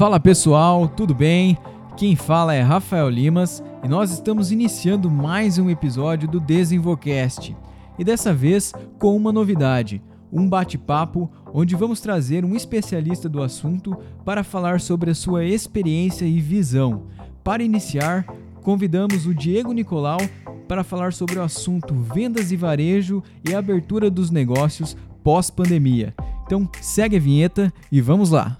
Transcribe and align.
Fala 0.00 0.18
pessoal, 0.18 0.88
tudo 0.88 1.14
bem? 1.14 1.58
Quem 1.94 2.16
fala 2.16 2.54
é 2.54 2.62
Rafael 2.62 3.10
Limas 3.10 3.62
e 3.84 3.86
nós 3.86 4.10
estamos 4.10 4.50
iniciando 4.50 5.10
mais 5.10 5.58
um 5.58 5.68
episódio 5.68 6.26
do 6.26 6.40
Desenvolcast. 6.40 7.54
E 7.98 8.02
dessa 8.02 8.32
vez 8.32 8.72
com 8.98 9.14
uma 9.14 9.30
novidade, 9.30 10.02
um 10.32 10.48
bate-papo 10.48 11.30
onde 11.52 11.76
vamos 11.76 12.00
trazer 12.00 12.46
um 12.46 12.56
especialista 12.56 13.28
do 13.28 13.42
assunto 13.42 13.94
para 14.24 14.42
falar 14.42 14.80
sobre 14.80 15.10
a 15.10 15.14
sua 15.14 15.44
experiência 15.44 16.24
e 16.24 16.40
visão. 16.40 17.02
Para 17.44 17.62
iniciar, 17.62 18.24
convidamos 18.62 19.26
o 19.26 19.34
Diego 19.34 19.74
Nicolau 19.74 20.20
para 20.66 20.82
falar 20.82 21.12
sobre 21.12 21.38
o 21.38 21.42
assunto 21.42 21.92
vendas 21.92 22.50
e 22.50 22.56
varejo 22.56 23.22
e 23.46 23.54
abertura 23.54 24.10
dos 24.10 24.30
negócios 24.30 24.96
pós-pandemia. 25.22 26.14
Então 26.46 26.66
segue 26.80 27.18
a 27.18 27.20
vinheta 27.20 27.70
e 27.92 28.00
vamos 28.00 28.30
lá! 28.30 28.59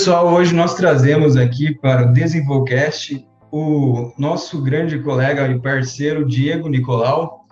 Pessoal, 0.00 0.32
hoje 0.32 0.54
nós 0.54 0.72
trazemos 0.72 1.36
aqui 1.36 1.74
para 1.74 2.06
o 2.06 2.12
Desenvolcast 2.14 3.22
o 3.52 4.10
nosso 4.16 4.62
grande 4.62 4.98
colega 5.00 5.46
e 5.48 5.60
parceiro 5.60 6.26
Diego 6.26 6.70
Nicolau. 6.70 7.44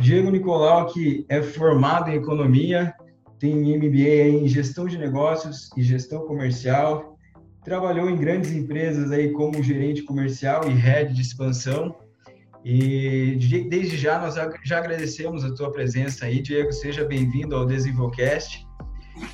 Diego 0.00 0.28
Nicolau, 0.28 0.86
que 0.86 1.24
é 1.28 1.40
formado 1.40 2.10
em 2.10 2.14
economia, 2.14 2.92
tem 3.38 3.78
MBA 3.78 4.42
em 4.42 4.48
gestão 4.48 4.86
de 4.86 4.98
negócios 4.98 5.70
e 5.76 5.84
gestão 5.84 6.26
comercial, 6.26 7.16
trabalhou 7.62 8.10
em 8.10 8.16
grandes 8.16 8.50
empresas 8.50 9.12
aí 9.12 9.30
como 9.30 9.62
gerente 9.62 10.02
comercial 10.02 10.68
e 10.68 10.72
head 10.72 11.14
de 11.14 11.22
expansão. 11.22 11.94
E 12.64 13.38
desde 13.70 13.96
já 13.96 14.18
nós 14.18 14.34
já 14.64 14.78
agradecemos 14.78 15.44
a 15.44 15.54
tua 15.54 15.70
presença 15.70 16.24
aí, 16.24 16.42
Diego. 16.42 16.72
Seja 16.72 17.04
bem-vindo 17.04 17.54
ao 17.54 17.64
Desenvolcast. 17.64 18.63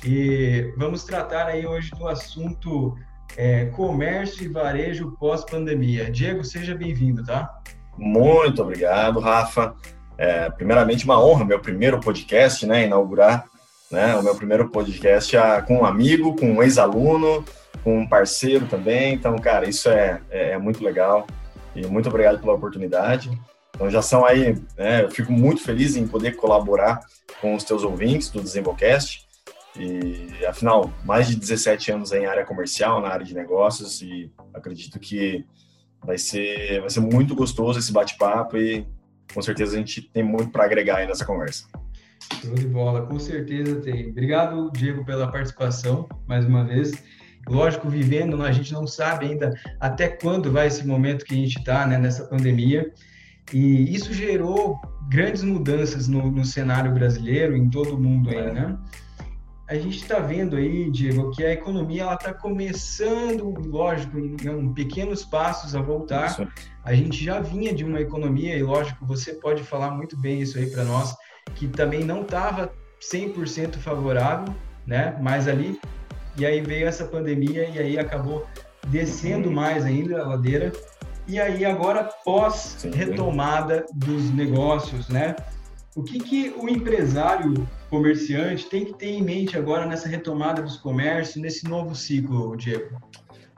E 0.03 0.73
vamos 0.77 1.03
tratar 1.03 1.47
aí 1.47 1.65
hoje 1.65 1.91
do 1.91 2.07
assunto 2.07 2.95
é, 3.37 3.65
comércio 3.65 4.43
e 4.43 4.47
varejo 4.47 5.15
pós-pandemia. 5.19 6.11
Diego, 6.11 6.43
seja 6.43 6.75
bem-vindo, 6.75 7.23
tá? 7.23 7.61
Muito 7.97 8.61
obrigado, 8.61 9.19
Rafa. 9.19 9.75
É, 10.17 10.49
primeiramente, 10.49 11.05
uma 11.05 11.23
honra, 11.23 11.45
meu 11.45 11.59
primeiro 11.59 11.99
podcast, 11.99 12.65
né? 12.65 12.85
Inaugurar 12.85 13.45
né, 13.91 14.15
o 14.15 14.23
meu 14.23 14.33
primeiro 14.33 14.69
podcast 14.69 15.35
a, 15.35 15.61
com 15.61 15.79
um 15.79 15.85
amigo, 15.85 16.35
com 16.35 16.49
um 16.49 16.63
ex-aluno, 16.63 17.43
com 17.83 17.99
um 17.99 18.07
parceiro 18.07 18.65
também. 18.65 19.13
Então, 19.13 19.35
cara, 19.37 19.67
isso 19.67 19.89
é, 19.89 20.21
é, 20.29 20.51
é, 20.51 20.57
muito 20.57 20.83
legal. 20.83 21.27
E 21.75 21.85
muito 21.85 22.07
obrigado 22.09 22.39
pela 22.39 22.53
oportunidade. 22.53 23.29
Então, 23.75 23.89
já 23.89 24.01
são 24.01 24.25
aí, 24.25 24.57
né, 24.77 25.03
eu 25.03 25.11
fico 25.11 25.31
muito 25.31 25.61
feliz 25.61 25.95
em 25.95 26.07
poder 26.07 26.35
colaborar 26.35 27.01
com 27.41 27.55
os 27.55 27.63
teus 27.63 27.83
ouvintes 27.83 28.29
do 28.29 28.41
Desenvolcast. 28.41 29.27
E, 29.77 30.45
afinal, 30.45 30.91
mais 31.05 31.27
de 31.27 31.35
17 31.35 31.91
anos 31.91 32.11
em 32.11 32.25
área 32.25 32.45
comercial, 32.45 33.01
na 33.01 33.09
área 33.09 33.25
de 33.25 33.33
negócios, 33.33 34.01
e 34.01 34.31
acredito 34.53 34.99
que 34.99 35.45
vai 36.03 36.17
ser, 36.17 36.81
vai 36.81 36.89
ser 36.89 36.99
muito 36.99 37.35
gostoso 37.35 37.79
esse 37.79 37.91
bate-papo 37.91 38.57
e 38.57 38.85
com 39.33 39.41
certeza 39.41 39.75
a 39.75 39.77
gente 39.77 40.01
tem 40.01 40.23
muito 40.23 40.51
para 40.51 40.65
agregar 40.65 40.97
aí 40.97 41.07
nessa 41.07 41.25
conversa. 41.25 41.65
Show 42.41 42.53
de 42.53 42.67
bola, 42.67 43.05
com 43.05 43.17
certeza 43.19 43.75
tem. 43.81 44.09
Obrigado, 44.09 44.71
Diego, 44.73 45.05
pela 45.05 45.31
participação, 45.31 46.07
mais 46.27 46.45
uma 46.45 46.63
vez. 46.63 46.91
Lógico, 47.49 47.89
vivendo, 47.89 48.41
a 48.43 48.51
gente 48.51 48.71
não 48.73 48.85
sabe 48.85 49.25
ainda 49.25 49.53
até 49.79 50.07
quando 50.07 50.51
vai 50.51 50.67
esse 50.67 50.85
momento 50.85 51.25
que 51.25 51.33
a 51.33 51.37
gente 51.37 51.57
está 51.57 51.87
né, 51.87 51.97
nessa 51.97 52.25
pandemia. 52.25 52.91
E 53.51 53.93
isso 53.93 54.13
gerou 54.13 54.79
grandes 55.09 55.43
mudanças 55.43 56.07
no, 56.07 56.31
no 56.31 56.45
cenário 56.45 56.93
brasileiro, 56.93 57.55
em 57.55 57.69
todo 57.69 57.95
o 57.95 57.99
mundo 57.99 58.29
aí, 58.29 58.53
né? 58.53 58.77
A 59.71 59.79
gente 59.79 60.01
está 60.01 60.19
vendo 60.19 60.57
aí, 60.57 60.91
Diego, 60.91 61.31
que 61.31 61.45
a 61.45 61.53
economia 61.53 62.01
ela 62.01 62.15
está 62.15 62.33
começando, 62.33 63.53
lógico, 63.69 64.19
em, 64.19 64.35
em, 64.45 64.73
pequenos 64.73 65.23
passos 65.23 65.73
a 65.77 65.81
voltar. 65.81 66.25
Isso. 66.25 66.45
A 66.83 66.93
gente 66.93 67.23
já 67.23 67.39
vinha 67.39 67.73
de 67.73 67.85
uma 67.85 68.01
economia, 68.01 68.57
e 68.57 68.61
lógico, 68.61 69.05
você 69.05 69.31
pode 69.35 69.63
falar 69.63 69.91
muito 69.91 70.19
bem 70.19 70.41
isso 70.41 70.57
aí 70.57 70.69
para 70.69 70.83
nós, 70.83 71.15
que 71.55 71.69
também 71.69 72.03
não 72.03 72.23
estava 72.23 72.69
100% 73.01 73.77
favorável, 73.77 74.53
né? 74.85 75.17
Mas 75.21 75.47
ali, 75.47 75.79
e 76.37 76.45
aí 76.45 76.59
veio 76.59 76.85
essa 76.85 77.05
pandemia 77.05 77.69
e 77.69 77.79
aí 77.79 77.97
acabou 77.97 78.45
descendo 78.87 79.49
mais 79.49 79.85
ainda 79.85 80.21
a 80.21 80.27
ladeira. 80.27 80.73
E 81.25 81.39
aí 81.39 81.63
agora 81.63 82.09
pós 82.25 82.85
retomada 82.93 83.85
dos 83.93 84.29
negócios, 84.31 85.07
né? 85.07 85.33
O 85.93 86.03
que, 86.03 86.19
que 86.19 86.53
o 86.57 86.69
empresário 86.69 87.67
comerciante 87.89 88.65
tem 88.67 88.85
que 88.85 88.93
ter 88.93 89.09
em 89.09 89.21
mente 89.21 89.57
agora 89.57 89.85
nessa 89.85 90.07
retomada 90.07 90.61
dos 90.61 90.77
comércios, 90.77 91.35
nesse 91.35 91.67
novo 91.67 91.93
ciclo, 91.93 92.55
Diego? 92.55 92.97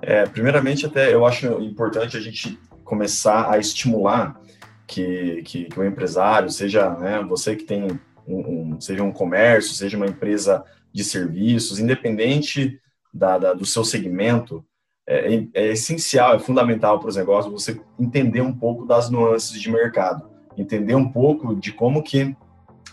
É, 0.02 0.26
primeiramente, 0.26 0.86
até 0.86 1.14
eu 1.14 1.26
acho 1.28 1.46
importante 1.62 2.18
a 2.18 2.20
gente 2.20 2.58
começar 2.84 3.52
a 3.52 3.60
estimular 3.60 4.42
que, 4.88 5.44
que, 5.44 5.66
que 5.66 5.80
o 5.80 5.86
empresário, 5.86 6.50
seja 6.50 6.90
né, 6.98 7.24
você 7.24 7.56
que 7.56 7.66
tem 7.66 7.84
um, 8.28 8.74
um, 8.74 8.82
seja 8.82 9.04
um 9.04 9.12
comércio, 9.12 9.76
seja 9.76 9.96
uma 9.96 10.08
empresa 10.08 10.64
de 10.92 11.04
serviços, 11.04 11.80
independente 11.80 12.80
da, 13.14 13.38
da 13.38 13.54
do 13.54 13.66
seu 13.66 13.86
segmento, 13.86 14.66
é, 15.06 15.36
é, 15.36 15.48
é 15.54 15.68
essencial, 15.68 16.36
é 16.36 16.40
fundamental 16.40 17.00
para 17.00 17.10
os 17.10 17.16
negócios 17.16 17.54
você 17.54 17.80
entender 18.00 18.42
um 18.42 18.54
pouco 18.54 18.86
das 18.86 19.10
nuances 19.10 19.62
de 19.62 19.70
mercado 19.70 20.33
entender 20.58 20.96
um 20.96 21.10
pouco 21.10 21.56
de 21.56 21.72
como 21.72 22.04
que 22.04 22.36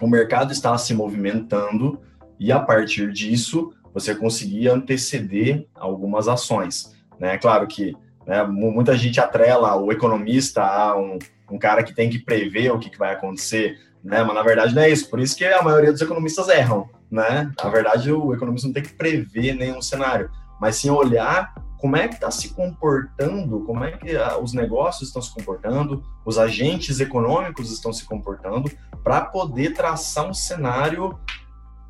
o 0.01 0.07
mercado 0.07 0.53
está 0.53 0.77
se 0.79 0.95
movimentando 0.95 2.01
e 2.39 2.51
a 2.51 2.59
partir 2.59 3.13
disso 3.13 3.73
você 3.93 4.15
conseguir 4.15 4.69
anteceder 4.69 5.67
algumas 5.75 6.29
ações. 6.29 6.97
Né? 7.19 7.37
Claro 7.39 7.67
que 7.67 7.95
né, 8.27 8.43
muita 8.45 8.97
gente 8.97 9.21
atrela 9.21 9.77
o 9.77 9.93
economista 9.93 10.63
a 10.63 10.97
um, 10.97 11.19
um 11.51 11.59
cara 11.59 11.83
que 11.83 11.95
tem 11.95 12.09
que 12.09 12.19
prever 12.19 12.71
o 12.71 12.79
que, 12.79 12.89
que 12.89 12.99
vai 12.99 13.13
acontecer, 13.13 13.79
né? 14.03 14.23
mas 14.23 14.35
na 14.35 14.43
verdade 14.43 14.75
não 14.75 14.83
é 14.83 14.91
isso. 14.91 15.11
Por 15.11 15.21
isso 15.21 15.37
que 15.37 15.45
a 15.45 15.63
maioria 15.63 15.93
dos 15.93 16.01
economistas 16.01 16.49
erram. 16.49 16.89
Né? 17.11 17.51
Na 17.63 17.71
verdade, 17.71 18.13
o 18.13 18.33
economista 18.33 18.69
não 18.69 18.73
tem 18.75 18.85
que 18.85 18.95
prever 18.95 19.55
nenhum 19.55 19.83
cenário, 19.83 20.31
mas 20.61 20.77
sim 20.77 20.91
olhar 20.91 21.53
como 21.81 21.97
é 21.97 22.07
que 22.09 22.15
está 22.15 22.31
se 22.31 22.51
comportando, 22.51 23.65
como 23.65 23.83
é 23.83 23.93
que 23.93 24.15
ah, 24.17 24.39
os 24.39 24.53
negócios 24.53 25.09
estão 25.09 25.23
se 25.23 25.33
comportando, 25.33 26.05
os 26.25 26.39
agentes 26.39 27.01
econômicos 27.01 27.73
estão 27.73 27.93
se 27.93 28.05
comportando, 28.05 28.71
para 29.03 29.23
poder 29.23 29.73
traçar 29.73 30.29
um 30.29 30.35
cenário 30.35 31.19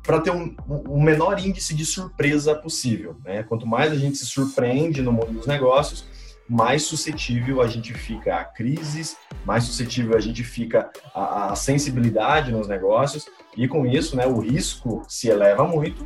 para 0.03 0.19
ter 0.19 0.31
um, 0.31 0.55
um, 0.67 1.01
menor 1.01 1.39
índice 1.39 1.75
de 1.75 1.85
surpresa 1.85 2.55
possível. 2.55 3.17
Né? 3.23 3.43
Quanto 3.43 3.67
mais 3.67 3.91
a 3.91 3.95
gente 3.95 4.17
se 4.17 4.25
surpreende 4.25 4.99
no 4.99 5.11
mundo 5.11 5.31
dos 5.33 5.45
negócios, 5.45 6.05
mais 6.49 6.83
suscetível 6.83 7.61
a 7.61 7.67
gente 7.67 7.93
fica 7.93 8.35
a 8.35 8.43
crises, 8.43 9.15
mais 9.45 9.63
suscetível 9.63 10.17
a 10.17 10.19
gente 10.19 10.43
fica 10.43 10.89
a, 11.13 11.51
a 11.51 11.55
sensibilidade 11.55 12.51
nos 12.51 12.67
negócios, 12.67 13.27
e 13.55 13.67
com 13.67 13.85
isso 13.85 14.15
né, 14.15 14.25
o 14.25 14.39
risco 14.39 15.03
se 15.07 15.27
eleva 15.27 15.63
muito, 15.65 16.05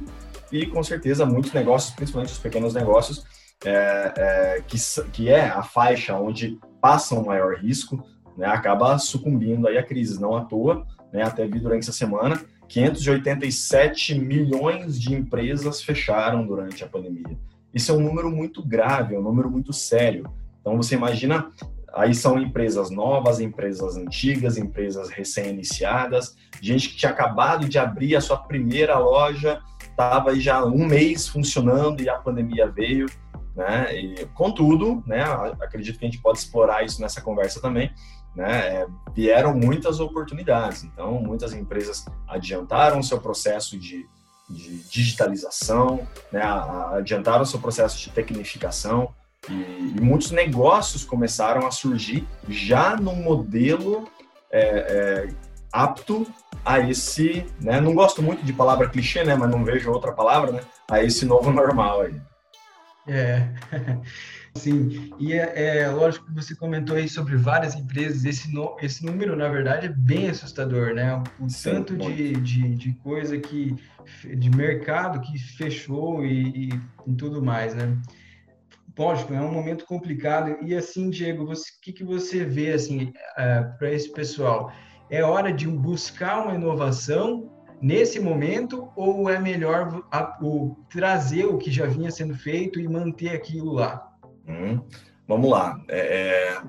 e 0.51 0.65
com 0.65 0.83
certeza 0.83 1.25
muitos 1.25 1.53
negócios, 1.53 1.95
principalmente 1.95 2.33
os 2.33 2.37
pequenos 2.37 2.73
negócios, 2.73 3.23
é, 3.63 4.13
é, 4.17 4.61
que, 4.67 4.77
que 5.11 5.29
é 5.29 5.47
a 5.47 5.63
faixa 5.63 6.15
onde 6.15 6.59
passa 6.81 7.19
maior 7.21 7.55
risco, 7.55 8.03
né, 8.37 8.47
acaba 8.47 8.97
sucumbindo 8.97 9.67
aí 9.67 9.77
a 9.77 9.83
crise. 9.83 10.19
Não 10.19 10.35
à 10.35 10.43
toa, 10.43 10.85
né, 11.11 11.23
até 11.23 11.45
vi 11.47 11.59
durante 11.59 11.83
essa 11.83 11.93
semana, 11.93 12.39
587 12.67 14.19
milhões 14.19 14.99
de 14.99 15.13
empresas 15.13 15.81
fecharam 15.81 16.45
durante 16.45 16.83
a 16.83 16.87
pandemia. 16.87 17.37
Isso 17.73 17.91
é 17.91 17.95
um 17.95 17.99
número 17.99 18.29
muito 18.31 18.65
grave, 18.65 19.15
é 19.15 19.19
um 19.19 19.23
número 19.23 19.49
muito 19.49 19.71
sério. 19.73 20.29
Então 20.61 20.77
você 20.77 20.95
imagina, 20.95 21.51
aí 21.93 22.15
são 22.15 22.39
empresas 22.39 22.89
novas, 22.89 23.39
empresas 23.39 23.95
antigas, 23.97 24.57
empresas 24.57 25.09
recém-iniciadas, 25.09 26.35
gente 26.61 26.89
que 26.89 26.95
tinha 26.95 27.11
acabado 27.11 27.67
de 27.67 27.77
abrir 27.77 28.15
a 28.15 28.21
sua 28.21 28.37
primeira 28.37 28.97
loja, 28.97 29.61
estava 29.81 30.37
já 30.39 30.63
um 30.65 30.85
mês 30.85 31.27
funcionando 31.27 32.01
e 32.01 32.09
a 32.09 32.17
pandemia 32.17 32.67
veio 32.67 33.05
né? 33.55 33.95
E, 33.97 34.25
contudo, 34.33 35.03
né, 35.07 35.23
acredito 35.61 35.97
que 35.97 36.05
a 36.05 36.09
gente 36.09 36.21
pode 36.21 36.39
explorar 36.39 36.83
isso 36.83 37.01
nessa 37.01 37.21
conversa 37.21 37.61
também, 37.61 37.91
né? 38.35 38.81
É, 38.81 38.87
vieram 39.13 39.55
muitas 39.55 39.99
oportunidades, 39.99 40.83
então 40.83 41.21
muitas 41.21 41.53
empresas 41.53 42.03
adiantaram 42.27 43.01
seu 43.01 43.19
processo 43.19 43.79
de, 43.79 44.05
de 44.49 44.77
digitalização, 44.89 46.05
né? 46.31 46.41
adiantaram 46.97 47.45
seu 47.45 47.59
processo 47.59 47.97
de 47.97 48.09
tecnificação 48.09 49.13
e, 49.49 49.53
e, 49.53 50.01
muitos 50.01 50.31
negócios 50.31 51.05
começaram 51.05 51.65
a 51.65 51.71
surgir 51.71 52.27
já 52.49 52.97
num 52.97 53.15
modelo 53.15 54.09
é, 54.51 54.61
é, 54.61 55.27
apto 55.71 56.27
a 56.63 56.79
esse, 56.79 57.45
né? 57.61 57.79
Não 57.79 57.93
gosto 57.93 58.21
muito 58.21 58.43
de 58.43 58.51
palavra 58.51 58.89
clichê, 58.89 59.23
né? 59.23 59.35
Mas 59.35 59.49
não 59.49 59.63
vejo 59.63 59.91
outra 59.91 60.11
palavra, 60.11 60.51
né? 60.51 60.61
A 60.89 61.03
esse 61.03 61.25
novo 61.25 61.51
normal 61.51 62.01
aí. 62.01 62.19
É, 63.07 63.49
sim. 64.55 65.11
E 65.19 65.33
é, 65.33 65.79
é, 65.79 65.89
lógico 65.89 66.25
que 66.25 66.33
você 66.33 66.55
comentou 66.55 66.95
aí 66.95 67.07
sobre 67.07 67.35
várias 67.35 67.75
empresas. 67.75 68.25
Esse, 68.25 68.51
no, 68.51 68.75
esse 68.81 69.05
número, 69.05 69.35
na 69.35 69.47
verdade, 69.47 69.87
é 69.87 69.89
bem 69.89 70.29
assustador, 70.29 70.93
né? 70.93 71.21
O 71.39 71.49
sim, 71.49 71.69
tanto 71.69 71.95
de, 71.95 72.33
de, 72.33 72.75
de, 72.75 72.93
coisa 72.93 73.37
que 73.37 73.75
de 74.37 74.49
mercado 74.49 75.21
que 75.21 75.37
fechou 75.37 76.25
e, 76.25 76.69
e, 76.69 76.69
e 77.07 77.15
tudo 77.15 77.43
mais, 77.43 77.73
né? 77.75 77.95
lógico, 78.97 79.33
é 79.33 79.41
um 79.41 79.51
momento 79.51 79.85
complicado. 79.85 80.57
E 80.61 80.75
assim, 80.75 81.09
Diego, 81.09 81.51
o 81.51 81.53
que, 81.81 81.91
que 81.91 82.03
você 82.03 82.43
vê 82.43 82.71
assim 82.71 83.05
uh, 83.05 83.13
é, 83.37 83.63
para 83.77 83.91
esse 83.91 84.11
pessoal? 84.11 84.71
É 85.09 85.21
hora 85.23 85.51
de 85.51 85.67
buscar 85.67 86.43
uma 86.43 86.55
inovação 86.55 87.54
nesse 87.81 88.19
momento 88.19 88.89
ou 88.95 89.29
é 89.29 89.39
melhor 89.39 90.03
a, 90.11 90.37
o, 90.41 90.75
trazer 90.89 91.45
o 91.45 91.57
que 91.57 91.71
já 91.71 91.85
vinha 91.85 92.11
sendo 92.11 92.35
feito 92.35 92.79
e 92.79 92.87
manter 92.87 93.29
aquilo 93.29 93.73
lá? 93.73 94.11
Hum, 94.47 94.79
vamos 95.27 95.49
lá. 95.49 95.81
É, 95.87 95.99
é 95.99 96.61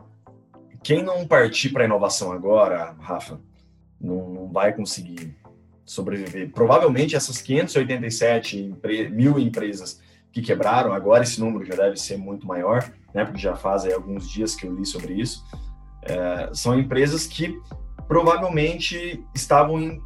quem 0.83 1.03
não 1.03 1.27
partir 1.27 1.71
para 1.71 1.83
a 1.83 1.85
inovação 1.85 2.31
agora, 2.31 2.95
Rafa, 3.01 3.41
não, 4.01 4.31
não, 4.31 4.49
vai 4.53 4.73
conseguir 4.73 5.37
sobreviver. 5.85 6.53
Provavelmente 6.53 7.17
essas 7.17 7.43
587 7.43 8.77
mil 9.11 9.37
empresas 9.37 10.01
que 10.31 10.41
quebraram, 10.41 10.93
agora 10.93 11.25
esse 11.25 11.41
número 11.41 11.65
já 11.65 11.75
deve 11.75 11.97
ser 11.97 12.17
muito 12.17 12.47
maior, 12.47 12.89
né, 13.13 13.25
porque 13.25 13.41
já 13.41 13.57
faz 13.57 13.85
alguns 13.87 14.31
dias 14.31 14.55
que 14.55 14.65
eu 14.65 14.75
li 14.77 14.87
sobre 14.87 15.15
isso, 15.15 15.45
é, 16.03 16.51
são 16.53 16.79
empresas 16.79 17.27
que 17.27 17.59
provavelmente 18.07 19.25
estavam 19.35 19.81
em 19.81 20.01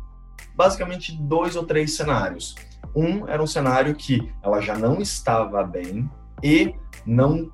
basicamente 0.54 1.12
dois 1.12 1.56
ou 1.56 1.64
três 1.64 1.96
cenários. 1.96 2.54
Um 2.94 3.28
era 3.28 3.42
um 3.42 3.46
cenário 3.46 3.94
que 3.94 4.32
ela 4.42 4.60
já 4.60 4.76
não 4.76 5.00
estava 5.00 5.62
bem 5.62 6.08
e 6.42 6.74
não 7.06 7.50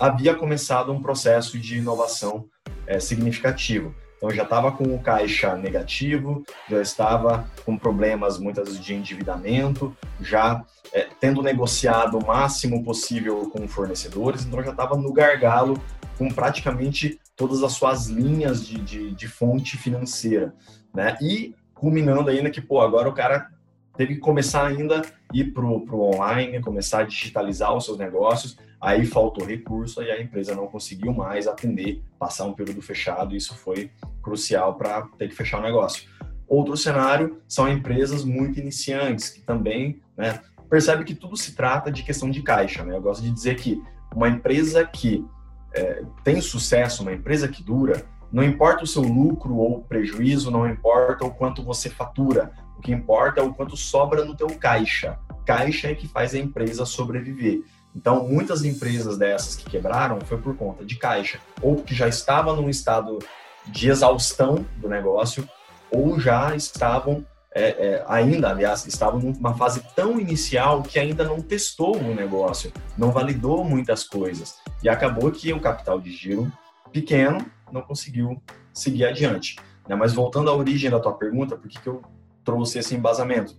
havia 0.00 0.34
começado 0.34 0.92
um 0.92 1.00
processo 1.00 1.58
de 1.58 1.78
inovação 1.78 2.46
é, 2.86 2.98
significativo. 2.98 3.94
Então 4.16 4.30
já 4.30 4.44
estava 4.44 4.70
com 4.70 4.94
o 4.94 5.00
caixa 5.00 5.56
negativo, 5.56 6.44
já 6.70 6.80
estava 6.80 7.44
com 7.64 7.76
problemas 7.76 8.38
muitas 8.38 8.68
vezes 8.68 8.84
de 8.84 8.94
endividamento, 8.94 9.96
já 10.20 10.64
é, 10.92 11.08
tendo 11.18 11.42
negociado 11.42 12.18
o 12.18 12.26
máximo 12.26 12.84
possível 12.84 13.50
com 13.50 13.66
fornecedores, 13.66 14.44
então 14.44 14.62
já 14.62 14.70
estava 14.70 14.96
no 14.96 15.12
gargalo 15.12 15.80
com 16.16 16.28
praticamente 16.28 17.18
todas 17.34 17.64
as 17.64 17.72
suas 17.72 18.06
linhas 18.06 18.64
de, 18.64 18.80
de, 18.80 19.10
de 19.12 19.26
fonte 19.26 19.76
financeira, 19.76 20.54
né? 20.94 21.16
E 21.20 21.54
culminando 21.82 22.30
ainda 22.30 22.48
que, 22.48 22.60
pô, 22.60 22.80
agora 22.80 23.08
o 23.08 23.12
cara 23.12 23.50
teve 23.96 24.14
que 24.14 24.20
começar 24.20 24.64
ainda 24.64 25.00
a 25.00 25.04
ir 25.34 25.52
para 25.52 25.64
o 25.64 26.14
online, 26.14 26.60
começar 26.60 27.00
a 27.00 27.02
digitalizar 27.02 27.74
os 27.76 27.84
seus 27.84 27.98
negócios, 27.98 28.56
aí 28.80 29.04
faltou 29.04 29.44
recurso 29.44 30.00
e 30.00 30.08
a 30.08 30.22
empresa 30.22 30.54
não 30.54 30.68
conseguiu 30.68 31.12
mais 31.12 31.48
atender, 31.48 32.00
passar 32.20 32.44
um 32.44 32.52
período 32.52 32.80
fechado, 32.80 33.34
e 33.34 33.36
isso 33.36 33.56
foi 33.56 33.90
crucial 34.22 34.76
para 34.76 35.02
ter 35.18 35.28
que 35.28 35.34
fechar 35.34 35.58
o 35.58 35.62
negócio. 35.62 36.08
Outro 36.46 36.76
cenário 36.76 37.42
são 37.48 37.68
empresas 37.68 38.24
muito 38.24 38.60
iniciantes, 38.60 39.30
que 39.30 39.40
também 39.40 40.00
né, 40.16 40.40
percebe 40.70 41.02
que 41.02 41.16
tudo 41.16 41.36
se 41.36 41.56
trata 41.56 41.90
de 41.90 42.04
questão 42.04 42.30
de 42.30 42.42
caixa. 42.42 42.84
Né? 42.84 42.94
Eu 42.94 43.02
gosto 43.02 43.24
de 43.24 43.30
dizer 43.32 43.56
que 43.56 43.82
uma 44.14 44.28
empresa 44.28 44.86
que 44.86 45.26
é, 45.74 46.04
tem 46.22 46.40
sucesso, 46.40 47.02
uma 47.02 47.12
empresa 47.12 47.48
que 47.48 47.60
dura, 47.60 48.06
não 48.32 48.42
importa 48.42 48.84
o 48.84 48.86
seu 48.86 49.02
lucro 49.02 49.56
ou 49.56 49.82
prejuízo, 49.82 50.50
não 50.50 50.66
importa 50.66 51.24
o 51.24 51.30
quanto 51.30 51.62
você 51.62 51.90
fatura, 51.90 52.52
o 52.78 52.80
que 52.80 52.90
importa 52.90 53.40
é 53.40 53.42
o 53.42 53.52
quanto 53.52 53.76
sobra 53.76 54.24
no 54.24 54.34
teu 54.34 54.48
caixa. 54.58 55.18
Caixa 55.44 55.88
é 55.88 55.94
que 55.94 56.08
faz 56.08 56.34
a 56.34 56.38
empresa 56.38 56.86
sobreviver. 56.86 57.62
Então, 57.94 58.26
muitas 58.26 58.64
empresas 58.64 59.18
dessas 59.18 59.54
que 59.54 59.68
quebraram 59.68 60.18
foi 60.22 60.38
por 60.38 60.56
conta 60.56 60.82
de 60.82 60.96
caixa, 60.96 61.38
ou 61.60 61.76
porque 61.76 61.94
já 61.94 62.08
estava 62.08 62.56
num 62.56 62.70
estado 62.70 63.18
de 63.66 63.90
exaustão 63.90 64.64
do 64.78 64.88
negócio, 64.88 65.46
ou 65.90 66.18
já 66.18 66.56
estavam 66.56 67.24
é, 67.54 67.64
é, 67.64 68.04
ainda, 68.08 68.48
aliás, 68.48 68.86
estavam 68.86 69.20
numa 69.20 69.54
fase 69.54 69.82
tão 69.94 70.18
inicial 70.18 70.82
que 70.82 70.98
ainda 70.98 71.22
não 71.22 71.38
testou 71.42 71.98
o 71.98 72.14
negócio, 72.14 72.72
não 72.96 73.10
validou 73.10 73.62
muitas 73.62 74.04
coisas. 74.04 74.56
E 74.82 74.88
acabou 74.88 75.30
que 75.30 75.52
o 75.52 75.60
capital 75.60 76.00
de 76.00 76.10
giro 76.10 76.50
pequeno 76.90 77.44
não 77.72 77.82
conseguiu 77.82 78.42
seguir 78.72 79.04
adiante. 79.04 79.56
Né? 79.88 79.94
Mas 79.94 80.12
voltando 80.12 80.50
à 80.50 80.54
origem 80.54 80.90
da 80.90 81.00
tua 81.00 81.14
pergunta, 81.14 81.56
por 81.56 81.68
que, 81.68 81.80
que 81.80 81.88
eu 81.88 82.02
trouxe 82.44 82.78
esse 82.78 82.94
embasamento? 82.94 83.56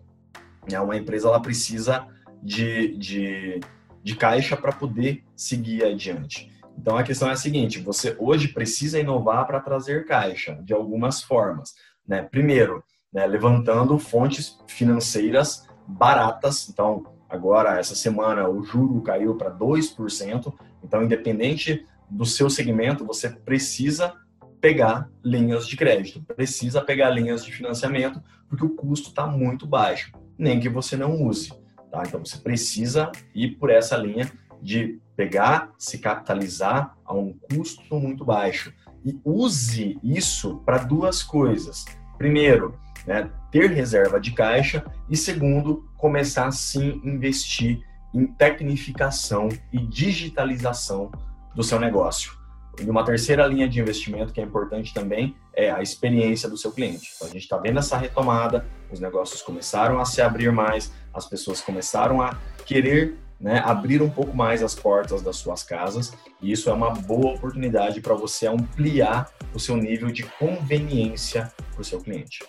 É, 0.71 0.79
uma 0.79 0.95
empresa 0.95 1.27
ela 1.27 1.41
precisa 1.41 2.07
de, 2.41 2.95
de 2.97 3.61
de 4.03 4.15
caixa 4.15 4.57
para 4.57 4.73
poder 4.73 5.23
seguir 5.35 5.83
adiante. 5.85 6.51
Então 6.77 6.97
a 6.97 7.03
questão 7.03 7.29
é 7.29 7.31
a 7.31 7.37
seguinte: 7.37 7.79
você 7.79 8.15
hoje 8.19 8.49
precisa 8.49 8.99
inovar 8.99 9.47
para 9.47 9.61
trazer 9.61 10.05
caixa 10.05 10.59
de 10.61 10.73
algumas 10.73 11.23
formas. 11.23 11.73
Né? 12.05 12.21
Primeiro, 12.21 12.83
né, 13.11 13.25
levantando 13.25 13.97
fontes 13.97 14.59
financeiras 14.67 15.65
baratas. 15.87 16.67
Então, 16.69 17.05
agora, 17.29 17.79
essa 17.79 17.95
semana, 17.95 18.49
o 18.49 18.63
juro 18.63 19.01
caiu 19.01 19.35
para 19.35 19.51
2%. 19.51 20.53
Então, 20.83 21.03
independente 21.03 21.87
do 22.13 22.25
seu 22.25 22.49
segmento, 22.49 23.05
você 23.05 23.29
precisa 23.29 24.13
pegar 24.61 25.09
linhas 25.23 25.67
de 25.67 25.75
crédito, 25.75 26.23
precisa 26.23 26.81
pegar 26.81 27.09
linhas 27.09 27.43
de 27.43 27.51
financiamento, 27.51 28.21
porque 28.47 28.63
o 28.63 28.69
custo 28.69 29.09
está 29.09 29.27
muito 29.27 29.65
baixo, 29.65 30.11
nem 30.37 30.59
que 30.59 30.69
você 30.69 30.95
não 30.95 31.21
use. 31.21 31.51
Tá? 31.91 32.03
Então 32.05 32.23
você 32.23 32.37
precisa 32.37 33.11
ir 33.35 33.57
por 33.57 33.69
essa 33.69 33.97
linha 33.97 34.31
de 34.61 34.99
pegar, 35.15 35.73
se 35.77 35.97
capitalizar 35.97 36.95
a 37.03 37.13
um 37.13 37.33
custo 37.33 37.99
muito 37.99 38.23
baixo. 38.23 38.73
E 39.03 39.19
use 39.25 39.99
isso 40.01 40.57
para 40.65 40.77
duas 40.77 41.21
coisas. 41.21 41.83
Primeiro, 42.17 42.79
né, 43.05 43.29
ter 43.51 43.69
reserva 43.71 44.19
de 44.19 44.31
caixa 44.31 44.85
e 45.09 45.17
segundo, 45.17 45.89
começar 45.97 46.49
sim 46.51 47.01
investir 47.03 47.81
em 48.13 48.27
tecnificação 48.27 49.49
e 49.71 49.79
digitalização 49.79 51.11
do 51.55 51.63
seu 51.63 51.79
negócio. 51.79 52.33
E 52.81 52.89
uma 52.89 53.05
terceira 53.05 53.45
linha 53.45 53.69
de 53.69 53.79
investimento 53.79 54.33
que 54.33 54.41
é 54.41 54.43
importante 54.43 54.93
também 54.93 55.35
é 55.55 55.69
a 55.69 55.81
experiência 55.81 56.49
do 56.49 56.57
seu 56.57 56.71
cliente. 56.71 57.11
Então, 57.15 57.27
a 57.27 57.31
gente 57.31 57.43
está 57.43 57.57
vendo 57.57 57.77
essa 57.77 57.97
retomada, 57.97 58.65
os 58.91 58.99
negócios 58.99 59.41
começaram 59.41 59.99
a 59.99 60.05
se 60.05 60.21
abrir 60.21 60.51
mais, 60.51 60.91
as 61.13 61.27
pessoas 61.27 61.61
começaram 61.61 62.21
a 62.21 62.35
querer 62.65 63.15
né, 63.39 63.61
abrir 63.63 64.01
um 64.01 64.09
pouco 64.09 64.35
mais 64.35 64.63
as 64.63 64.73
portas 64.73 65.21
das 65.21 65.35
suas 65.35 65.63
casas, 65.63 66.13
e 66.41 66.51
isso 66.51 66.69
é 66.69 66.73
uma 66.73 66.91
boa 66.91 67.33
oportunidade 67.33 67.99
para 68.01 68.13
você 68.13 68.47
ampliar 68.47 69.29
o 69.53 69.59
seu 69.59 69.75
nível 69.75 70.09
de 70.09 70.23
conveniência 70.23 71.51
para 71.73 71.81
o 71.81 71.83
seu 71.83 71.99
cliente. 71.99 72.39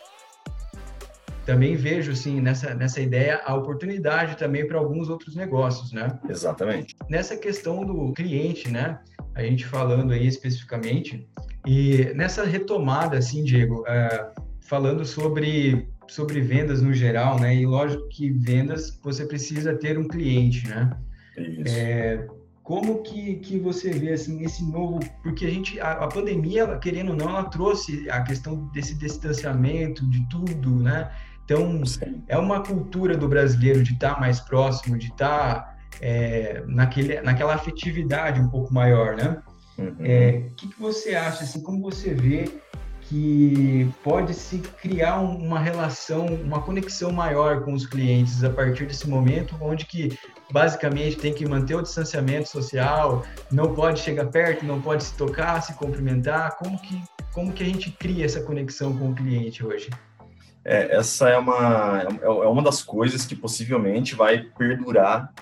Também 1.45 1.77
vejo, 1.77 2.15
sim, 2.17 2.41
nessa, 2.41 2.75
nessa 2.75 3.01
ideia, 3.01 3.41
a 3.45 3.55
oportunidade 3.55 4.37
também 4.37 4.67
para 4.67 4.79
alguns 4.79 5.09
outros 5.09 5.37
negócios, 5.37 5.93
né? 5.93 6.19
Exatamente. 6.29 6.97
Nessa 7.09 7.37
questão 7.37 7.85
do 7.85 8.13
cliente, 8.13 8.71
né? 8.71 8.99
a 9.35 9.43
gente 9.43 9.67
falando 9.67 10.13
aí 10.13 10.27
especificamente. 10.27 11.27
E 11.67 12.13
nessa 12.15 12.45
retomada, 12.45 13.19
assim, 13.19 13.43
Diego, 13.43 13.85
é, 13.87 14.31
falando 14.61 15.05
sobre, 15.05 15.89
sobre 16.07 16.41
vendas 16.41 16.81
no 16.81 16.93
geral, 16.93 17.39
né? 17.41 17.55
E 17.55 17.67
lógico 17.67 18.09
que 18.09 18.31
vendas 18.31 18.99
você 19.03 19.27
precisa 19.27 19.75
ter 19.75 19.99
um 19.99 20.07
cliente, 20.07 20.69
né? 20.69 20.97
Isso. 21.37 21.77
É, 21.77 22.27
como 22.63 23.03
que, 23.03 23.35
que 23.37 23.59
você 23.59 23.91
vê 23.91 24.13
assim 24.13 24.43
esse 24.43 24.65
novo 24.65 25.01
porque 25.23 25.45
a 25.45 25.51
gente 25.51 25.79
a, 25.81 25.93
a, 25.93 26.09
pandemia 26.09 26.63
ela, 26.63 26.79
querendo 26.79 27.11
ou 27.11 27.17
não 27.17 27.29
ela 27.29 27.45
trouxe 27.45 28.09
a 28.09 28.23
questão 28.23 28.69
desse 28.69 28.95
distanciamento 28.95 30.09
de 30.09 30.27
tudo 30.31 30.71
né 30.77 31.11
então 31.45 31.83
é 32.27 32.39
uma 32.39 32.63
cultura 32.63 33.17
do 33.17 33.29
brasileiro 33.29 33.83
de 33.83 33.93
estar 33.93 34.15
tá 34.15 34.21
mais 34.21 34.41
próximo 34.41 34.99
de 34.99 35.09
estar 35.09 35.55
tá 35.55 35.75
é, 36.01 36.63
naquele, 36.67 37.21
naquela 37.21 37.55
afetividade 37.55 38.41
um 38.41 38.49
pouco 38.49 38.73
maior, 38.73 39.17
né? 39.17 39.43
Uhum. 39.79 39.97
O 39.99 40.05
é, 40.05 40.51
que, 40.57 40.69
que 40.69 40.81
você 40.81 41.15
acha, 41.15 41.45
assim, 41.45 41.61
como 41.63 41.81
você 41.81 42.15
vê 42.15 42.51
que 43.03 43.91
pode 44.03 44.33
se 44.33 44.59
criar 44.59 45.21
uma 45.21 45.59
relação, 45.59 46.27
uma 46.27 46.63
conexão 46.63 47.13
maior 47.13 47.63
com 47.63 47.75
os 47.75 47.87
clientes 47.87 48.43
a 48.43 48.49
partir 48.49 48.87
desse 48.87 49.09
momento, 49.09 49.55
onde 49.61 49.85
que 49.85 50.19
basicamente 50.51 51.17
tem 51.17 51.33
que 51.33 51.47
manter 51.47 51.75
o 51.75 51.83
distanciamento 51.83 52.49
social, 52.49 53.23
não 53.53 53.75
pode 53.75 54.01
chegar 54.01 54.27
perto, 54.27 54.65
não 54.65 54.81
pode 54.81 55.05
se 55.05 55.15
tocar, 55.15 55.63
se 55.63 55.75
cumprimentar. 55.75 56.57
Como 56.57 56.79
que 56.79 57.03
como 57.35 57.53
que 57.53 57.65
a 57.65 57.67
gente 57.67 57.91
cria 57.91 58.25
essa 58.25 58.41
conexão 58.41 58.97
com 58.97 59.11
o 59.11 59.15
cliente 59.15 59.67
hoje? 59.67 59.91
É, 60.65 60.97
essa 60.97 61.29
é 61.29 61.37
uma 61.37 62.03
é 62.23 62.29
uma 62.29 62.63
das 62.63 62.83
coisas 62.83 63.27
que 63.27 63.37
possivelmente 63.37 64.15
vai 64.15 64.43
perdurar 64.43 65.33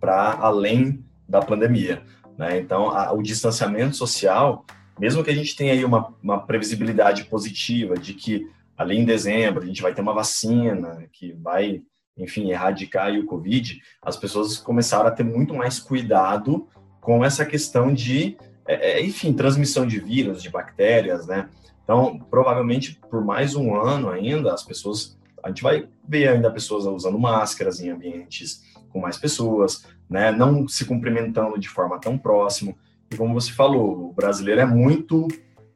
para 0.00 0.32
além 0.40 1.04
da 1.28 1.40
pandemia. 1.40 2.02
Né? 2.36 2.58
Então, 2.58 2.90
a, 2.90 3.12
o 3.12 3.22
distanciamento 3.22 3.94
social, 3.94 4.64
mesmo 4.98 5.22
que 5.22 5.30
a 5.30 5.34
gente 5.34 5.54
tenha 5.54 5.72
aí 5.72 5.84
uma, 5.84 6.12
uma 6.22 6.38
previsibilidade 6.38 7.24
positiva 7.24 7.94
de 7.96 8.14
que 8.14 8.48
ali 8.76 8.98
em 8.98 9.04
dezembro 9.04 9.62
a 9.62 9.66
gente 9.66 9.82
vai 9.82 9.94
ter 9.94 10.00
uma 10.00 10.14
vacina 10.14 11.06
que 11.12 11.32
vai, 11.34 11.82
enfim, 12.16 12.50
erradicar 12.50 13.12
o 13.12 13.26
Covid, 13.26 13.78
as 14.02 14.16
pessoas 14.16 14.56
começaram 14.56 15.06
a 15.06 15.10
ter 15.10 15.22
muito 15.22 15.54
mais 15.54 15.78
cuidado 15.78 16.66
com 16.98 17.22
essa 17.22 17.44
questão 17.44 17.92
de, 17.92 18.38
é, 18.66 18.92
é, 18.92 19.04
enfim, 19.04 19.34
transmissão 19.34 19.86
de 19.86 20.00
vírus, 20.00 20.42
de 20.42 20.48
bactérias, 20.48 21.26
né? 21.26 21.48
Então, 21.90 22.20
provavelmente 22.30 23.00
por 23.10 23.24
mais 23.24 23.56
um 23.56 23.74
ano 23.74 24.10
ainda, 24.10 24.54
as 24.54 24.62
pessoas, 24.62 25.18
a 25.42 25.48
gente 25.48 25.60
vai 25.60 25.88
ver 26.08 26.28
ainda 26.28 26.48
pessoas 26.48 26.86
usando 26.86 27.18
máscaras 27.18 27.80
em 27.80 27.90
ambientes 27.90 28.62
com 28.90 29.00
mais 29.00 29.18
pessoas, 29.18 29.88
né? 30.08 30.30
Não 30.30 30.68
se 30.68 30.84
cumprimentando 30.84 31.58
de 31.58 31.68
forma 31.68 32.00
tão 32.00 32.16
próxima. 32.16 32.76
E 33.10 33.16
como 33.16 33.34
você 33.34 33.50
falou, 33.50 34.10
o 34.10 34.12
brasileiro 34.12 34.60
é 34.60 34.64
muito, 34.64 35.26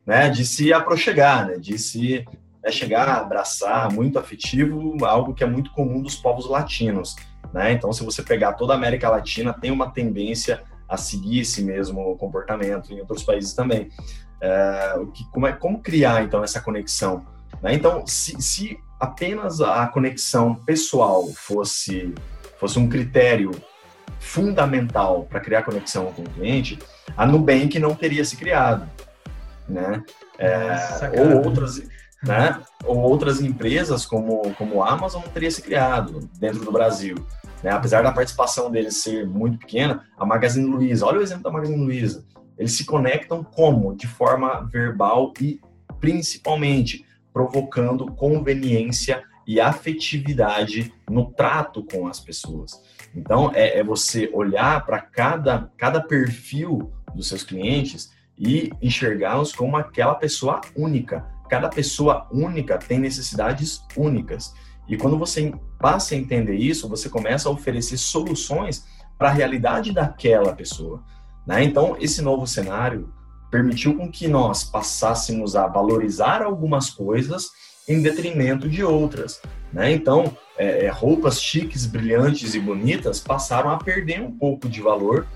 né, 0.07 0.31
de 0.31 0.47
se 0.47 0.73
aproxegar, 0.73 1.49
né, 1.49 1.57
de 1.57 1.77
se 1.77 2.25
né, 2.63 2.71
chegar, 2.71 3.09
abraçar, 3.09 3.93
muito 3.93 4.17
afetivo, 4.17 5.05
algo 5.05 5.35
que 5.35 5.43
é 5.43 5.49
muito 5.49 5.73
comum 5.73 6.01
dos 6.01 6.15
povos 6.15 6.49
latinos, 6.49 7.17
né? 7.53 7.73
Então, 7.73 7.93
se 7.93 8.05
você 8.05 8.23
pegar 8.23 8.53
toda 8.53 8.73
a 8.73 8.77
América 8.77 9.11
Latina, 9.11 9.53
tem 9.53 9.73
uma 9.73 9.91
tendência 9.91 10.63
a 10.89 10.97
seguir 10.97 11.41
esse 11.41 11.61
mesmo 11.61 12.17
comportamento 12.19 12.93
em 12.93 13.01
outros 13.01 13.25
países 13.25 13.53
também. 13.53 13.91
É, 14.41 14.95
que, 15.13 15.25
como, 15.31 15.47
é, 15.47 15.53
como 15.53 15.83
criar, 15.83 16.23
então, 16.23 16.43
essa 16.43 16.61
conexão? 16.61 17.25
Né? 17.63 17.75
Então, 17.75 18.07
se, 18.07 18.41
se 18.43 18.79
apenas 18.99 19.61
a 19.61 19.87
conexão 19.87 20.55
pessoal 20.55 21.27
fosse, 21.29 22.15
fosse 22.59 22.79
um 22.79 22.89
critério 22.89 23.51
fundamental 24.19 25.27
para 25.29 25.41
criar 25.41 25.63
conexão 25.63 26.13
com 26.13 26.23
o 26.23 26.31
cliente, 26.31 26.79
a 27.17 27.27
Nubank 27.27 27.79
não 27.79 27.95
teria 27.95 28.25
se 28.25 28.37
criado, 28.37 28.89
né? 29.69 30.03
É, 30.39 31.21
ou 31.21 31.45
outras, 31.45 31.83
né? 32.23 32.61
Ou 32.85 32.99
outras 32.99 33.41
empresas 33.41 34.07
como 34.07 34.55
como 34.55 34.83
a 34.83 34.91
Amazon 34.93 35.23
não 35.23 35.31
teria 35.31 35.51
se 35.51 35.63
criado 35.63 36.29
dentro 36.39 36.65
do 36.65 36.73
Brasil. 36.73 37.17
Né? 37.63 37.71
Apesar 37.71 38.03
da 38.03 38.13
participação 38.13 38.71
deles 38.71 39.03
ser 39.03 39.27
muito 39.27 39.59
pequena, 39.59 40.05
a 40.19 40.27
Magazine 40.27 40.67
Luiza, 40.67 41.07
olha 41.07 41.19
o 41.19 41.23
exemplo 41.23 41.45
da 41.45 41.51
Magazine 41.51 41.83
Luiza, 41.83 42.25
eles 42.59 42.73
se 42.73 42.85
conectam 42.85 43.43
como? 43.43 43.95
De 43.95 44.07
forma 44.07 44.63
verbal 44.71 45.33
e 45.41 45.61
principalmente 46.01 47.05
provocando 47.33 48.13
conveniência 48.13 49.23
e 49.47 49.61
afetividade 49.61 50.93
no 51.11 51.33
trato 51.33 51.85
com 51.85 52.07
as 52.07 52.21
pessoas. 52.21 52.81
Então, 53.15 53.51
é, 53.55 53.79
é 53.79 53.85
você 53.85 54.31
olhar 54.33 54.85
para 54.87 55.01
cada, 55.01 55.71
cada 55.77 56.01
perfil 56.01 56.93
dos 57.15 57.29
seus 57.29 57.43
clientes 57.43 58.13
e 58.39 58.73
enxergá-los 58.81 59.53
como 59.53 59.77
aquela 59.77 60.15
pessoa 60.15 60.61
única. 60.77 61.27
Cada 61.49 61.69
pessoa 61.69 62.27
única 62.33 62.79
tem 62.79 62.99
necessidades 62.99 63.85
únicas. 63.97 64.55
E 64.89 64.97
quando 64.97 65.19
você 65.19 65.53
passa 65.79 66.15
a 66.15 66.19
entender 66.19 66.57
isso, 66.57 66.89
você 66.89 67.09
começa 67.09 67.49
a 67.49 67.53
oferecer 67.53 67.97
soluções 67.97 68.87
para 69.19 69.29
a 69.29 69.33
realidade 69.33 69.93
daquela 69.93 70.53
pessoa. 70.55 71.05
Né? 71.47 71.65
Então, 71.65 71.97
esse 72.01 72.23
novo 72.23 72.47
cenário 72.47 73.13
permitiu 73.51 73.97
com 73.97 74.11
que 74.11 74.27
nós 74.27 74.65
passássemos 74.65 75.55
a 75.55 75.67
valorizar 75.67 76.43
algumas 76.43 76.91
coisas 76.91 77.51
em 77.89 78.03
detrimento 78.03 78.69
de 78.69 78.83
outras. 78.83 79.41
Né? 79.73 79.93
Então, 79.93 80.37
é, 80.57 80.87
é, 80.87 80.89
roupas 80.89 81.41
chiques, 81.41 81.87
brilhantes 81.87 82.55
e 82.55 82.61
bonitas 82.61 83.21
passaram 83.21 83.71
a 83.71 83.77
perder 83.77 84.21
um 84.21 84.31
pouco 84.31 84.69
de 84.69 84.81
valor 84.81 85.27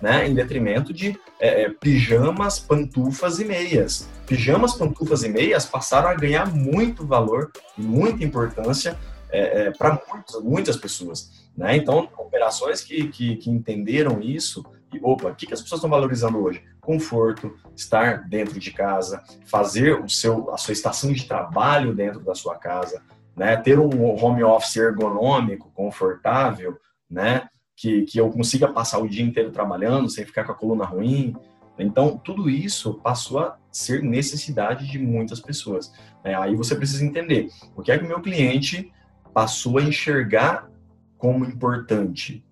né, 0.00 0.28
em 0.28 0.34
detrimento 0.34 0.92
de 0.92 1.18
é, 1.40 1.62
é, 1.62 1.70
pijamas, 1.70 2.58
pantufas 2.58 3.38
e 3.38 3.44
meias. 3.44 4.08
Pijamas, 4.26 4.74
pantufas 4.74 5.22
e 5.22 5.28
meias 5.28 5.64
passaram 5.64 6.08
a 6.08 6.14
ganhar 6.14 6.46
muito 6.54 7.06
valor 7.06 7.50
e 7.78 7.82
muita 7.82 8.24
importância 8.24 8.98
é, 9.30 9.66
é 9.66 9.70
para 9.70 10.00
muitas 10.42 10.76
pessoas. 10.76 11.48
Né? 11.56 11.76
Então, 11.76 12.08
operações 12.18 12.82
que, 12.82 13.08
que, 13.08 13.36
que 13.36 13.50
entenderam 13.50 14.20
isso, 14.20 14.64
e 14.94 15.00
opa, 15.02 15.28
o 15.28 15.34
que, 15.34 15.46
que 15.46 15.54
as 15.54 15.62
pessoas 15.62 15.78
estão 15.78 15.90
valorizando 15.90 16.38
hoje? 16.38 16.62
Conforto, 16.80 17.54
estar 17.76 18.28
dentro 18.28 18.58
de 18.58 18.70
casa, 18.72 19.22
fazer 19.46 20.00
o 20.00 20.08
seu, 20.08 20.52
a 20.52 20.56
sua 20.56 20.72
estação 20.72 21.12
de 21.12 21.26
trabalho 21.26 21.94
dentro 21.94 22.20
da 22.20 22.34
sua 22.34 22.56
casa, 22.56 23.02
né? 23.36 23.56
ter 23.56 23.78
um 23.78 24.24
home 24.24 24.42
office 24.42 24.76
ergonômico, 24.76 25.70
confortável, 25.74 26.78
né? 27.10 27.48
que, 27.76 28.02
que 28.02 28.18
eu 28.18 28.30
consiga 28.30 28.68
passar 28.68 28.98
o 28.98 29.08
dia 29.08 29.24
inteiro 29.24 29.50
trabalhando 29.50 30.08
sem 30.08 30.24
ficar 30.24 30.44
com 30.44 30.52
a 30.52 30.54
coluna 30.54 30.84
ruim. 30.84 31.34
Então, 31.78 32.16
tudo 32.16 32.48
isso 32.48 32.94
passou 32.94 33.40
a 33.40 33.56
ser 33.70 34.02
necessidade 34.02 34.86
de 34.86 34.98
muitas 34.98 35.40
pessoas. 35.40 35.92
Né? 36.24 36.34
Aí 36.34 36.54
você 36.54 36.76
precisa 36.76 37.04
entender 37.04 37.48
o 37.74 37.82
que 37.82 37.90
é 37.90 37.98
que 37.98 38.04
o 38.04 38.08
meu 38.08 38.20
cliente 38.20 38.92
passou 39.32 39.78
a 39.78 39.82
enxergar 39.82 40.70
como 41.18 41.44
importante, 41.44 42.44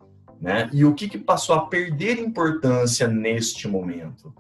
né? 0.43 0.69
E 0.73 0.85
o 0.85 0.93
que, 0.93 1.09
que 1.09 1.17
passou 1.17 1.55
a 1.55 1.67
perder 1.67 2.19
importância 2.19 3.07
neste 3.07 3.69
momento. 3.69 4.35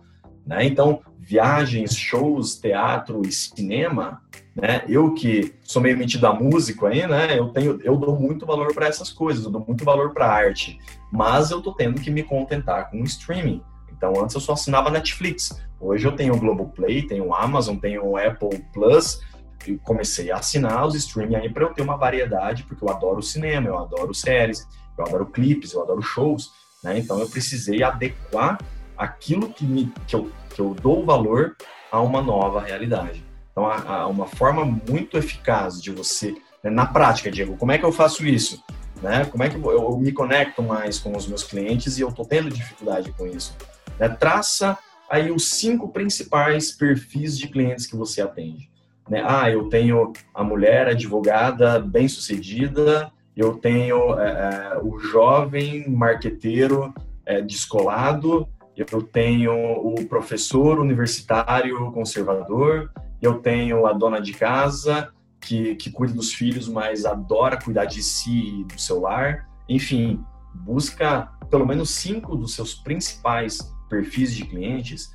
Né? 0.44 0.66
Então, 0.66 1.00
viagens, 1.20 1.96
shows, 1.96 2.56
teatro 2.56 3.22
e 3.24 3.30
cinema, 3.30 4.20
né? 4.54 4.82
Eu 4.88 5.14
que 5.14 5.54
sou 5.62 5.80
meio 5.80 5.96
metido 5.96 6.26
a 6.26 6.34
músico 6.34 6.86
aí, 6.86 7.06
né? 7.06 7.38
Eu 7.38 7.50
tenho, 7.50 7.80
eu 7.84 7.96
dou 7.96 8.18
muito 8.18 8.44
valor 8.44 8.74
para 8.74 8.88
essas 8.88 9.10
coisas, 9.10 9.44
eu 9.44 9.50
dou 9.50 9.64
muito 9.64 9.84
valor 9.84 10.12
para 10.12 10.26
arte, 10.26 10.76
mas 11.12 11.52
eu 11.52 11.62
tô 11.62 11.72
tendo 11.72 12.00
que 12.00 12.10
me 12.10 12.24
contentar 12.24 12.90
com 12.90 13.00
o 13.00 13.04
streaming. 13.04 13.62
Então, 13.96 14.20
antes 14.20 14.34
eu 14.34 14.40
só 14.40 14.54
assinava 14.54 14.90
Netflix. 14.90 15.56
Hoje 15.80 16.04
eu 16.04 16.16
tenho 16.16 16.34
o 16.34 16.38
Globoplay, 16.38 17.02
tenho 17.02 17.26
o 17.26 17.34
Amazon, 17.34 17.76
tenho 17.76 18.04
o 18.04 18.16
Apple 18.16 18.58
Plus. 18.72 19.20
E 19.64 19.78
comecei 19.78 20.32
a 20.32 20.38
assinar 20.38 20.84
os 20.84 20.96
streaming 20.96 21.36
aí 21.36 21.48
para 21.48 21.62
eu 21.62 21.72
ter 21.72 21.82
uma 21.82 21.96
variedade, 21.96 22.64
porque 22.64 22.82
eu 22.82 22.88
adoro 22.88 23.22
cinema, 23.22 23.68
eu 23.68 23.78
adoro 23.78 24.12
séries, 24.12 24.66
eu 24.96 25.06
adoro 25.06 25.26
clipes, 25.26 25.72
eu 25.72 25.82
adoro 25.82 26.02
shows, 26.02 26.50
né? 26.82 26.98
Então 26.98 27.18
eu 27.18 27.28
precisei 27.28 27.82
adequar 27.82 28.58
aquilo 28.96 29.48
que, 29.48 29.64
me, 29.64 29.92
que, 30.06 30.14
eu, 30.14 30.30
que 30.54 30.60
eu 30.60 30.74
dou 30.74 31.04
valor 31.04 31.56
a 31.90 32.00
uma 32.00 32.22
nova 32.22 32.60
realidade. 32.60 33.22
Então, 33.52 33.66
há, 33.66 34.06
uma 34.06 34.26
forma 34.26 34.64
muito 34.64 35.18
eficaz 35.18 35.80
de 35.80 35.90
você, 35.90 36.34
né, 36.62 36.70
na 36.70 36.86
prática, 36.86 37.30
Diego, 37.30 37.56
como 37.56 37.70
é 37.72 37.78
que 37.78 37.84
eu 37.84 37.92
faço 37.92 38.26
isso? 38.26 38.62
Né? 39.02 39.26
Como 39.26 39.42
é 39.42 39.50
que 39.50 39.56
eu, 39.56 39.70
eu 39.70 39.98
me 39.98 40.12
conecto 40.12 40.62
mais 40.62 40.98
com 40.98 41.14
os 41.14 41.26
meus 41.26 41.42
clientes 41.42 41.98
e 41.98 42.00
eu 42.00 42.08
estou 42.08 42.24
tendo 42.24 42.48
dificuldade 42.48 43.12
com 43.12 43.26
isso? 43.26 43.54
Né? 43.98 44.08
Traça 44.08 44.78
aí 45.10 45.30
os 45.30 45.50
cinco 45.50 45.88
principais 45.88 46.72
perfis 46.72 47.36
de 47.36 47.48
clientes 47.48 47.86
que 47.86 47.96
você 47.96 48.22
atende. 48.22 48.70
Né? 49.08 49.22
Ah, 49.26 49.50
eu 49.50 49.68
tenho 49.68 50.12
a 50.32 50.42
mulher 50.42 50.88
advogada 50.88 51.78
bem-sucedida, 51.78 53.12
eu 53.36 53.54
tenho 53.54 54.18
é, 54.18 54.74
é, 54.74 54.80
o 54.82 54.98
jovem 54.98 55.88
marqueteiro 55.88 56.92
é, 57.24 57.40
descolado, 57.40 58.48
eu 58.76 59.02
tenho 59.02 59.52
o 59.52 60.06
professor 60.06 60.78
universitário 60.78 61.90
conservador, 61.92 62.90
eu 63.20 63.38
tenho 63.38 63.86
a 63.86 63.92
dona 63.92 64.20
de 64.20 64.32
casa 64.32 65.12
que, 65.40 65.74
que 65.76 65.90
cuida 65.90 66.14
dos 66.14 66.32
filhos, 66.32 66.68
mas 66.68 67.04
adora 67.04 67.58
cuidar 67.62 67.84
de 67.84 68.02
si 68.02 68.60
e 68.60 68.64
do 68.64 68.80
seu 68.80 69.00
lar. 69.00 69.48
Enfim, 69.68 70.22
busca 70.54 71.30
pelo 71.50 71.66
menos 71.66 71.90
cinco 71.90 72.36
dos 72.36 72.54
seus 72.54 72.74
principais 72.74 73.58
perfis 73.88 74.34
de 74.34 74.44
clientes 74.44 75.12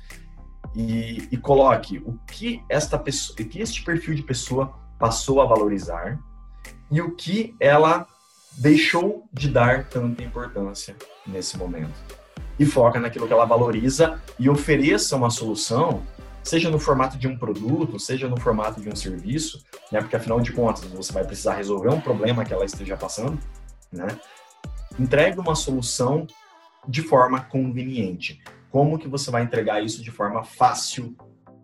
e, 0.74 1.28
e 1.30 1.36
coloque 1.36 1.98
o 1.98 2.18
que 2.26 2.62
esta 2.68 2.98
pessoa, 2.98 3.36
que 3.36 3.60
este 3.60 3.84
perfil 3.84 4.14
de 4.14 4.22
pessoa 4.22 4.72
passou 4.98 5.40
a 5.40 5.46
valorizar 5.46 6.18
e 6.90 7.00
o 7.00 7.14
que 7.14 7.54
ela 7.60 8.06
deixou 8.56 9.28
de 9.32 9.48
dar 9.48 9.88
tanta 9.88 10.22
importância 10.22 10.96
nesse 11.26 11.56
momento 11.56 11.94
e 12.58 12.66
foca 12.66 12.98
naquilo 12.98 13.26
que 13.26 13.32
ela 13.32 13.44
valoriza 13.44 14.20
e 14.38 14.50
ofereça 14.50 15.16
uma 15.16 15.30
solução, 15.30 16.02
seja 16.42 16.68
no 16.68 16.78
formato 16.78 17.16
de 17.16 17.28
um 17.28 17.36
produto, 17.38 18.00
seja 18.00 18.28
no 18.28 18.38
formato 18.40 18.80
de 18.80 18.88
um 18.88 18.96
serviço, 18.96 19.64
né? 19.92 20.00
Porque 20.00 20.16
afinal 20.16 20.40
de 20.40 20.52
contas 20.52 20.84
você 20.84 21.12
vai 21.12 21.24
precisar 21.24 21.54
resolver 21.54 21.90
um 21.90 22.00
problema 22.00 22.44
que 22.44 22.52
ela 22.52 22.64
esteja 22.64 22.96
passando, 22.96 23.38
né? 23.92 24.08
Entregue 24.98 25.38
uma 25.38 25.54
solução 25.54 26.26
de 26.88 27.02
forma 27.02 27.42
conveniente. 27.42 28.42
Como 28.70 28.98
que 28.98 29.06
você 29.06 29.30
vai 29.30 29.42
entregar 29.42 29.82
isso 29.82 30.02
de 30.02 30.10
forma 30.10 30.42
fácil 30.42 31.16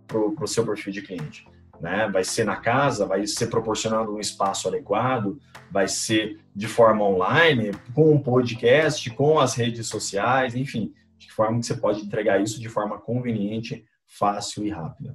para 0.07 0.45
o 0.45 0.47
seu 0.47 0.65
perfil 0.65 0.93
de 0.93 1.03
cliente? 1.03 1.47
Né? 1.85 2.09
Vai 2.11 2.25
ser 2.25 2.45
na 2.45 2.57
casa, 2.57 3.05
vai 3.05 3.27
ser 3.27 3.49
proporcionando 3.49 4.15
um 4.15 4.19
espaço 4.19 4.69
adequado, 4.69 5.39
vai 5.71 5.87
ser 5.87 6.41
de 6.57 6.67
forma 6.67 7.05
online, 7.05 7.73
com 7.93 8.11
um 8.11 8.19
podcast, 8.19 9.11
com 9.11 9.39
as 9.39 9.55
redes 9.55 9.87
sociais, 9.87 10.55
enfim, 10.55 10.95
de 11.19 11.27
que 11.27 11.33
forma 11.35 11.61
que 11.61 11.67
você 11.67 11.75
pode 11.75 12.01
entregar 12.01 12.41
isso 12.41 12.59
de 12.59 12.71
forma 12.71 12.99
conveniente, 12.99 13.85
fácil 14.07 14.65
e 14.65 14.71
rápida. 14.71 15.15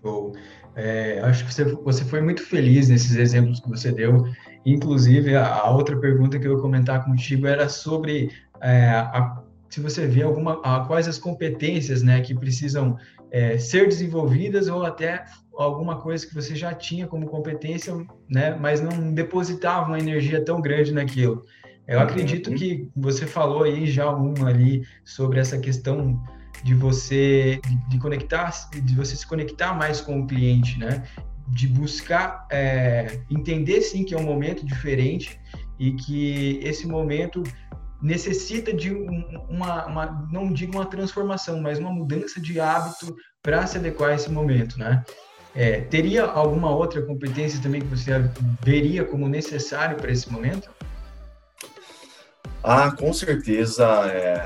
Show. 0.00 0.32
É, 0.74 1.20
acho 1.20 1.44
que 1.44 1.52
você, 1.52 1.64
você 1.64 2.02
foi 2.02 2.22
muito 2.22 2.42
feliz 2.42 2.88
nesses 2.88 3.16
exemplos 3.16 3.60
que 3.60 3.68
você 3.68 3.92
deu. 3.92 4.24
Inclusive, 4.64 5.36
a, 5.36 5.54
a 5.54 5.70
outra 5.70 6.00
pergunta 6.00 6.38
que 6.38 6.48
eu 6.48 6.56
ia 6.56 6.62
comentar 6.62 7.04
contigo 7.04 7.46
era 7.46 7.68
sobre 7.68 8.30
é, 8.62 8.88
a, 8.88 9.42
se 9.68 9.80
você 9.80 10.06
vê 10.06 10.22
alguma, 10.22 10.62
a, 10.62 10.86
quais 10.86 11.06
as 11.06 11.18
competências 11.18 12.02
né, 12.02 12.22
que 12.22 12.34
precisam 12.34 12.96
é, 13.30 13.58
ser 13.58 13.86
desenvolvidas 13.86 14.68
ou 14.68 14.84
até 14.84 15.24
alguma 15.64 16.00
coisa 16.00 16.26
que 16.26 16.34
você 16.34 16.54
já 16.54 16.72
tinha 16.72 17.06
como 17.06 17.26
competência, 17.26 17.94
né, 18.30 18.56
mas 18.58 18.80
não 18.80 19.12
depositava 19.12 19.88
uma 19.88 19.98
energia 19.98 20.44
tão 20.44 20.60
grande 20.60 20.92
naquilo. 20.92 21.44
Eu 21.86 22.00
acredito 22.00 22.54
que 22.54 22.90
você 22.94 23.26
falou 23.26 23.62
aí 23.62 23.86
já 23.86 24.10
uma 24.10 24.50
ali 24.50 24.86
sobre 25.06 25.40
essa 25.40 25.58
questão 25.58 26.22
de 26.62 26.74
você 26.74 27.60
de, 27.88 27.98
conectar, 27.98 28.52
de 28.82 28.94
você 28.94 29.16
se 29.16 29.26
conectar 29.26 29.72
mais 29.72 29.98
com 30.00 30.20
o 30.20 30.26
cliente, 30.26 30.78
né? 30.78 31.02
De 31.48 31.66
buscar 31.66 32.46
é, 32.50 33.20
entender 33.30 33.80
sim 33.80 34.04
que 34.04 34.14
é 34.14 34.18
um 34.18 34.22
momento 34.22 34.66
diferente 34.66 35.40
e 35.78 35.92
que 35.92 36.60
esse 36.62 36.86
momento 36.86 37.42
necessita 38.02 38.70
de 38.70 38.92
uma, 38.92 39.86
uma, 39.86 40.28
não 40.30 40.52
digo 40.52 40.74
uma 40.74 40.84
transformação, 40.84 41.60
mas 41.62 41.78
uma 41.78 41.90
mudança 41.90 42.38
de 42.38 42.60
hábito 42.60 43.16
para 43.42 43.66
se 43.66 43.78
adequar 43.78 44.10
a 44.10 44.14
esse 44.14 44.30
momento, 44.30 44.78
né? 44.78 45.02
É, 45.54 45.80
teria 45.82 46.24
alguma 46.24 46.70
outra 46.70 47.02
competência 47.02 47.60
também 47.60 47.80
que 47.80 47.88
você 47.88 48.12
veria 48.62 49.04
como 49.04 49.28
necessário 49.28 49.96
para 49.96 50.10
esse 50.10 50.30
momento? 50.30 50.70
Ah, 52.62 52.90
com 52.90 53.12
certeza, 53.12 53.84
é, 54.12 54.44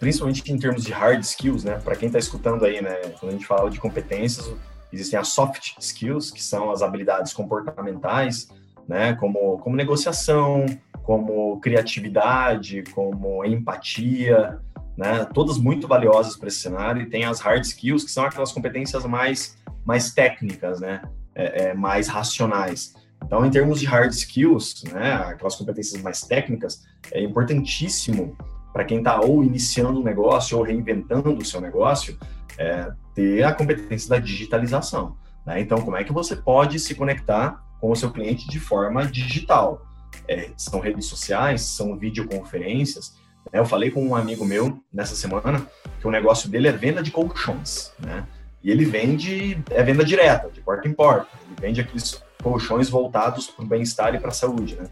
principalmente 0.00 0.50
em 0.50 0.58
termos 0.58 0.82
de 0.84 0.92
hard 0.92 1.20
skills, 1.22 1.64
né? 1.64 1.78
Para 1.78 1.96
quem 1.96 2.06
está 2.06 2.18
escutando 2.18 2.64
aí, 2.64 2.82
né? 2.82 2.94
Quando 3.20 3.30
a 3.30 3.32
gente 3.32 3.46
fala 3.46 3.70
de 3.70 3.78
competências, 3.78 4.52
existem 4.92 5.18
as 5.18 5.28
soft 5.28 5.76
skills, 5.78 6.30
que 6.30 6.42
são 6.42 6.70
as 6.70 6.82
habilidades 6.82 7.32
comportamentais, 7.32 8.48
né? 8.88 9.14
Como, 9.14 9.58
como 9.58 9.76
negociação, 9.76 10.66
como 11.02 11.60
criatividade, 11.60 12.82
como 12.94 13.44
empatia, 13.44 14.58
né? 14.96 15.24
Todas 15.32 15.58
muito 15.58 15.86
valiosas 15.88 16.36
para 16.36 16.48
esse 16.48 16.58
cenário. 16.58 17.02
E 17.02 17.06
tem 17.06 17.24
as 17.24 17.40
hard 17.40 17.64
skills, 17.64 18.04
que 18.04 18.10
são 18.10 18.24
aquelas 18.24 18.52
competências 18.52 19.04
mais, 19.04 19.56
mais 19.84 20.12
técnicas, 20.12 20.80
né? 20.80 21.02
É, 21.34 21.64
é, 21.64 21.74
mais 21.74 22.06
racionais. 22.08 22.94
Então, 23.24 23.44
em 23.44 23.50
termos 23.50 23.80
de 23.80 23.86
hard 23.86 24.12
skills, 24.12 24.84
né? 24.92 25.14
Aquelas 25.14 25.56
competências 25.56 26.00
mais 26.02 26.20
técnicas, 26.20 26.84
é 27.10 27.22
importantíssimo 27.22 28.36
para 28.72 28.84
quem 28.84 28.98
está 28.98 29.20
ou 29.20 29.44
iniciando 29.44 30.00
um 30.00 30.02
negócio 30.02 30.58
ou 30.58 30.64
reinventando 30.64 31.32
o 31.32 31.44
seu 31.44 31.60
negócio, 31.60 32.18
é, 32.58 32.90
ter 33.14 33.42
a 33.44 33.52
competência 33.52 34.10
da 34.10 34.18
digitalização. 34.18 35.16
Né? 35.46 35.60
Então, 35.60 35.80
como 35.80 35.96
é 35.96 36.02
que 36.02 36.12
você 36.12 36.34
pode 36.34 36.80
se 36.80 36.92
conectar 36.94 37.62
com 37.80 37.92
o 37.92 37.94
seu 37.94 38.10
cliente 38.10 38.48
de 38.48 38.58
forma 38.58 39.06
digital? 39.06 39.80
é, 40.28 40.50
são 40.56 40.80
redes 40.80 41.06
sociais, 41.06 41.62
são 41.62 41.96
videoconferências. 41.96 43.16
Né? 43.52 43.60
Eu 43.60 43.66
falei 43.66 43.90
com 43.90 44.04
um 44.06 44.14
amigo 44.14 44.44
meu 44.44 44.80
nessa 44.92 45.14
semana 45.14 45.66
que 46.00 46.06
o 46.06 46.10
negócio 46.10 46.48
dele 46.48 46.68
é 46.68 46.72
venda 46.72 47.02
de 47.02 47.10
colchões, 47.10 47.92
né? 47.98 48.26
E 48.62 48.70
ele 48.70 48.84
vende, 48.84 49.62
é 49.70 49.82
venda 49.82 50.04
direta, 50.04 50.48
de 50.50 50.60
porta 50.60 50.88
em 50.88 50.92
porta. 50.92 51.28
Ele 51.46 51.56
vende 51.60 51.80
aqueles 51.80 52.22
colchões 52.42 52.88
voltados 52.88 53.46
para 53.46 53.64
o 53.64 53.68
bem-estar 53.68 54.14
e 54.14 54.18
para 54.18 54.28
a 54.28 54.32
saúde, 54.32 54.76
né? 54.76 54.88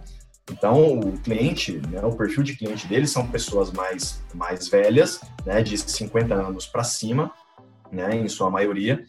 Então, 0.50 0.98
o 0.98 1.18
cliente, 1.18 1.80
né, 1.88 2.00
o 2.02 2.14
perfil 2.14 2.42
de 2.42 2.56
cliente 2.56 2.86
dele 2.86 3.06
são 3.06 3.26
pessoas 3.26 3.70
mais, 3.70 4.22
mais 4.34 4.68
velhas, 4.68 5.20
né, 5.46 5.62
de 5.62 5.78
50 5.78 6.34
anos 6.34 6.66
para 6.66 6.82
cima, 6.82 7.32
né, 7.90 8.14
em 8.16 8.28
sua 8.28 8.50
maioria, 8.50 9.04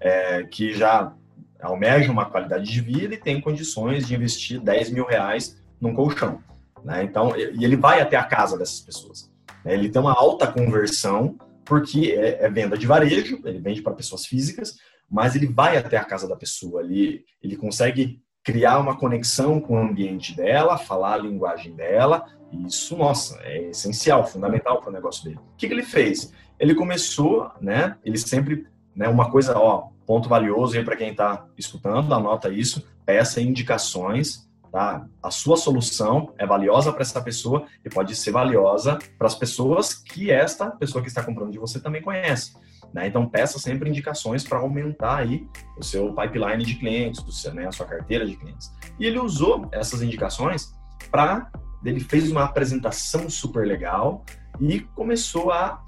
é, 0.00 0.44
que 0.44 0.72
já 0.72 1.12
almejam 1.60 2.12
uma 2.12 2.24
qualidade 2.24 2.64
de 2.64 2.80
vida 2.80 3.14
e 3.14 3.18
têm 3.18 3.40
condições 3.40 4.06
de 4.06 4.14
investir 4.14 4.60
10 4.60 4.90
mil 4.90 5.04
reais 5.04 5.60
num 5.80 5.94
colchão. 5.94 6.42
Né? 6.84 7.02
Então, 7.04 7.36
e 7.36 7.64
ele 7.64 7.76
vai 7.76 8.00
até 8.00 8.16
a 8.16 8.24
casa 8.24 8.58
dessas 8.58 8.80
pessoas. 8.80 9.30
Né? 9.64 9.74
Ele 9.74 9.88
tem 9.88 10.00
uma 10.00 10.12
alta 10.12 10.46
conversão, 10.46 11.36
porque 11.64 12.12
é, 12.16 12.44
é 12.44 12.50
venda 12.50 12.76
de 12.76 12.86
varejo, 12.86 13.40
ele 13.44 13.58
vende 13.58 13.82
para 13.82 13.94
pessoas 13.94 14.26
físicas, 14.26 14.76
mas 15.10 15.34
ele 15.34 15.46
vai 15.46 15.76
até 15.76 15.96
a 15.96 16.04
casa 16.04 16.28
da 16.28 16.36
pessoa, 16.36 16.82
ele, 16.82 17.24
ele 17.42 17.56
consegue 17.56 18.20
criar 18.42 18.78
uma 18.78 18.96
conexão 18.96 19.60
com 19.60 19.74
o 19.74 19.78
ambiente 19.78 20.34
dela, 20.34 20.78
falar 20.78 21.14
a 21.14 21.18
linguagem 21.18 21.74
dela, 21.74 22.24
e 22.50 22.66
isso, 22.66 22.96
nossa, 22.96 23.38
é 23.42 23.68
essencial, 23.68 24.26
fundamental 24.26 24.80
para 24.80 24.88
o 24.88 24.92
negócio 24.92 25.24
dele. 25.24 25.36
O 25.36 25.56
que, 25.56 25.66
que 25.66 25.74
ele 25.74 25.82
fez? 25.82 26.32
Ele 26.58 26.74
começou, 26.74 27.50
né, 27.60 27.96
ele 28.04 28.16
sempre, 28.16 28.66
né, 28.96 29.06
uma 29.08 29.30
coisa, 29.30 29.56
ó, 29.58 29.90
ponto 30.06 30.28
valioso 30.28 30.76
aí 30.76 30.84
para 30.84 30.96
quem 30.96 31.10
está 31.10 31.46
escutando, 31.58 32.12
anota 32.14 32.48
isso, 32.48 32.86
peça 33.04 33.40
indicações 33.40 34.47
Tá? 34.70 35.06
A 35.22 35.30
sua 35.30 35.56
solução 35.56 36.34
é 36.36 36.46
valiosa 36.46 36.92
para 36.92 37.02
essa 37.02 37.20
pessoa 37.20 37.66
e 37.84 37.88
pode 37.88 38.14
ser 38.14 38.32
valiosa 38.32 38.98
para 39.16 39.26
as 39.26 39.34
pessoas 39.34 39.94
que 39.94 40.30
esta 40.30 40.70
pessoa 40.70 41.02
que 41.02 41.08
está 41.08 41.22
comprando 41.22 41.52
de 41.52 41.58
você 41.58 41.80
também 41.80 42.02
conhece. 42.02 42.52
Né? 42.92 43.06
Então, 43.06 43.28
peça 43.28 43.58
sempre 43.58 43.88
indicações 43.88 44.44
para 44.44 44.58
aumentar 44.58 45.16
aí 45.16 45.46
o 45.78 45.84
seu 45.84 46.14
pipeline 46.14 46.64
de 46.64 46.74
clientes, 46.74 47.22
seu, 47.40 47.54
né, 47.54 47.66
a 47.66 47.72
sua 47.72 47.86
carteira 47.86 48.26
de 48.26 48.36
clientes. 48.36 48.72
E 48.98 49.06
ele 49.06 49.18
usou 49.18 49.68
essas 49.72 50.02
indicações 50.02 50.74
para. 51.10 51.50
Ele 51.84 52.00
fez 52.00 52.30
uma 52.30 52.44
apresentação 52.44 53.30
super 53.30 53.64
legal 53.64 54.24
e 54.60 54.80
começou 54.80 55.52
a, 55.52 55.80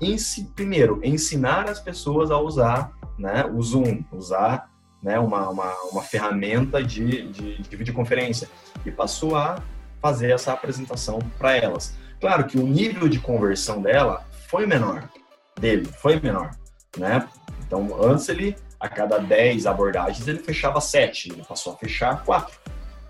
primeiro, 0.54 1.00
ensinar 1.02 1.68
as 1.68 1.80
pessoas 1.80 2.30
a 2.30 2.38
usar 2.38 2.92
né, 3.18 3.44
o 3.44 3.60
Zoom, 3.60 4.04
usar 4.12 4.69
né, 5.02 5.18
uma, 5.18 5.48
uma, 5.48 5.74
uma 5.90 6.02
ferramenta 6.02 6.82
de, 6.82 7.28
de, 7.28 7.62
de 7.62 7.76
videoconferência 7.76 8.48
e 8.84 8.90
passou 8.90 9.36
a 9.36 9.62
fazer 10.00 10.30
essa 10.30 10.52
apresentação 10.52 11.18
para 11.38 11.56
elas. 11.56 11.94
Claro 12.20 12.44
que 12.44 12.58
o 12.58 12.66
nível 12.66 13.08
de 13.08 13.18
conversão 13.18 13.80
dela 13.80 14.26
foi 14.48 14.66
menor, 14.66 15.08
dele 15.58 15.86
foi 15.86 16.20
menor, 16.20 16.50
né? 16.96 17.28
Então, 17.66 17.88
antes 18.02 18.28
ele, 18.28 18.56
a 18.78 18.88
cada 18.88 19.18
10 19.18 19.66
abordagens, 19.66 20.26
ele 20.26 20.40
fechava 20.40 20.80
7, 20.80 21.32
ele 21.32 21.44
passou 21.44 21.72
a 21.72 21.76
fechar 21.76 22.24
4, 22.24 22.58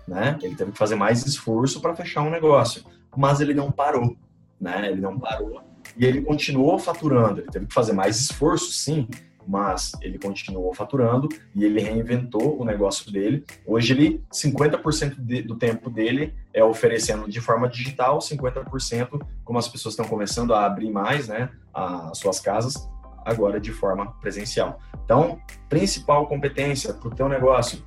né? 0.07 0.37
Ele 0.41 0.55
teve 0.55 0.71
que 0.71 0.77
fazer 0.77 0.95
mais 0.95 1.25
esforço 1.25 1.81
para 1.81 1.95
fechar 1.95 2.21
um 2.21 2.29
negócio, 2.29 2.83
mas 3.15 3.41
ele 3.41 3.53
não 3.53 3.71
parou, 3.71 4.15
né? 4.59 4.89
Ele 4.89 5.01
não 5.01 5.19
parou 5.19 5.71
e 5.97 6.05
ele 6.05 6.21
continuou 6.21 6.79
faturando, 6.79 7.41
ele 7.41 7.51
teve 7.51 7.65
que 7.65 7.73
fazer 7.73 7.93
mais 7.93 8.19
esforço, 8.19 8.71
sim, 8.71 9.07
mas 9.47 9.91
ele 10.01 10.17
continuou 10.17 10.73
faturando 10.73 11.27
e 11.55 11.63
ele 11.63 11.79
reinventou 11.79 12.59
o 12.59 12.65
negócio 12.65 13.11
dele. 13.11 13.45
Hoje 13.65 13.93
ele 13.93 14.23
50% 14.31 15.15
de, 15.17 15.41
do 15.41 15.55
tempo 15.55 15.89
dele 15.89 16.33
é 16.53 16.63
oferecendo 16.63 17.29
de 17.29 17.39
forma 17.41 17.67
digital, 17.67 18.19
50% 18.19 19.21
como 19.43 19.59
as 19.59 19.67
pessoas 19.67 19.93
estão 19.93 20.05
começando 20.05 20.53
a 20.53 20.65
abrir 20.65 20.89
mais, 20.89 21.27
né, 21.27 21.49
as 21.73 22.17
suas 22.17 22.39
casas 22.39 22.89
agora 23.25 23.59
de 23.59 23.71
forma 23.71 24.11
presencial. 24.13 24.79
Então, 25.05 25.39
principal 25.69 26.27
competência 26.27 26.93
para 26.93 27.07
o 27.07 27.13
teu 27.13 27.29
negócio, 27.29 27.83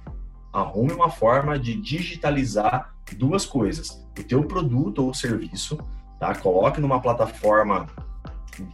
arrume 0.52 0.92
uma 0.92 1.10
forma 1.10 1.58
de 1.58 1.74
digitalizar 1.74 2.94
duas 3.16 3.44
coisas: 3.44 4.06
o 4.18 4.22
teu 4.22 4.44
produto 4.44 5.04
ou 5.04 5.14
serviço, 5.14 5.78
tá? 6.18 6.34
Coloque 6.34 6.80
numa 6.80 7.00
plataforma 7.00 7.86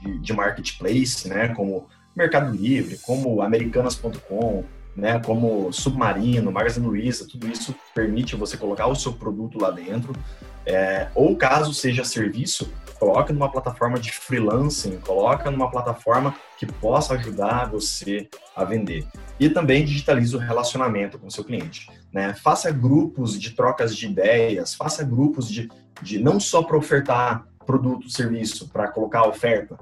de, 0.02 0.18
de 0.18 0.32
marketplace, 0.32 1.28
né, 1.28 1.48
como 1.48 1.86
Mercado 2.14 2.54
Livre, 2.54 2.98
como 2.98 3.42
Americanas.com, 3.42 4.64
né, 4.94 5.18
como 5.20 5.72
Submarino, 5.72 6.50
Magazine 6.50 6.86
Luiza, 6.86 7.26
tudo 7.26 7.48
isso 7.48 7.74
permite 7.94 8.36
você 8.36 8.56
colocar 8.56 8.86
o 8.86 8.94
seu 8.94 9.12
produto 9.12 9.58
lá 9.58 9.70
dentro. 9.70 10.12
É, 10.66 11.08
ou 11.14 11.36
caso 11.36 11.72
seja 11.72 12.04
serviço, 12.04 12.70
coloque 12.98 13.32
numa 13.32 13.50
plataforma 13.50 13.98
de 13.98 14.12
freelancing, 14.12 14.98
coloca 14.98 15.50
numa 15.50 15.70
plataforma 15.70 16.34
que 16.58 16.66
possa 16.66 17.14
ajudar 17.14 17.70
você 17.70 18.28
a 18.54 18.62
vender. 18.62 19.06
E 19.38 19.48
também 19.48 19.84
digitalize 19.84 20.36
o 20.36 20.38
relacionamento 20.38 21.18
com 21.18 21.30
seu 21.30 21.42
cliente. 21.42 21.88
Né? 22.12 22.34
Faça 22.34 22.70
grupos 22.70 23.40
de 23.40 23.52
trocas 23.52 23.96
de 23.96 24.06
ideias, 24.06 24.74
faça 24.74 25.02
grupos 25.02 25.48
de, 25.48 25.70
de 26.02 26.18
não 26.18 26.38
só 26.38 26.62
para 26.62 26.76
ofertar 26.76 27.46
produto, 27.64 28.10
serviço, 28.10 28.68
para 28.68 28.88
colocar 28.88 29.26
oferta, 29.26 29.78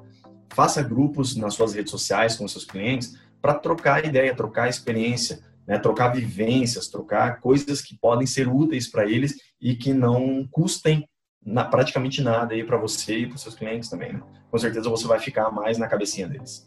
faça 0.51 0.83
grupos 0.83 1.37
nas 1.37 1.55
suas 1.55 1.75
redes 1.75 1.91
sociais 1.91 2.37
com 2.37 2.47
seus 2.49 2.65
clientes 2.65 3.17
para 3.41 3.55
trocar 3.55 4.05
ideia, 4.05 4.35
trocar 4.35 4.69
experiência, 4.69 5.41
né, 5.67 5.79
trocar 5.79 6.09
vivências, 6.09 6.89
trocar 6.89 7.41
coisas 7.41 7.83
que 7.83 7.97
podem 7.97 8.27
ser 8.27 8.49
úteis 8.49 8.91
para 8.91 9.05
eles 9.05 9.37
e 9.61 9.75
que 9.75 9.93
não 9.93 10.47
custem 10.51 11.09
na, 11.45 11.65
praticamente 11.65 12.23
nada 12.23 12.55
aí 12.55 12.65
para 12.65 12.77
você 12.77 13.19
e 13.19 13.27
para 13.27 13.37
seus 13.37 13.55
clientes 13.55 13.89
também. 13.89 14.13
Né? 14.15 14.23
Com 14.51 14.59
certeza 14.59 14.89
você 14.89 15.07
vai 15.07 15.21
ficar 15.21 15.51
mais 15.51 15.79
na 15.79 15.87
cabecinha 15.87 16.27
deles. 16.27 16.65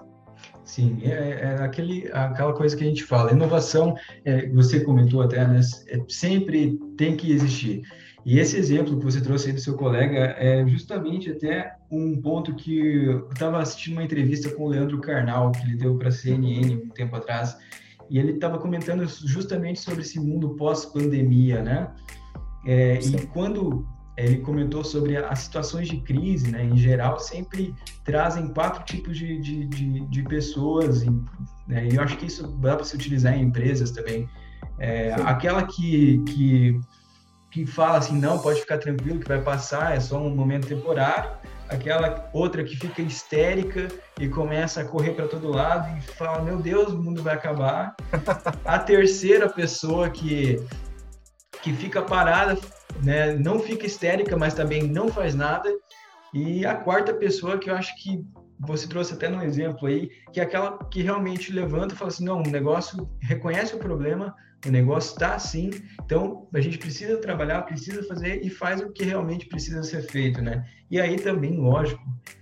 Sim, 0.64 1.00
é, 1.04 1.42
é 1.42 1.64
aquele, 1.64 2.10
aquela 2.12 2.54
coisa 2.54 2.76
que 2.76 2.84
a 2.84 2.88
gente 2.88 3.04
fala. 3.04 3.32
Inovação, 3.32 3.96
é, 4.24 4.48
você 4.50 4.80
comentou 4.80 5.22
até, 5.22 5.46
né, 5.48 5.60
é, 5.88 6.00
sempre 6.08 6.80
tem 6.98 7.18
que 7.18 7.32
existir. 7.32 7.82
E 8.26 8.38
esse 8.38 8.56
exemplo 8.56 8.98
que 8.98 9.04
você 9.04 9.20
trouxe 9.20 9.48
aí 9.48 9.54
do 9.54 9.62
seu 9.62 9.76
colega 9.76 10.36
é 10.38 10.66
justamente 10.68 11.32
até 11.32 11.76
um 11.90 12.22
ponto 12.22 12.54
que 12.54 13.06
eu 13.06 13.30
estava 13.30 13.60
assistindo 13.60 13.94
uma 13.94 14.04
entrevista 14.04 14.50
com 14.52 14.66
o 14.66 14.70
Leandro 14.70 15.00
Carnal, 15.00 15.52
que 15.52 15.64
ele 15.64 15.76
deu 15.76 15.98
para 15.98 16.10
a 16.10 16.12
CNN 16.12 16.76
um 16.76 16.90
tempo 16.90 17.16
atrás, 17.16 17.58
e 18.10 18.20
ele 18.20 18.34
estava 18.34 18.60
comentando 18.60 19.06
justamente 19.08 19.80
sobre 19.80 20.02
esse 20.02 20.20
mundo 20.20 20.50
pós-pandemia, 20.56 21.64
né? 21.64 21.92
É, 22.66 23.00
e 23.00 23.26
quando 23.28 23.88
ele 24.18 24.38
comentou 24.38 24.84
sobre 24.84 25.18
as 25.18 25.40
situações 25.40 25.88
de 25.88 25.98
crise, 26.02 26.52
né, 26.52 26.64
em 26.64 26.78
geral, 26.78 27.20
sempre 27.20 27.74
trazem 28.04 28.50
quatro 28.50 28.84
tipos 28.84 29.18
de, 29.18 29.40
de, 29.40 29.66
de, 29.66 30.06
de 30.08 30.24
pessoas, 30.24 31.04
né, 31.68 31.88
e 31.88 31.96
eu 31.96 32.04
acho 32.04 32.18
que 32.18 32.26
isso 32.26 32.48
dá 32.60 32.76
para 32.76 32.86
se 32.86 32.96
utilizar 32.96 33.34
em 33.34 33.44
empresas 33.44 33.92
também. 33.92 34.30
É, 34.78 35.14
aquela 35.24 35.64
que, 35.64 36.24
que, 36.26 36.80
que 37.52 37.66
fala 37.66 37.98
assim, 37.98 38.18
não, 38.18 38.40
pode 38.40 38.62
ficar 38.62 38.78
tranquilo 38.78 39.20
que 39.20 39.28
vai 39.28 39.42
passar, 39.42 39.96
é 39.96 40.00
só 40.00 40.18
um 40.18 40.34
momento 40.34 40.68
temporário, 40.68 41.32
aquela 41.68 42.30
outra 42.34 42.64
que 42.64 42.76
fica 42.76 43.02
histérica 43.02 43.88
e 44.20 44.28
começa 44.28 44.82
a 44.82 44.86
correr 44.86 45.12
para 45.12 45.28
todo 45.28 45.50
lado 45.50 45.98
e 45.98 46.02
fala, 46.02 46.42
meu 46.42 46.58
Deus, 46.58 46.94
o 46.94 46.98
mundo 46.98 47.22
vai 47.22 47.36
acabar. 47.36 47.96
A 48.66 48.80
terceira 48.80 49.50
pessoa 49.50 50.10
que 50.10 50.66
que 51.62 51.72
fica 51.74 52.02
parada, 52.02 52.58
né, 53.04 53.34
não 53.36 53.60
fica 53.60 53.86
histérica, 53.86 54.36
mas 54.36 54.56
também 54.56 54.84
não 54.84 55.10
faz 55.10 55.36
nada. 55.36 55.72
E 56.34 56.66
a 56.66 56.76
quarta 56.76 57.14
pessoa 57.14 57.60
que 57.60 57.70
eu 57.70 57.76
acho 57.76 57.96
que 58.02 58.26
você 58.68 58.88
trouxe 58.88 59.14
até 59.14 59.28
no 59.28 59.44
exemplo 59.44 59.88
aí, 59.88 60.10
que 60.32 60.40
é 60.40 60.44
aquela 60.44 60.78
que 60.86 61.02
realmente 61.02 61.52
levanta 61.52 61.94
e 61.94 61.98
fala 61.98 62.10
assim, 62.10 62.24
não, 62.24 62.42
o 62.42 62.50
negócio 62.50 63.10
reconhece 63.20 63.76
o 63.76 63.80
problema, 63.80 64.36
o 64.66 64.70
negócio 64.70 65.14
está 65.14 65.34
assim, 65.36 65.72
então 66.06 66.48
a 66.54 66.60
gente 66.60 66.78
precisa 66.78 67.18
trabalhar, 67.18 67.64
precisa 67.64 68.04
fazer 68.04 68.46
e 68.46 68.50
faz 68.50 68.80
o 68.80 68.92
que 68.92 69.04
realmente 69.04 69.48
precisa 69.48 69.82
ser 69.82 70.04
feito, 70.04 70.42
né? 70.42 70.64
E 70.90 71.00
aí 71.00 71.16
também, 71.16 71.58
lógico, 71.58 72.02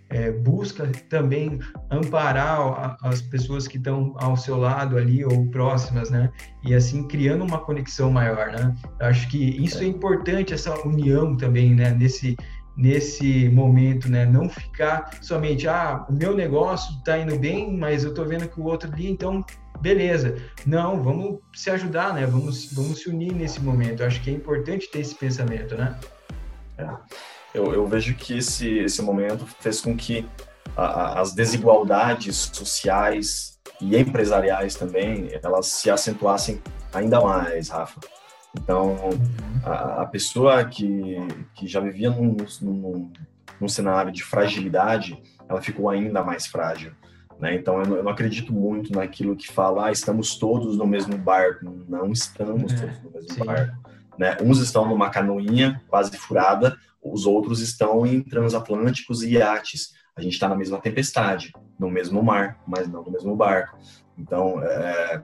é, 0.10 0.32
busca 0.32 0.88
também 1.08 1.60
amparar 1.89 2.97
as 3.03 3.21
pessoas 3.21 3.67
que 3.67 3.77
estão 3.77 4.15
ao 4.17 4.36
seu 4.36 4.58
lado 4.58 4.97
ali 4.97 5.23
ou 5.23 5.45
próximas, 5.51 6.10
né? 6.10 6.29
E 6.65 6.73
assim 6.73 7.08
criando 7.08 7.45
uma 7.45 7.60
conexão 7.60 8.12
maior, 8.12 8.51
né? 8.51 8.75
Eu 8.99 9.05
acho 9.05 9.29
que 9.29 9.38
isso 9.63 9.82
é 9.82 9.86
importante 9.86 10.53
essa 10.53 10.75
união 10.86 11.38
também, 11.38 11.75
né? 11.75 11.91
Nesse 11.91 12.36
nesse 12.80 13.50
momento, 13.50 14.10
né? 14.10 14.26
Não 14.26 14.48
ficar 14.48 15.18
somente, 15.22 15.68
ah, 15.68 16.06
o 16.10 16.13
meu 16.13 16.34
negócio 16.34 16.96
está 16.98 17.18
indo 17.18 17.38
bem, 17.38 17.76
mas 17.76 18.06
eu 18.06 18.12
estou 18.12 18.26
vendo 18.26 18.48
que 18.48 18.60
o 18.60 18.63
outro 18.63 18.89
ali, 18.92 19.12
então, 19.12 19.46
beleza. 19.82 20.38
Não, 20.65 21.04
vamos 21.04 21.39
se 21.54 21.70
ajudar, 21.70 22.13
né? 22.13 22.26
Vamos, 22.26 22.72
vamos 22.72 23.00
se 23.00 23.10
unir 23.10 23.34
nesse 23.34 23.62
momento. 23.62 24.02
Eu 24.02 24.08
acho 24.08 24.22
que 24.22 24.30
é 24.30 24.34
importante 24.34 24.89
ter 24.89 25.00
esse 25.00 25.13
pensamento, 25.13 25.76
né? 25.76 26.00
É. 26.78 26.88
Eu, 27.54 27.74
eu 27.74 27.86
vejo 27.86 28.15
que 28.15 28.38
esse, 28.38 28.80
esse 28.80 29.02
momento 29.02 29.46
fez 29.60 29.82
com 29.82 29.96
que 29.98 30.26
a, 30.78 30.84
a, 30.84 31.20
as 31.20 31.34
desigualdades 31.34 32.50
sociais 32.54 33.60
e 33.82 33.98
empresariais 33.98 34.76
também, 34.76 35.30
elas 35.44 35.65
se 35.68 35.89
acentuassem 35.89 36.62
ainda 36.94 37.20
mais, 37.20 37.68
Rafa. 37.68 38.00
Então, 38.58 38.98
a, 39.64 40.02
a 40.02 40.06
pessoa 40.06 40.64
que, 40.66 41.18
que 41.54 41.68
já 41.68 41.80
vivia 41.80 42.10
num, 42.10 42.36
num, 42.62 43.12
num, 43.62 43.68
cenário 43.68 44.12
de 44.12 44.24
fragilidade, 44.24 45.22
ela 45.48 45.62
ficou 45.62 45.90
ainda 45.90 46.24
mais 46.24 46.48
frágil. 46.48 46.92
Né? 47.40 47.56
Então, 47.56 47.80
eu 47.80 47.88
não, 47.88 47.96
eu 47.98 48.04
não, 48.04 48.12
acredito 48.12 48.52
muito 48.52 48.92
naquilo 48.92 49.36
que 49.36 49.52
fala, 49.52 49.88
ah, 49.88 49.92
estamos 49.92 50.38
todos 50.38 50.78
no 50.78 50.88
mesmo 50.88 51.18
barco. 51.18 51.66
Não 51.88 52.12
estamos 52.12 52.74
é, 52.74 52.76
todos 52.76 53.04
no 53.04 53.12
mesmo 53.12 53.34
sim. 53.34 53.46
barco. 53.46 53.78
Né? 54.18 54.36
Uns 54.42 54.60
estão 54.60 54.88
numa 54.88 55.10
canoinha 55.10 55.82
quase 55.88 56.18
furada, 56.18 56.78
os 57.02 57.26
outros 57.26 57.62
estão 57.62 58.06
em 58.06 58.22
transatlânticos 58.22 59.24
e 59.24 59.34
iates. 59.34 59.94
A 60.16 60.22
gente 60.22 60.34
está 60.34 60.50
na 60.50 60.56
mesma 60.56 60.80
tempestade, 60.80 61.54
no 61.80 61.90
mesmo 61.90 62.22
mar, 62.22 62.60
mas 62.68 62.90
não 62.90 63.04
no 63.04 63.12
mesmo 63.12 63.36
barco. 63.36 63.78
Então, 64.18 64.62
é, 64.62 65.22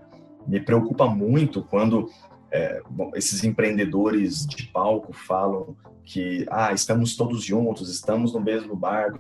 me 0.48 0.62
preocupa 0.62 1.06
muito 1.08 1.62
quando 1.64 2.10
é, 2.56 2.82
bom, 2.90 3.12
esses 3.16 3.44
empreendedores 3.44 4.48
de 4.48 4.64
palco 4.68 5.12
falam 5.12 5.76
que 6.06 6.46
ah, 6.50 6.72
estamos 6.72 7.16
todos 7.18 7.44
juntos, 7.44 7.90
estamos 7.90 8.34
no 8.34 8.40
mesmo 8.40 8.76
barco. 8.78 9.18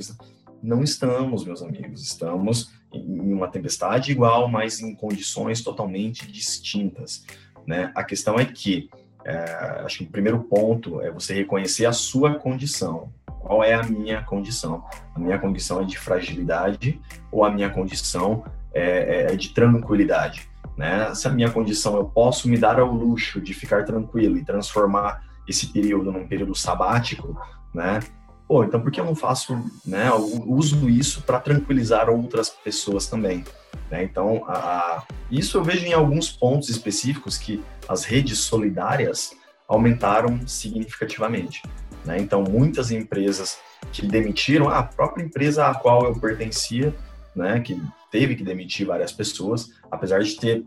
Não 0.63 0.81
estamos, 0.81 1.43
meus 1.43 1.61
amigos, 1.61 2.01
estamos 2.01 2.71
em 2.93 3.33
uma 3.33 3.49
tempestade 3.49 4.11
igual, 4.11 4.47
mas 4.47 4.79
em 4.79 4.95
condições 4.95 5.61
totalmente 5.61 6.31
distintas. 6.31 7.25
Né? 7.67 7.91
A 7.93 8.05
questão 8.05 8.35
é 8.39 8.45
que, 8.45 8.89
é, 9.25 9.37
acho 9.83 9.97
que 9.97 10.03
o 10.05 10.09
primeiro 10.09 10.43
ponto 10.43 11.01
é 11.01 11.11
você 11.11 11.33
reconhecer 11.33 11.85
a 11.85 11.91
sua 11.91 12.35
condição. 12.35 13.11
Qual 13.25 13.61
é 13.63 13.73
a 13.73 13.83
minha 13.83 14.23
condição? 14.23 14.85
A 15.13 15.19
minha 15.19 15.37
condição 15.37 15.81
é 15.81 15.85
de 15.85 15.97
fragilidade 15.99 17.01
ou 17.31 17.43
a 17.43 17.51
minha 17.51 17.69
condição 17.69 18.45
é, 18.73 19.33
é 19.33 19.35
de 19.35 19.49
tranquilidade? 19.49 20.49
Né? 20.77 21.13
Se 21.15 21.27
a 21.27 21.31
minha 21.31 21.49
condição 21.49 21.95
eu 21.95 22.05
posso 22.05 22.49
me 22.49 22.57
dar 22.57 22.79
ao 22.79 22.91
luxo 22.91 23.39
de 23.39 23.53
ficar 23.53 23.85
tranquilo 23.85 24.37
e 24.37 24.43
transformar 24.43 25.23
esse 25.47 25.67
período 25.67 26.11
num 26.11 26.27
período 26.27 26.55
sabático, 26.55 27.39
né? 27.73 27.99
Pô, 28.47 28.63
então 28.63 28.79
por 28.79 28.91
que 28.91 28.99
eu 28.99 29.05
não 29.05 29.15
faço, 29.15 29.53
né? 29.85 30.07
Eu 30.09 30.43
uso 30.47 30.89
isso 30.89 31.21
para 31.21 31.39
tranquilizar 31.39 32.09
outras 32.09 32.49
pessoas 32.49 33.07
também, 33.07 33.43
né? 33.89 34.03
Então, 34.03 34.43
a, 34.47 34.53
a, 34.53 35.03
isso 35.31 35.57
eu 35.57 35.63
vejo 35.63 35.85
em 35.85 35.93
alguns 35.93 36.29
pontos 36.29 36.69
específicos 36.69 37.37
que 37.37 37.63
as 37.87 38.03
redes 38.03 38.39
solidárias 38.39 39.31
aumentaram 39.67 40.45
significativamente, 40.47 41.63
né? 42.03 42.19
Então, 42.19 42.43
muitas 42.43 42.91
empresas 42.91 43.57
que 43.91 44.05
demitiram, 44.05 44.69
a 44.69 44.83
própria 44.83 45.23
empresa 45.23 45.67
a 45.67 45.73
qual 45.73 46.05
eu 46.05 46.15
pertencia, 46.19 46.93
né, 47.35 47.59
que 47.59 47.79
teve 48.15 48.37
que 48.37 48.45
demitir 48.45 48.87
várias 48.87 49.11
pessoas, 49.11 49.73
apesar 49.91 50.23
de 50.23 50.37
ter 50.37 50.63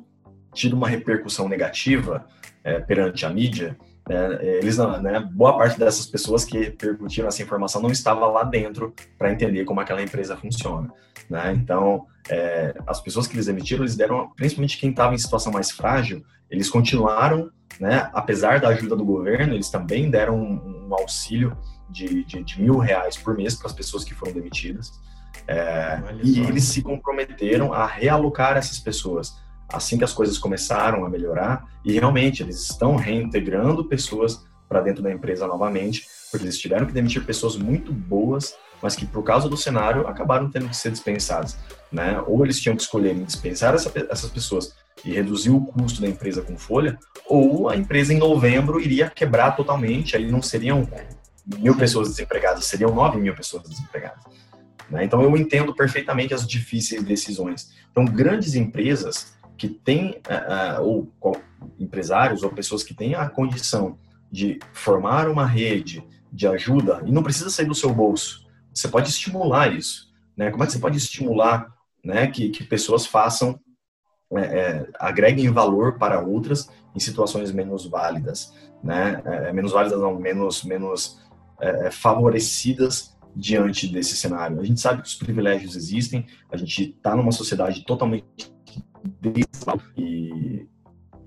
tido 0.52 0.76
uma 0.76 0.86
repercussão 0.86 1.48
negativa 1.48 2.26
é, 2.62 2.78
perante 2.78 3.24
a 3.24 3.30
mídia, 3.30 3.74
né, 4.06 4.38
eles, 4.42 4.76
né, 4.76 5.20
boa 5.32 5.56
parte 5.56 5.78
dessas 5.78 6.04
pessoas 6.04 6.44
que 6.44 6.58
repercutiram 6.58 7.26
essa 7.26 7.42
informação 7.42 7.80
não 7.80 7.90
estava 7.90 8.26
lá 8.26 8.44
dentro 8.44 8.94
para 9.16 9.32
entender 9.32 9.64
como 9.64 9.80
aquela 9.80 10.02
empresa 10.02 10.36
funciona. 10.36 10.92
Né? 11.30 11.54
Então, 11.54 12.06
é, 12.28 12.74
as 12.86 13.00
pessoas 13.00 13.26
que 13.26 13.34
eles 13.34 13.46
demitiram, 13.46 13.82
eles 13.82 13.96
deram, 13.96 14.30
principalmente 14.36 14.76
quem 14.76 14.90
estava 14.90 15.14
em 15.14 15.18
situação 15.18 15.50
mais 15.50 15.70
frágil, 15.70 16.22
eles 16.50 16.68
continuaram, 16.68 17.50
né, 17.80 18.10
apesar 18.12 18.60
da 18.60 18.68
ajuda 18.68 18.94
do 18.94 19.06
governo, 19.06 19.54
eles 19.54 19.70
também 19.70 20.10
deram 20.10 20.38
um, 20.38 20.88
um 20.88 20.94
auxílio 20.94 21.56
de, 21.88 22.24
de, 22.24 22.44
de 22.44 22.60
mil 22.60 22.76
reais 22.76 23.16
por 23.16 23.34
mês 23.34 23.54
para 23.54 23.68
as 23.68 23.72
pessoas 23.72 24.04
que 24.04 24.12
foram 24.12 24.34
demitidas. 24.34 24.92
É, 25.46 26.00
e 26.22 26.40
eles 26.40 26.64
se 26.64 26.82
comprometeram 26.82 27.72
a 27.72 27.86
realocar 27.86 28.56
essas 28.56 28.78
pessoas 28.78 29.34
assim 29.72 29.98
que 29.98 30.04
as 30.04 30.12
coisas 30.12 30.38
começaram 30.38 31.04
a 31.04 31.08
melhorar. 31.08 31.66
E 31.84 31.92
realmente 31.92 32.42
eles 32.42 32.62
estão 32.62 32.96
reintegrando 32.96 33.84
pessoas 33.84 34.44
para 34.68 34.80
dentro 34.80 35.02
da 35.02 35.12
empresa 35.12 35.46
novamente, 35.46 36.06
porque 36.30 36.44
eles 36.44 36.58
tiveram 36.58 36.86
que 36.86 36.92
demitir 36.92 37.24
pessoas 37.24 37.56
muito 37.56 37.92
boas, 37.92 38.54
mas 38.82 38.94
que 38.94 39.06
por 39.06 39.22
causa 39.22 39.48
do 39.48 39.56
cenário 39.56 40.06
acabaram 40.06 40.50
tendo 40.50 40.68
que 40.68 40.76
ser 40.76 40.90
dispensadas. 40.90 41.56
Né? 41.90 42.22
Ou 42.26 42.44
eles 42.44 42.60
tinham 42.60 42.76
que 42.76 42.82
escolher 42.82 43.14
dispensar 43.14 43.74
essa, 43.74 43.92
essas 44.10 44.30
pessoas 44.30 44.74
e 45.04 45.12
reduzir 45.12 45.50
o 45.50 45.64
custo 45.64 46.00
da 46.00 46.08
empresa 46.08 46.42
com 46.42 46.58
folha, 46.58 46.98
ou 47.26 47.68
a 47.68 47.76
empresa 47.76 48.12
em 48.12 48.18
novembro 48.18 48.80
iria 48.80 49.08
quebrar 49.08 49.52
totalmente, 49.52 50.16
aí 50.16 50.30
não 50.30 50.42
seriam 50.42 50.86
mil 51.58 51.76
pessoas 51.76 52.08
desempregadas, 52.08 52.64
seriam 52.64 52.94
nove 52.94 53.18
mil 53.18 53.34
pessoas 53.34 53.62
desempregadas. 53.68 54.22
Né? 54.90 55.04
Então, 55.04 55.22
eu 55.22 55.36
entendo 55.36 55.74
perfeitamente 55.74 56.34
as 56.34 56.46
difíceis 56.46 57.02
decisões. 57.02 57.72
Então, 57.90 58.04
grandes 58.04 58.54
empresas 58.54 59.36
que 59.56 59.68
têm, 59.68 60.20
uh, 60.28 60.82
ou 60.82 61.36
empresários 61.78 62.42
ou 62.42 62.50
pessoas 62.50 62.82
que 62.82 62.94
têm 62.94 63.14
a 63.14 63.28
condição 63.28 63.98
de 64.30 64.58
formar 64.72 65.28
uma 65.28 65.46
rede 65.46 66.02
de 66.32 66.46
ajuda, 66.46 67.02
e 67.06 67.10
não 67.10 67.22
precisa 67.22 67.50
sair 67.50 67.66
do 67.66 67.74
seu 67.74 67.92
bolso, 67.92 68.46
você 68.72 68.86
pode 68.86 69.08
estimular 69.08 69.72
isso. 69.72 70.12
Né? 70.36 70.50
Como 70.50 70.62
é 70.62 70.66
que 70.66 70.72
você 70.72 70.78
pode 70.78 70.96
estimular 70.96 71.66
né, 72.04 72.28
que, 72.28 72.50
que 72.50 72.62
pessoas 72.62 73.06
façam, 73.06 73.58
é, 74.32 74.40
é, 74.40 74.88
agreguem 75.00 75.50
valor 75.50 75.98
para 75.98 76.20
outras 76.20 76.70
em 76.94 77.00
situações 77.00 77.50
menos 77.50 77.86
válidas, 77.86 78.52
né? 78.84 79.22
É, 79.24 79.52
menos 79.52 79.72
válidas 79.72 79.98
não, 79.98 80.18
menos, 80.18 80.64
menos 80.64 81.20
favorecidas 81.90 83.17
diante 83.38 83.86
desse 83.86 84.16
cenário. 84.16 84.60
A 84.60 84.64
gente 84.64 84.80
sabe 84.80 85.00
que 85.00 85.08
os 85.08 85.14
privilégios 85.14 85.76
existem, 85.76 86.26
a 86.50 86.56
gente 86.56 86.90
está 86.90 87.14
numa 87.14 87.30
sociedade 87.30 87.84
totalmente 87.84 88.52
e, 89.96 90.66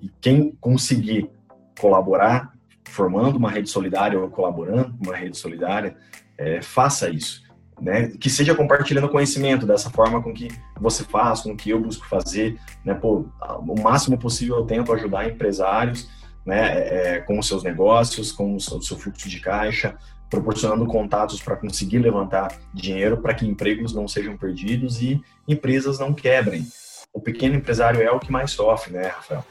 e 0.01 0.09
quem 0.19 0.51
conseguir 0.59 1.29
colaborar 1.79 2.51
formando 2.89 3.37
uma 3.37 3.49
rede 3.49 3.69
solidária 3.69 4.19
ou 4.19 4.29
colaborando 4.29 4.93
com 4.97 5.05
uma 5.05 5.15
rede 5.15 5.37
solidária, 5.37 5.95
é, 6.37 6.61
faça 6.61 7.09
isso. 7.09 7.41
Né? 7.79 8.09
Que 8.09 8.29
seja 8.29 8.53
compartilhando 8.53 9.07
conhecimento 9.07 9.65
dessa 9.65 9.89
forma 9.89 10.21
com 10.21 10.33
que 10.33 10.49
você 10.79 11.05
faz, 11.05 11.39
com 11.41 11.55
que 11.55 11.69
eu 11.69 11.79
busco 11.79 12.05
fazer. 12.05 12.59
Né? 12.83 12.93
Pô, 12.93 13.25
o 13.41 13.81
máximo 13.81 14.17
possível 14.17 14.57
eu 14.57 14.65
tento 14.65 14.91
ajudar 14.91 15.29
empresários 15.29 16.09
né? 16.45 17.15
É, 17.15 17.19
com 17.19 17.37
os 17.39 17.47
seus 17.47 17.63
negócios, 17.63 18.31
com 18.31 18.55
o 18.55 18.59
seu 18.59 18.97
fluxo 18.97 19.29
de 19.29 19.39
caixa, 19.39 19.95
proporcionando 20.29 20.85
contatos 20.85 21.41
para 21.41 21.57
conseguir 21.57 21.99
levantar 21.99 22.57
dinheiro 22.73 23.17
para 23.17 23.33
que 23.33 23.45
empregos 23.45 23.93
não 23.93 24.07
sejam 24.07 24.37
perdidos 24.37 25.01
e 25.01 25.21
empresas 25.47 25.99
não 25.99 26.13
quebrem. 26.13 26.65
O 27.13 27.19
pequeno 27.19 27.55
empresário 27.55 28.01
é 28.01 28.09
o 28.09 28.19
que 28.19 28.31
mais 28.31 28.51
sofre, 28.51 28.93
né, 28.93 29.07
Rafael? 29.07 29.45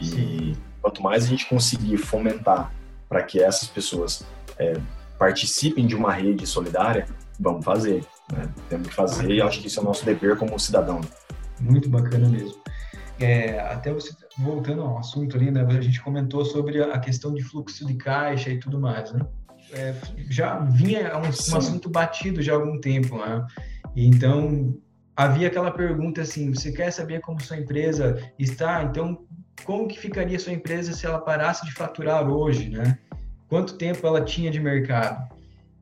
E 0.00 0.56
quanto 0.80 1.02
mais 1.02 1.24
a 1.24 1.26
gente 1.26 1.46
conseguir 1.46 1.98
fomentar 1.98 2.72
para 3.08 3.22
que 3.24 3.42
essas 3.42 3.68
pessoas 3.68 4.24
é, 4.56 4.74
participem 5.18 5.86
de 5.86 5.96
uma 5.96 6.12
rede 6.12 6.46
solidária, 6.46 7.06
vamos 7.38 7.64
fazer. 7.64 8.04
Né? 8.32 8.48
Temos 8.68 8.88
que 8.88 8.94
fazer 8.94 9.30
e 9.30 9.42
acho 9.42 9.60
que 9.60 9.66
isso 9.66 9.80
é 9.80 9.82
o 9.82 9.86
nosso 9.86 10.04
dever 10.04 10.36
como 10.36 10.58
cidadão. 10.60 11.00
Muito 11.58 11.88
bacana 11.88 12.28
mesmo. 12.28 12.59
É, 13.20 13.60
até 13.60 13.92
você, 13.92 14.14
voltando 14.38 14.80
ao 14.82 14.98
assunto 14.98 15.36
ali, 15.36 15.50
né, 15.50 15.62
a 15.62 15.80
gente 15.80 16.00
comentou 16.00 16.42
sobre 16.44 16.82
a 16.82 16.98
questão 16.98 17.34
de 17.34 17.42
fluxo 17.42 17.86
de 17.86 17.94
caixa 17.94 18.50
e 18.50 18.58
tudo 18.58 18.80
mais, 18.80 19.12
né? 19.12 19.20
É, 19.72 19.94
já 20.28 20.58
vinha 20.58 21.16
um, 21.16 21.22
um, 21.22 21.56
assunto 21.56 21.88
batido 21.88 22.42
já 22.42 22.52
há 22.52 22.56
algum 22.56 22.80
tempo, 22.80 23.18
né? 23.18 23.46
E 23.94 24.06
então, 24.06 24.74
havia 25.14 25.48
aquela 25.48 25.70
pergunta 25.70 26.22
assim, 26.22 26.52
você 26.52 26.72
quer 26.72 26.90
saber 26.90 27.20
como 27.20 27.40
sua 27.42 27.58
empresa 27.58 28.18
está? 28.38 28.82
Então, 28.82 29.22
como 29.64 29.86
que 29.86 29.98
ficaria 29.98 30.38
sua 30.38 30.54
empresa 30.54 30.92
se 30.92 31.04
ela 31.04 31.20
parasse 31.20 31.66
de 31.66 31.72
faturar 31.72 32.26
hoje, 32.28 32.70
né? 32.70 32.98
Quanto 33.48 33.76
tempo 33.76 34.06
ela 34.06 34.24
tinha 34.24 34.50
de 34.50 34.58
mercado? 34.58 35.28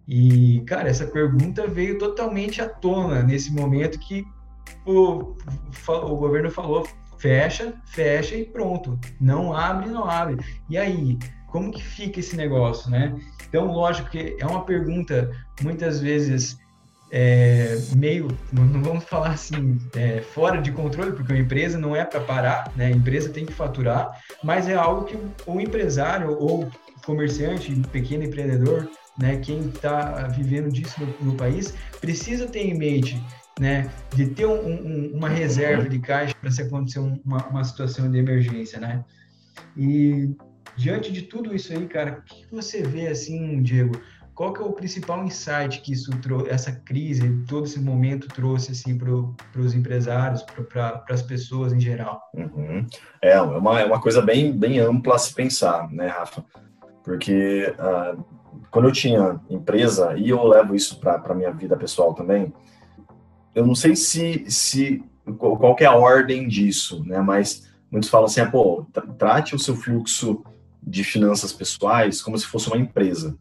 E, 0.09 0.63
cara, 0.67 0.89
essa 0.89 1.07
pergunta 1.07 1.67
veio 1.67 1.99
totalmente 1.99 2.61
à 2.61 2.69
tona 2.69 3.23
nesse 3.23 3.53
momento 3.53 3.99
que 4.01 4.25
o, 4.87 5.37
o 5.87 6.17
governo 6.17 6.51
falou, 6.51 6.87
fecha, 7.19 7.75
fecha 7.87 8.37
e 8.37 8.45
pronto. 8.45 8.99
Não 9.21 9.55
abre, 9.55 9.89
não 9.89 10.09
abre. 10.09 10.37
E 10.69 10.77
aí, 10.79 11.19
como 11.47 11.73
que 11.73 11.83
fica 11.83 12.21
esse 12.21 12.37
negócio, 12.37 12.91
né? 12.91 13.15
Então, 13.49 13.73
lógico 13.73 14.11
que 14.11 14.37
é 14.39 14.47
uma 14.47 14.65
pergunta 14.65 15.31
muitas 15.63 16.01
vezes 16.01 16.59
é, 17.11 17.79
meio, 17.97 18.29
não 18.53 18.83
vamos 18.83 19.05
falar 19.05 19.31
assim, 19.31 19.79
é, 19.97 20.21
fora 20.21 20.61
de 20.61 20.71
controle, 20.73 21.13
porque 21.13 21.33
uma 21.33 21.41
empresa 21.41 21.79
não 21.79 21.97
é 21.97 22.05
para 22.05 22.21
parar, 22.21 22.71
né? 22.77 22.87
A 22.87 22.91
empresa 22.91 23.31
tem 23.31 23.47
que 23.47 23.53
faturar, 23.53 24.21
mas 24.43 24.69
é 24.69 24.75
algo 24.75 25.05
que 25.05 25.19
o 25.47 25.61
empresário 25.61 26.37
ou 26.39 26.71
comerciante, 27.05 27.75
pequeno 27.91 28.25
empreendedor, 28.25 28.89
né, 29.19 29.37
quem 29.39 29.61
está 29.61 30.29
vivendo 30.29 30.71
disso 30.71 30.95
no, 31.01 31.31
no 31.31 31.35
país, 31.35 31.75
precisa 32.01 32.47
ter 32.47 32.61
em 32.61 32.79
mente 32.79 33.21
né, 33.59 33.91
de 34.15 34.27
ter 34.27 34.47
um, 34.47 34.53
um, 34.53 35.11
uma 35.15 35.29
reserva 35.29 35.89
de 35.89 35.99
caixa 35.99 36.35
para 36.41 36.51
se 36.51 36.63
acontecer 36.63 37.01
uma, 37.01 37.47
uma, 37.49 37.65
situação 37.65 38.11
de 38.11 38.19
emergência, 38.19 38.79
né? 38.79 39.05
E 39.77 40.31
diante 40.77 41.13
de 41.13 41.23
tudo 41.23 41.55
isso 41.55 41.73
aí, 41.73 41.87
cara, 41.87 42.19
o 42.19 42.23
que 42.23 42.47
você 42.51 42.83
vê 42.83 43.09
assim, 43.09 43.63
Diego? 43.63 44.01
Qual 44.39 44.53
que 44.53 44.63
é 44.63 44.65
o 44.65 44.71
principal 44.71 45.25
insight 45.25 45.81
que 45.81 45.93
isso 45.93 46.13
essa 46.49 46.71
crise, 46.71 47.43
todo 47.49 47.65
esse 47.65 47.81
momento 47.81 48.29
trouxe 48.29 48.71
assim 48.71 48.97
para 48.97 49.61
os 49.61 49.75
empresários, 49.75 50.43
para 50.43 51.05
as 51.11 51.23
pessoas 51.23 51.73
em 51.73 51.81
geral? 51.81 52.23
Uhum. 52.33 52.87
É, 53.21 53.31
é 53.31 53.41
uma, 53.41 53.81
é 53.81 53.85
uma 53.85 54.01
coisa 54.01 54.23
bem, 54.23 54.57
bem 54.57 54.79
ampla 54.79 55.17
a 55.17 55.19
se 55.19 55.35
pensar, 55.35 55.91
né, 55.91 56.07
Rafa? 56.07 56.45
Porque 57.03 57.75
uh, 57.81 58.25
quando 58.71 58.87
eu 58.87 58.93
tinha 58.93 59.41
empresa, 59.51 60.17
e 60.17 60.29
eu 60.29 60.45
levo 60.47 60.73
isso 60.73 61.01
para 61.01 61.17
a 61.17 61.35
minha 61.35 61.51
vida 61.51 61.77
pessoal 61.77 62.15
também, 62.15 62.53
eu 63.55 63.67
não 63.67 63.75
sei 63.75 63.97
se, 63.97 64.45
se 64.49 65.03
qual 65.39 65.77
é 65.81 65.85
a 65.85 65.95
ordem 65.95 66.47
disso, 66.49 67.05
né? 67.05 67.21
Mas 67.21 67.69
muitos 67.91 68.11
falam 68.11 68.27
assim, 68.27 68.41
ah, 68.41 68.51
pô, 68.51 68.87
trate 69.19 69.55
o 69.55 69.59
seu 69.59 69.77
fluxo 69.77 70.43
de 70.83 71.05
finanças 71.05 71.53
pessoais 71.53 72.23
como 72.23 72.39
se 72.39 72.47
fosse 72.47 72.69
uma 72.69 72.79
empresa. 72.79 73.37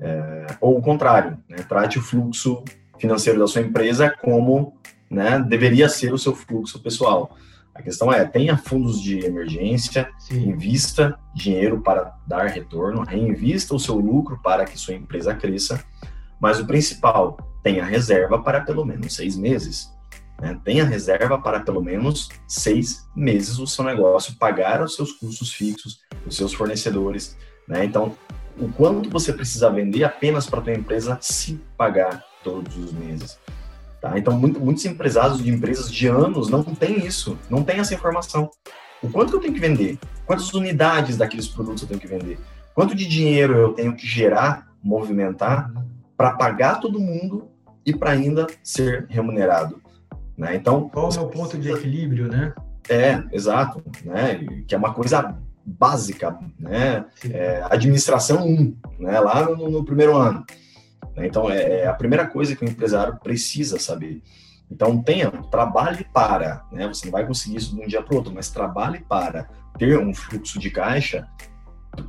É, 0.00 0.46
ou 0.60 0.78
o 0.78 0.82
contrário, 0.82 1.38
né? 1.48 1.58
trate 1.68 1.98
o 1.98 2.02
fluxo 2.02 2.64
financeiro 2.98 3.38
da 3.38 3.46
sua 3.46 3.60
empresa 3.60 4.10
como 4.10 4.76
né, 5.08 5.38
deveria 5.40 5.88
ser 5.88 6.12
o 6.12 6.18
seu 6.18 6.34
fluxo 6.34 6.80
pessoal. 6.80 7.36
A 7.74 7.80
questão 7.80 8.12
é, 8.12 8.24
tenha 8.24 8.56
fundos 8.56 9.00
de 9.00 9.24
emergência, 9.24 10.10
Sim. 10.18 10.50
invista 10.50 11.18
dinheiro 11.34 11.80
para 11.80 12.14
dar 12.26 12.46
retorno, 12.48 13.02
reinvista 13.02 13.74
o 13.74 13.80
seu 13.80 13.94
lucro 13.94 14.38
para 14.42 14.64
que 14.64 14.78
sua 14.78 14.94
empresa 14.94 15.34
cresça, 15.34 15.82
mas 16.42 16.58
o 16.58 16.66
principal, 16.66 17.38
tenha 17.62 17.84
reserva 17.84 18.36
para 18.36 18.60
pelo 18.60 18.84
menos 18.84 19.14
seis 19.14 19.36
meses. 19.36 19.92
Né? 20.40 20.58
Tenha 20.64 20.84
reserva 20.84 21.38
para 21.38 21.60
pelo 21.60 21.80
menos 21.80 22.28
seis 22.48 23.06
meses 23.14 23.60
o 23.60 23.66
seu 23.68 23.84
negócio 23.84 24.34
pagar 24.34 24.82
os 24.82 24.96
seus 24.96 25.12
custos 25.12 25.54
fixos, 25.54 26.00
os 26.26 26.36
seus 26.36 26.52
fornecedores. 26.52 27.36
Né? 27.68 27.84
Então, 27.84 28.16
o 28.58 28.68
quanto 28.72 29.08
você 29.08 29.32
precisa 29.32 29.70
vender 29.70 30.02
apenas 30.02 30.50
para 30.50 30.58
a 30.58 30.62
tua 30.62 30.74
empresa 30.74 31.16
se 31.20 31.60
pagar 31.76 32.24
todos 32.42 32.76
os 32.76 32.92
meses. 32.92 33.38
Tá? 34.00 34.18
Então, 34.18 34.36
muito, 34.36 34.58
muitos 34.58 34.84
empresários 34.84 35.40
de 35.40 35.48
empresas 35.48 35.92
de 35.92 36.08
anos 36.08 36.48
não 36.48 36.64
têm 36.64 37.06
isso, 37.06 37.38
não 37.48 37.62
têm 37.62 37.78
essa 37.78 37.94
informação. 37.94 38.50
O 39.00 39.08
quanto 39.08 39.30
que 39.30 39.36
eu 39.36 39.40
tenho 39.40 39.54
que 39.54 39.60
vender? 39.60 39.96
Quantas 40.26 40.52
unidades 40.52 41.16
daqueles 41.16 41.46
produtos 41.46 41.82
eu 41.82 41.88
tenho 41.88 42.00
que 42.00 42.08
vender? 42.08 42.36
Quanto 42.74 42.96
de 42.96 43.06
dinheiro 43.06 43.56
eu 43.56 43.72
tenho 43.74 43.94
que 43.94 44.08
gerar, 44.08 44.66
movimentar, 44.82 45.70
para 46.16 46.32
pagar 46.32 46.80
todo 46.80 47.00
mundo 47.00 47.48
e 47.84 47.94
para 47.94 48.10
ainda 48.10 48.46
ser 48.62 49.06
remunerado? 49.08 49.80
Né? 50.36 50.56
Então, 50.56 50.88
qual 50.88 51.10
é 51.10 51.20
o 51.20 51.28
ponto 51.28 51.58
de 51.58 51.70
equilíbrio, 51.70 52.28
né? 52.28 52.54
É, 52.88 53.22
exato, 53.32 53.82
né? 54.04 54.44
Que 54.66 54.74
é 54.74 54.78
uma 54.78 54.92
coisa 54.92 55.36
básica, 55.64 56.36
né? 56.58 57.04
É, 57.30 57.62
administração 57.70 58.46
1, 58.46 58.76
né? 58.98 59.20
Lá 59.20 59.44
no, 59.44 59.70
no 59.70 59.84
primeiro 59.84 60.16
ano. 60.16 60.44
Né? 61.14 61.26
Então, 61.26 61.50
é, 61.50 61.80
é, 61.80 61.86
a 61.86 61.94
primeira 61.94 62.26
coisa 62.26 62.56
que 62.56 62.64
o 62.64 62.68
empresário 62.68 63.18
precisa 63.22 63.78
saber. 63.78 64.22
Então, 64.70 65.02
tenha, 65.02 65.30
trabalhe 65.30 66.04
para, 66.12 66.64
né? 66.72 66.88
Você 66.88 67.04
não 67.04 67.12
vai 67.12 67.26
conseguir 67.26 67.56
isso 67.56 67.76
de 67.76 67.82
um 67.82 67.86
dia 67.86 68.02
para 68.02 68.14
o 68.14 68.16
outro, 68.16 68.32
mas 68.34 68.50
trabalhe 68.50 69.00
para 69.00 69.48
ter 69.78 69.98
um 69.98 70.14
fluxo 70.14 70.58
de 70.58 70.70
caixa 70.70 71.28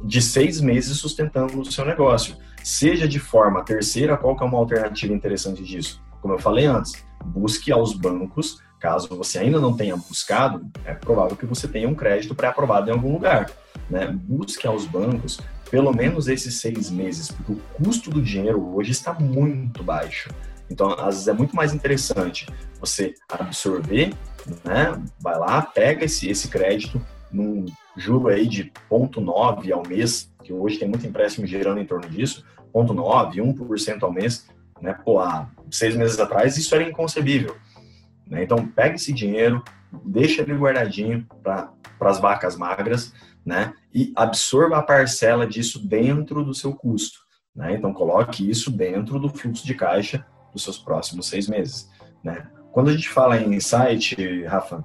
de 0.04 0.22
seis 0.22 0.62
meses 0.62 0.98
sustentando 0.98 1.60
o 1.60 1.66
seu 1.66 1.86
negócio. 1.86 2.38
Seja 2.64 3.08
de 3.08 3.20
forma 3.20 3.64
terceira, 3.64 4.18
qual 4.18 4.36
que 4.36 4.44
é 4.44 4.46
uma 4.46 4.58
alternativa 4.58 5.14
interessante 5.14 5.64
disso? 5.64 6.02
Como 6.22 6.34
eu 6.34 6.40
falei 6.40 6.66
antes, 6.66 6.94
busque 7.26 7.72
aos 7.72 7.94
bancos, 7.94 8.62
caso 8.80 9.10
você 9.10 9.40
ainda 9.40 9.60
não 9.60 9.76
tenha 9.76 9.96
buscado, 9.98 10.66
é 10.86 10.94
provável 10.94 11.36
que 11.36 11.46
você 11.46 11.68
tenha 11.68 11.90
um 11.90 11.96
crédito 11.96 12.34
pré-aprovado 12.34 12.90
em 12.90 12.94
algum 12.94 13.12
lugar. 13.12 13.52
Né? 13.90 14.08
Busque 14.08 14.66
aos 14.66 14.86
bancos 14.86 15.40
pelo 15.70 15.92
menos 15.92 16.28
esses 16.28 16.62
seis 16.62 16.92
meses, 16.92 17.32
porque 17.32 17.54
o 17.54 17.62
custo 17.74 18.12
do 18.12 18.22
dinheiro 18.22 18.76
hoje 18.76 18.92
está 18.92 19.12
muito 19.12 19.84
baixo. 19.84 20.30
Então, 20.70 20.92
às 20.92 21.16
vezes 21.16 21.28
é 21.28 21.34
muito 21.34 21.56
mais 21.56 21.74
interessante 21.74 22.48
você 22.80 23.16
absorver, 23.28 24.14
né? 24.64 25.02
Vai 25.20 25.38
lá, 25.38 25.62
pega 25.64 26.06
esse, 26.06 26.30
esse 26.30 26.48
crédito 26.48 27.02
num 27.32 27.66
juro 27.98 28.28
aí 28.28 28.48
de 28.48 28.72
0,9 28.90 29.72
ao 29.72 29.82
mês, 29.88 30.32
que 30.44 30.54
hoje 30.54 30.78
tem 30.78 30.88
muito 30.88 31.08
empréstimo 31.08 31.48
gerando 31.48 31.80
em 31.80 31.86
torno 31.86 32.08
disso, 32.08 32.46
0,9, 32.74 33.36
1% 33.36 34.04
ao 34.04 34.12
mês, 34.12 34.48
né? 34.82 34.94
Pô, 35.06 35.20
há 35.20 35.50
seis 35.72 35.96
meses 35.96 36.20
atrás 36.20 36.58
isso 36.58 36.74
era 36.74 36.84
inconcebível. 36.84 37.56
Né? 38.28 38.44
Então, 38.44 38.66
pega 38.66 38.96
esse 38.96 39.14
dinheiro, 39.14 39.64
deixa 40.06 40.42
ele 40.42 40.54
guardadinho 40.54 41.26
para 41.42 41.72
as 42.02 42.20
vacas 42.20 42.58
magras, 42.58 43.14
né? 43.46 43.74
E 43.94 44.12
absorva 44.16 44.78
a 44.78 44.84
parcela 44.84 45.46
disso 45.46 45.86
dentro 45.86 46.44
do 46.44 46.54
seu 46.54 46.74
custo, 46.74 47.20
né? 47.56 47.74
Então 47.74 47.94
coloque 47.94 48.50
isso 48.50 48.72
dentro 48.72 49.20
do 49.20 49.30
fluxo 49.30 49.66
de 49.66 49.76
caixa 49.76 50.26
dos 50.52 50.64
seus 50.64 50.78
próximos 50.78 51.28
seis 51.28 51.48
meses, 51.48 51.90
né? 52.24 52.48
Quando 52.72 52.90
a 52.90 52.94
gente 52.94 53.10
fala 53.10 53.38
em 53.38 53.54
insight, 53.54 54.16
Rafa, 54.46 54.84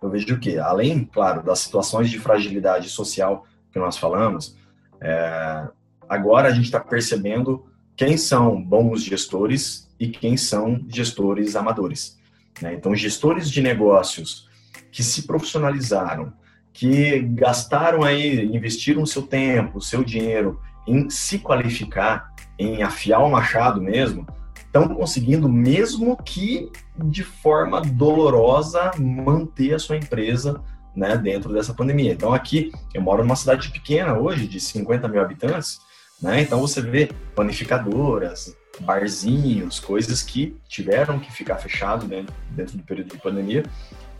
eu 0.00 0.08
vejo 0.08 0.38
que 0.38 0.58
além, 0.58 1.04
claro, 1.04 1.42
das 1.42 1.58
situações 1.58 2.08
de 2.08 2.18
fragilidade 2.18 2.88
social 2.88 3.44
que 3.70 3.78
nós 3.78 3.98
falamos, 3.98 4.56
é, 5.00 5.68
agora 6.10 6.48
a 6.48 6.50
gente 6.50 6.64
está 6.64 6.80
percebendo 6.80 7.64
quem 7.96 8.16
são 8.16 8.60
bons 8.60 9.02
gestores 9.04 9.88
e 9.98 10.08
quem 10.08 10.36
são 10.36 10.84
gestores 10.88 11.54
amadores. 11.54 12.18
Né? 12.60 12.74
Então, 12.74 12.94
gestores 12.96 13.48
de 13.48 13.62
negócios 13.62 14.48
que 14.90 15.04
se 15.04 15.22
profissionalizaram, 15.22 16.32
que 16.72 17.20
gastaram 17.20 18.02
aí, 18.02 18.44
investiram 18.44 19.06
seu 19.06 19.22
tempo, 19.22 19.80
seu 19.80 20.02
dinheiro 20.02 20.60
em 20.86 21.08
se 21.08 21.38
qualificar, 21.38 22.34
em 22.58 22.82
afiar 22.82 23.20
o 23.20 23.30
machado 23.30 23.80
mesmo, 23.80 24.26
estão 24.56 24.88
conseguindo, 24.88 25.48
mesmo 25.48 26.16
que 26.16 26.70
de 26.96 27.22
forma 27.22 27.80
dolorosa, 27.80 28.90
manter 28.98 29.74
a 29.74 29.78
sua 29.78 29.96
empresa 29.96 30.60
né, 30.94 31.16
dentro 31.16 31.52
dessa 31.52 31.72
pandemia. 31.72 32.12
Então, 32.12 32.32
aqui, 32.32 32.72
eu 32.92 33.00
moro 33.00 33.22
numa 33.22 33.36
cidade 33.36 33.70
pequena 33.70 34.18
hoje, 34.18 34.48
de 34.48 34.58
50 34.58 35.06
mil 35.06 35.20
habitantes, 35.20 35.80
né, 36.22 36.42
então 36.42 36.60
você 36.60 36.80
vê 36.80 37.10
panificadoras, 37.34 38.54
barzinhos, 38.80 39.80
coisas 39.80 40.22
que 40.22 40.56
tiveram 40.68 41.18
que 41.18 41.32
ficar 41.32 41.56
fechado 41.56 42.06
dentro, 42.06 42.34
dentro 42.50 42.76
do 42.76 42.82
período 42.82 43.10
de 43.10 43.18
pandemia 43.18 43.64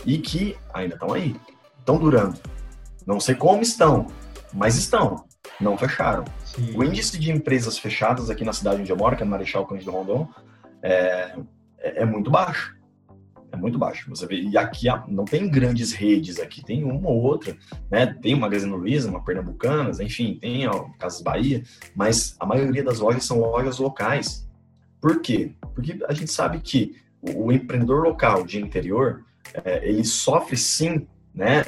e 0.04 0.18
que 0.18 0.56
ainda 0.72 0.94
estão 0.94 1.12
aí 1.12 1.36
estão 1.78 1.98
durando. 1.98 2.38
Não 3.06 3.18
sei 3.18 3.34
como 3.34 3.62
estão, 3.62 4.06
mas 4.52 4.76
estão. 4.76 5.24
Não 5.60 5.76
fecharam. 5.76 6.24
Sim. 6.44 6.76
O 6.76 6.84
índice 6.84 7.18
de 7.18 7.30
empresas 7.30 7.78
fechadas 7.78 8.30
aqui 8.30 8.44
na 8.44 8.52
cidade 8.52 8.80
onde 8.80 8.90
eu 8.90 8.96
moro, 8.96 9.16
que 9.16 9.22
é 9.22 9.26
Marechal 9.26 9.66
Cândido 9.66 9.90
Rondon, 9.90 10.28
é, 10.82 11.34
é, 11.78 12.02
é 12.02 12.04
muito 12.04 12.30
baixo. 12.30 12.76
É 13.52 13.56
muito 13.56 13.78
baixo. 13.78 14.08
Você 14.10 14.26
vê, 14.26 14.40
e 14.40 14.56
aqui 14.56 14.86
não 15.08 15.24
tem 15.24 15.48
grandes 15.48 15.92
redes, 15.92 16.38
aqui 16.38 16.64
tem 16.64 16.84
uma 16.84 17.08
ou 17.08 17.22
outra, 17.22 17.56
né? 17.90 18.06
Tem 18.06 18.34
uma 18.34 18.42
Magazine 18.42 18.72
Luiza, 18.72 19.10
uma 19.10 19.24
Pernambucanas, 19.24 20.00
enfim, 20.00 20.38
tem 20.40 20.66
a 20.66 20.70
Casas 20.98 21.20
Bahia, 21.20 21.62
mas 21.94 22.36
a 22.38 22.46
maioria 22.46 22.84
das 22.84 23.00
lojas 23.00 23.24
são 23.24 23.40
lojas 23.40 23.78
locais. 23.78 24.48
Por 25.00 25.20
quê? 25.20 25.52
Porque 25.74 25.98
a 26.08 26.12
gente 26.12 26.30
sabe 26.30 26.60
que 26.60 26.96
o, 27.20 27.46
o 27.46 27.52
empreendedor 27.52 28.04
local 28.04 28.44
de 28.44 28.60
interior, 28.60 29.24
é, 29.64 29.88
ele 29.88 30.04
sofre 30.04 30.56
sim, 30.56 31.06
né? 31.34 31.64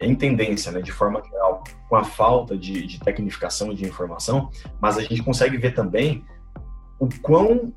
Em 0.00 0.14
tendência, 0.14 0.70
né, 0.70 0.82
de 0.82 0.92
forma 0.92 1.22
geral, 1.22 1.62
com 1.88 1.96
a 1.96 2.04
falta 2.04 2.58
de, 2.58 2.86
de 2.86 3.00
tecnificação 3.00 3.72
e 3.72 3.76
de 3.76 3.86
informação, 3.86 4.50
mas 4.80 4.98
a 4.98 5.02
gente 5.02 5.22
consegue 5.22 5.56
ver 5.56 5.72
também 5.72 6.24
o 6.98 7.08
quão 7.22 7.72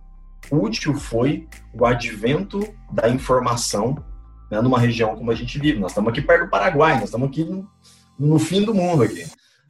útil 0.52 0.96
foi 0.96 1.48
o 1.74 1.86
advento 1.86 2.62
da 2.92 3.10
informação 3.10 4.04
né, 4.50 4.62
numa 4.62 4.80
região 4.80 5.16
como 5.16 5.32
a 5.32 5.36
gente 5.36 5.60
vive. 5.60 5.80
Nós 5.80 5.92
estamos 5.92 6.10
aqui 6.10 6.22
perto 6.22 6.46
do 6.46 6.50
Paraguai, 6.50 6.96
nós 6.96 7.06
estamos 7.06 7.28
aqui 7.30 7.44
no, 7.44 7.68
no 8.18 8.40
fim 8.40 8.64
do 8.64 8.74
mundo 8.74 9.04
aqui, 9.04 9.26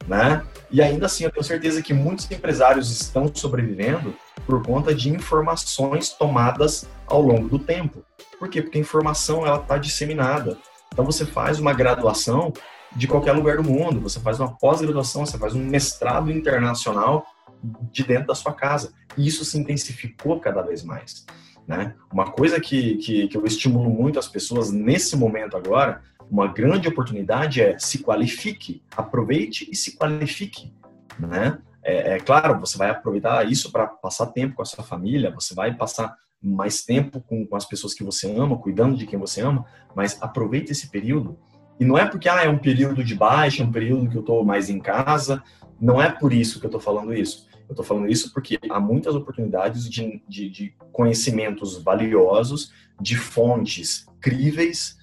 né? 0.06 0.42
E 0.70 0.82
ainda 0.82 1.06
assim, 1.06 1.24
eu 1.24 1.30
tenho 1.30 1.44
certeza 1.44 1.82
que 1.82 1.92
muitos 1.94 2.30
empresários 2.30 2.90
estão 2.90 3.30
sobrevivendo 3.34 4.14
por 4.46 4.62
conta 4.62 4.94
de 4.94 5.10
informações 5.10 6.10
tomadas 6.10 6.86
ao 7.06 7.20
longo 7.20 7.48
do 7.48 7.58
tempo. 7.58 8.04
Por 8.38 8.48
quê? 8.48 8.62
Porque 8.62 8.78
a 8.78 8.80
informação 8.80 9.46
ela 9.46 9.60
está 9.60 9.76
disseminada. 9.78 10.58
Então 10.92 11.04
você 11.04 11.24
faz 11.24 11.58
uma 11.58 11.72
graduação 11.72 12.52
de 12.94 13.06
qualquer 13.06 13.32
lugar 13.32 13.56
do 13.58 13.64
mundo, 13.64 14.00
você 14.00 14.18
faz 14.18 14.40
uma 14.40 14.56
pós-graduação, 14.56 15.26
você 15.26 15.36
faz 15.36 15.54
um 15.54 15.62
mestrado 15.62 16.30
internacional 16.30 17.26
de 17.62 18.04
dentro 18.04 18.28
da 18.28 18.34
sua 18.34 18.52
casa. 18.52 18.92
E 19.16 19.26
isso 19.26 19.44
se 19.44 19.58
intensificou 19.58 20.40
cada 20.40 20.62
vez 20.62 20.82
mais. 20.82 21.26
Né? 21.66 21.94
Uma 22.12 22.30
coisa 22.30 22.60
que, 22.60 22.96
que, 22.96 23.28
que 23.28 23.36
eu 23.36 23.44
estimulo 23.44 23.90
muito 23.90 24.18
as 24.18 24.28
pessoas 24.28 24.70
nesse 24.70 25.16
momento 25.16 25.56
agora, 25.56 26.00
uma 26.30 26.46
grande 26.46 26.88
oportunidade 26.88 27.60
é 27.60 27.78
se 27.78 27.98
qualifique, 27.98 28.82
aproveite 28.96 29.68
e 29.70 29.76
se 29.76 29.96
qualifique. 29.96 30.72
Né? 31.18 31.58
É, 31.82 32.14
é 32.14 32.20
claro, 32.20 32.58
você 32.60 32.78
vai 32.78 32.90
aproveitar 32.90 33.46
isso 33.50 33.70
para 33.70 33.86
passar 33.86 34.26
tempo 34.26 34.56
com 34.56 34.62
a 34.62 34.64
sua 34.64 34.84
família, 34.84 35.30
você 35.30 35.54
vai 35.54 35.74
passar 35.74 36.14
mais 36.40 36.82
tempo 36.82 37.20
com, 37.20 37.46
com 37.46 37.56
as 37.56 37.64
pessoas 37.64 37.94
que 37.94 38.04
você 38.04 38.30
ama, 38.34 38.58
cuidando 38.58 38.96
de 38.96 39.06
quem 39.06 39.18
você 39.18 39.40
ama, 39.40 39.64
mas 39.94 40.20
aproveite 40.22 40.72
esse 40.72 40.88
período. 40.88 41.38
E 41.80 41.84
não 41.84 41.98
é 41.98 42.06
porque 42.06 42.28
ah, 42.28 42.42
é 42.42 42.48
um 42.48 42.58
período 42.58 43.04
de 43.04 43.14
baixa, 43.14 43.62
é 43.62 43.66
um 43.66 43.72
período 43.72 44.08
que 44.08 44.16
eu 44.16 44.20
estou 44.20 44.44
mais 44.44 44.68
em 44.68 44.80
casa, 44.80 45.42
não 45.80 46.00
é 46.00 46.10
por 46.10 46.32
isso 46.32 46.58
que 46.58 46.66
eu 46.66 46.68
estou 46.68 46.80
falando 46.80 47.14
isso. 47.14 47.47
Eu 47.68 47.72
estou 47.72 47.84
falando 47.84 48.08
isso 48.08 48.32
porque 48.32 48.58
há 48.70 48.80
muitas 48.80 49.14
oportunidades 49.14 49.88
de, 49.88 50.22
de, 50.26 50.48
de, 50.48 50.74
conhecimentos 50.90 51.76
valiosos, 51.82 52.72
de 52.98 53.14
fontes 53.14 54.06
críveis, 54.20 54.96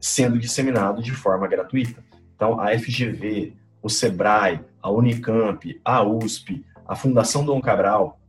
sendo 0.00 0.38
disseminado 0.38 1.00
de 1.00 1.12
forma 1.12 1.46
gratuita. 1.46 2.04
Então, 2.34 2.60
a 2.60 2.76
FGV, 2.76 3.54
o 3.80 3.88
SEBRAE, 3.88 4.60
a 4.82 4.90
Unicamp, 4.90 5.80
a 5.84 6.02
USP, 6.02 6.64
a 6.86 6.96
Fundação 6.96 7.44
Dom 7.44 7.60
Cabral, 7.60 8.20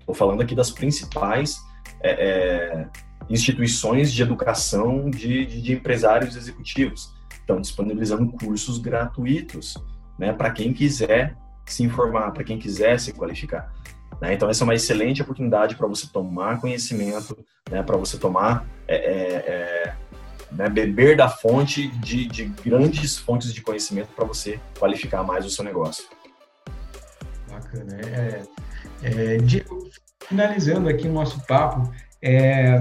estou 0.00 0.14
falando 0.14 0.42
aqui 0.42 0.54
das 0.54 0.70
principais 0.70 1.60
é, 2.02 2.10
é, 2.10 2.88
instituições 3.30 4.12
de 4.12 4.22
educação 4.22 5.08
de, 5.08 5.46
de, 5.46 5.62
de 5.62 5.72
empresários 5.72 6.36
executivos, 6.36 7.14
estão 7.32 7.60
disponibilizando 7.60 8.30
cursos 8.32 8.78
gratuitos 8.78 9.76
né, 10.18 10.32
para 10.32 10.50
quem 10.50 10.72
quiser 10.72 11.36
se 11.66 11.82
informar, 11.82 12.30
para 12.32 12.44
quem 12.44 12.58
quiser 12.58 12.98
se 12.98 13.12
qualificar. 13.12 13.72
Né? 14.20 14.34
Então, 14.34 14.48
essa 14.48 14.62
é 14.62 14.64
uma 14.64 14.74
excelente 14.74 15.22
oportunidade 15.22 15.74
para 15.74 15.86
você 15.86 16.06
tomar 16.06 16.60
conhecimento, 16.60 17.36
né? 17.70 17.82
para 17.82 17.96
você 17.96 18.16
tomar, 18.16 18.64
é, 18.88 18.96
é, 18.96 19.34
é, 19.34 19.94
né? 20.52 20.68
beber 20.68 21.16
da 21.16 21.28
fonte 21.28 21.88
de, 21.88 22.26
de, 22.26 22.46
grandes 22.64 23.18
fontes 23.18 23.52
de 23.52 23.60
conhecimento 23.60 24.08
para 24.14 24.24
você 24.24 24.58
qualificar 24.78 25.22
mais 25.22 25.44
o 25.44 25.50
seu 25.50 25.64
negócio. 25.64 26.04
Bacana. 27.50 28.00
É, 28.00 28.42
é, 29.02 29.36
de, 29.38 29.64
finalizando 30.26 30.88
aqui 30.88 31.06
o 31.06 31.12
nosso 31.12 31.44
papo, 31.46 31.92
é, 32.22 32.78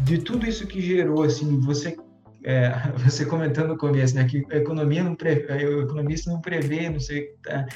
de 0.00 0.18
tudo 0.18 0.46
isso 0.46 0.66
que 0.66 0.80
gerou, 0.80 1.22
assim, 1.22 1.60
você 1.60 1.96
é, 2.44 2.70
você 3.02 3.24
comentando 3.24 3.68
no 3.68 3.78
começo, 3.78 4.14
né, 4.14 4.24
que 4.24 4.44
a 4.52 4.56
economia 4.56 5.02
não 5.02 5.16
prevê, 5.16 5.64
o 5.64 5.82
economista 5.82 6.30
não 6.30 6.40
prevê, 6.40 6.90
não 6.90 7.00
sei, 7.00 7.30
tá, 7.42 7.66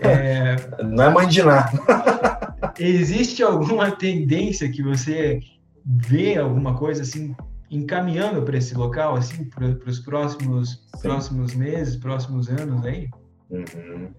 é, 0.00 0.56
não 0.82 1.04
é 1.04 1.10
mãe 1.10 1.28
de 1.28 1.42
nada. 1.42 1.72
existe 2.78 3.42
alguma 3.42 3.90
tendência 3.90 4.70
que 4.70 4.82
você 4.82 5.40
vê 5.84 6.38
alguma 6.38 6.76
coisa 6.76 7.02
assim 7.02 7.34
encaminhando 7.68 8.42
para 8.42 8.56
esse 8.56 8.74
local, 8.74 9.16
assim, 9.16 9.44
para 9.44 9.66
os 9.86 9.98
próximos 9.98 10.86
próximos 11.00 11.54
meses, 11.54 11.96
próximos 11.96 12.48
anos 12.48 12.84
aí? 12.84 13.08
Uhum. 13.50 14.10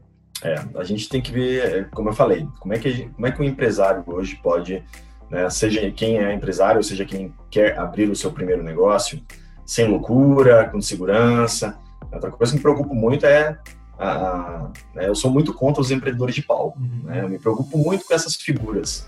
É, 0.43 0.55
a 0.75 0.83
gente 0.83 1.07
tem 1.07 1.21
que 1.21 1.31
ver, 1.31 1.89
como 1.91 2.09
eu 2.09 2.13
falei, 2.13 2.47
como 2.59 2.73
é 2.73 2.79
que 2.79 3.07
como 3.09 3.27
é 3.27 3.31
que 3.31 3.39
o 3.39 3.43
empresário 3.43 4.03
hoje 4.07 4.35
pode, 4.41 4.83
né, 5.29 5.49
seja 5.51 5.89
quem 5.91 6.17
é 6.17 6.33
empresário, 6.33 6.83
seja 6.83 7.05
quem 7.05 7.33
quer 7.49 7.77
abrir 7.77 8.09
o 8.09 8.15
seu 8.15 8.31
primeiro 8.31 8.63
negócio 8.63 9.21
sem 9.65 9.87
loucura, 9.87 10.69
com 10.69 10.81
segurança. 10.81 11.77
Outra 12.11 12.31
coisa 12.31 12.51
que 12.51 12.57
me 12.57 12.63
preocupa 12.63 12.93
muito 12.93 13.25
é 13.25 13.57
a, 13.97 14.69
né, 14.93 15.07
eu 15.07 15.15
sou 15.15 15.31
muito 15.31 15.53
contra 15.53 15.81
os 15.81 15.91
empreendedores 15.91 16.35
de 16.35 16.41
palco. 16.41 16.79
Uhum. 16.79 17.01
Né, 17.03 17.21
eu 17.23 17.29
me 17.29 17.39
preocupo 17.39 17.77
muito 17.77 18.05
com 18.05 18.13
essas 18.13 18.35
figuras. 18.35 19.07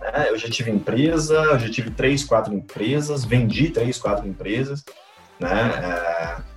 Né, 0.00 0.26
eu 0.28 0.38
já 0.38 0.48
tive 0.48 0.70
empresa, 0.70 1.34
eu 1.34 1.58
já 1.58 1.70
tive 1.70 1.90
três, 1.90 2.24
quatro 2.24 2.52
empresas, 2.52 3.24
vendi 3.24 3.70
três, 3.70 3.98
quatro 3.98 4.26
empresas, 4.26 4.84
né? 5.38 6.40
É, 6.40 6.54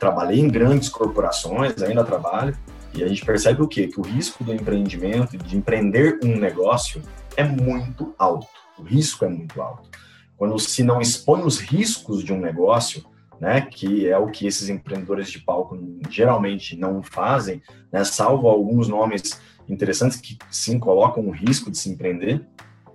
trabalhei 0.00 0.40
em 0.40 0.48
grandes 0.48 0.88
corporações, 0.88 1.80
ainda 1.80 2.02
trabalho, 2.02 2.56
e 2.92 3.04
a 3.04 3.08
gente 3.08 3.24
percebe 3.24 3.62
o 3.62 3.68
quê? 3.68 3.86
Que 3.86 4.00
o 4.00 4.02
risco 4.02 4.42
do 4.42 4.52
empreendimento, 4.52 5.36
de 5.36 5.56
empreender 5.56 6.18
um 6.24 6.36
negócio, 6.38 7.02
é 7.36 7.44
muito 7.44 8.14
alto. 8.18 8.48
O 8.78 8.82
risco 8.82 9.24
é 9.24 9.28
muito 9.28 9.60
alto 9.62 9.88
quando 10.36 10.58
se 10.58 10.82
não 10.82 11.00
expõe 11.00 11.42
os 11.42 11.58
riscos 11.58 12.22
de 12.22 12.32
um 12.32 12.40
negócio, 12.40 13.04
né, 13.40 13.60
que 13.60 14.08
é 14.08 14.16
o 14.16 14.28
que 14.28 14.46
esses 14.46 14.68
empreendedores 14.68 15.30
de 15.30 15.40
palco 15.40 15.78
geralmente 16.08 16.76
não 16.76 17.02
fazem, 17.02 17.62
né, 17.92 18.04
salvo 18.04 18.48
alguns 18.48 18.88
nomes 18.88 19.40
interessantes 19.68 20.20
que 20.20 20.38
sim 20.50 20.78
colocam 20.78 21.26
o 21.26 21.30
risco 21.30 21.70
de 21.70 21.78
se 21.78 21.90
empreender, 21.90 22.46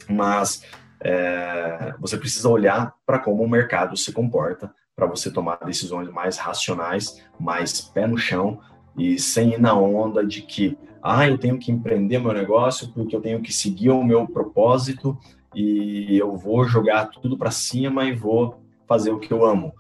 mas 0.10 0.64
é, 1.00 1.94
você 2.00 2.18
precisa 2.18 2.50
olhar 2.50 2.94
para 3.06 3.20
como 3.20 3.44
o 3.44 3.50
mercado 3.50 3.98
se 3.98 4.12
comporta 4.12 4.74
para 4.96 5.06
você 5.06 5.32
tomar 5.32 5.58
decisões 5.66 6.10
mais 6.10 6.38
racionais, 6.38 7.22
mais 7.40 7.82
pé 7.82 8.06
no 8.06 8.18
chão 8.18 8.60
e 8.98 9.18
sem 9.18 9.54
ir 9.54 9.60
na 9.60 9.74
onda 9.74 10.26
de 10.26 10.42
que 10.42 10.78
ah, 11.02 11.28
eu 11.28 11.38
tenho 11.38 11.58
que 11.58 11.72
empreender 11.72 12.20
meu 12.20 12.34
negócio 12.34 12.92
porque 12.94 13.16
eu 13.16 13.22
tenho 13.22 13.42
que 13.42 13.52
seguir 13.52 13.90
o 13.90 14.04
meu 14.04 14.28
propósito 14.28 15.18
e 15.54 16.18
eu 16.18 16.36
vou 16.36 16.66
jogar 16.66 17.08
tudo 17.08 17.38
para 17.38 17.52
cima 17.52 18.06
e 18.06 18.16
vou 18.16 18.62
fazer 18.88 19.12
o 19.12 19.20
que 19.20 19.32
eu 19.32 19.46
amo. 19.46 19.74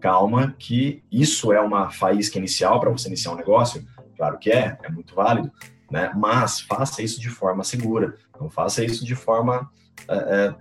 Calma, 0.00 0.54
que 0.58 1.02
isso 1.10 1.52
é 1.52 1.60
uma 1.60 1.90
faísca 1.90 2.38
inicial 2.38 2.78
para 2.78 2.90
você 2.90 3.08
iniciar 3.08 3.32
um 3.32 3.36
negócio. 3.36 3.86
Claro 4.16 4.38
que 4.38 4.50
é, 4.50 4.78
é 4.82 4.88
muito 4.90 5.14
válido, 5.14 5.50
né? 5.90 6.12
Mas 6.14 6.60
faça 6.60 7.02
isso 7.02 7.20
de 7.20 7.30
forma 7.30 7.64
segura. 7.64 8.16
Não 8.38 8.50
faça 8.50 8.84
isso 8.84 9.04
de 9.04 9.14
forma 9.14 9.70
é, 10.08 10.14
é, 10.16 10.54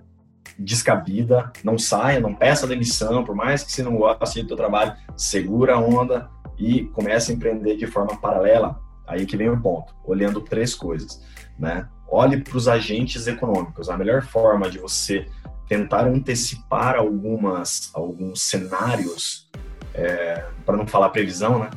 descabida. 0.58 1.52
Não 1.64 1.78
saia, 1.78 2.22
não 2.22 2.34
peça 2.34 2.66
demissão, 2.66 3.24
por 3.24 3.36
mais 3.36 3.64
que 3.64 3.72
você 3.72 3.84
não 3.84 3.98
goste 3.98 4.42
do 4.42 4.48
seu 4.48 4.58
trabalho. 4.58 4.96
Segura 5.18 5.76
a 5.76 5.80
onda 5.80 6.30
e 6.58 6.86
comece 6.86 7.32
a 7.32 7.36
empreender 7.36 7.76
de 7.76 7.88
forma 7.88 8.16
paralela. 8.18 8.80
Aí 9.06 9.26
que 9.26 9.36
vem 9.36 9.50
o 9.50 9.62
ponto, 9.62 9.94
olhando 10.06 10.40
três 10.40 10.74
coisas, 10.74 11.22
né? 11.60 11.90
Olhe 12.14 12.38
para 12.38 12.56
os 12.56 12.68
agentes 12.68 13.26
econômicos. 13.26 13.90
A 13.90 13.98
melhor 13.98 14.22
forma 14.22 14.70
de 14.70 14.78
você 14.78 15.28
tentar 15.68 16.06
antecipar 16.06 16.96
algumas, 16.96 17.90
alguns 17.94 18.44
cenários, 18.44 19.50
é, 19.96 20.46
para 20.66 20.78
não 20.78 20.86
falar 20.86 21.10
previsão, 21.10 21.60
né? 21.60 21.70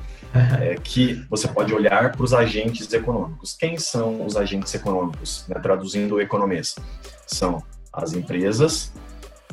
É 0.60 0.74
que 0.74 1.24
você 1.30 1.48
pode 1.48 1.72
olhar 1.72 2.12
para 2.12 2.22
os 2.22 2.34
agentes 2.34 2.92
econômicos. 2.92 3.54
Quem 3.54 3.78
são 3.78 4.26
os 4.26 4.36
agentes 4.36 4.74
econômicos? 4.74 5.46
Né? 5.48 5.58
Traduzindo 5.60 6.16
o 6.16 6.20
economês. 6.20 6.76
São 7.26 7.62
as 7.90 8.12
empresas, 8.12 8.92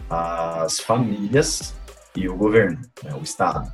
as 0.10 0.82
famílias 0.82 1.74
e 2.14 2.28
o 2.28 2.36
governo, 2.36 2.82
né? 3.02 3.14
o 3.14 3.24
Estado. 3.24 3.72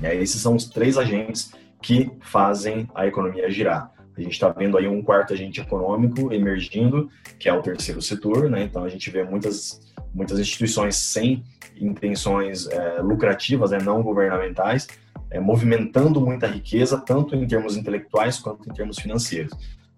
E 0.00 0.06
aí, 0.06 0.22
esses 0.22 0.40
são 0.40 0.54
os 0.54 0.66
três 0.66 0.96
agentes 0.96 1.50
que 1.82 2.08
fazem 2.20 2.88
a 2.94 3.04
economia 3.04 3.50
girar. 3.50 3.90
A 4.18 4.22
gente 4.22 4.32
está 4.32 4.48
vendo 4.48 4.76
aí 4.76 4.88
um 4.88 5.02
quarto 5.02 5.32
agente 5.32 5.60
econômico 5.60 6.32
emergindo, 6.32 7.10
que 7.38 7.48
é 7.48 7.52
o 7.52 7.62
terceiro 7.62 8.02
setor, 8.02 8.50
né? 8.50 8.64
Então 8.64 8.84
a 8.84 8.88
gente 8.88 9.10
vê 9.10 9.22
muitas, 9.22 9.80
muitas 10.14 10.38
instituições 10.38 10.96
sem 10.96 11.44
intenções 11.80 12.66
é, 12.66 13.00
lucrativas, 13.00 13.70
né, 13.70 13.78
não 13.80 14.02
governamentais, 14.02 14.88
é, 15.30 15.38
movimentando 15.38 16.20
muita 16.20 16.48
riqueza, 16.48 16.98
tanto 16.98 17.36
em 17.36 17.46
termos 17.46 17.76
intelectuais 17.76 18.38
quanto 18.38 18.68
em 18.68 18.74
termos 18.74 18.98
financeiros. 18.98 19.52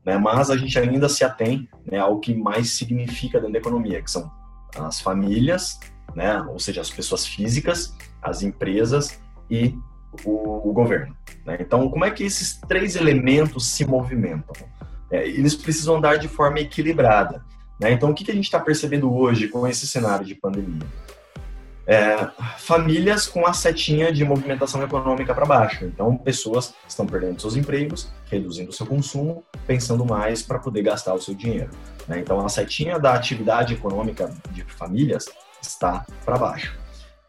Né? 0.04 0.18
Mas 0.18 0.50
a 0.50 0.56
gente 0.58 0.78
ainda 0.78 1.08
se 1.08 1.24
atém 1.24 1.66
né, 1.90 1.98
ao 1.98 2.20
que 2.20 2.34
mais 2.34 2.72
significa 2.72 3.38
dentro 3.38 3.54
da 3.54 3.58
economia, 3.58 4.02
que 4.02 4.10
são 4.10 4.30
as 4.76 5.00
famílias 5.00 5.78
né? 6.14 6.40
Ou 6.42 6.58
seja, 6.58 6.80
as 6.80 6.90
pessoas 6.90 7.26
físicas, 7.26 7.94
as 8.22 8.42
empresas 8.42 9.20
e 9.50 9.74
o, 10.24 10.68
o 10.68 10.72
governo. 10.72 11.16
Né? 11.44 11.58
Então, 11.60 11.88
como 11.88 12.04
é 12.04 12.10
que 12.10 12.24
esses 12.24 12.60
três 12.68 12.96
elementos 12.96 13.66
se 13.66 13.84
movimentam? 13.84 14.54
É, 15.10 15.26
eles 15.26 15.54
precisam 15.54 15.96
andar 15.96 16.16
de 16.18 16.28
forma 16.28 16.60
equilibrada. 16.60 17.44
Né? 17.80 17.92
Então, 17.92 18.10
o 18.10 18.14
que, 18.14 18.24
que 18.24 18.30
a 18.30 18.34
gente 18.34 18.44
está 18.44 18.60
percebendo 18.60 19.12
hoje 19.12 19.48
com 19.48 19.66
esse 19.66 19.86
cenário 19.86 20.24
de 20.24 20.34
pandemia? 20.34 20.86
É, 21.86 22.28
famílias 22.58 23.26
com 23.26 23.44
a 23.46 23.52
setinha 23.52 24.12
de 24.12 24.24
movimentação 24.24 24.82
econômica 24.82 25.34
para 25.34 25.44
baixo. 25.44 25.84
Então, 25.86 26.16
pessoas 26.16 26.72
estão 26.86 27.04
perdendo 27.04 27.40
seus 27.40 27.56
empregos, 27.56 28.12
reduzindo 28.30 28.72
seu 28.72 28.86
consumo, 28.86 29.42
pensando 29.66 30.04
mais 30.04 30.42
para 30.42 30.58
poder 30.58 30.82
gastar 30.82 31.14
o 31.14 31.20
seu 31.20 31.34
dinheiro. 31.34 31.70
Né? 32.06 32.20
Então, 32.20 32.44
a 32.44 32.48
setinha 32.48 32.98
da 32.98 33.14
atividade 33.14 33.74
econômica 33.74 34.32
de 34.52 34.62
famílias 34.64 35.24
está 35.60 36.06
para 36.24 36.38
baixo. 36.38 36.79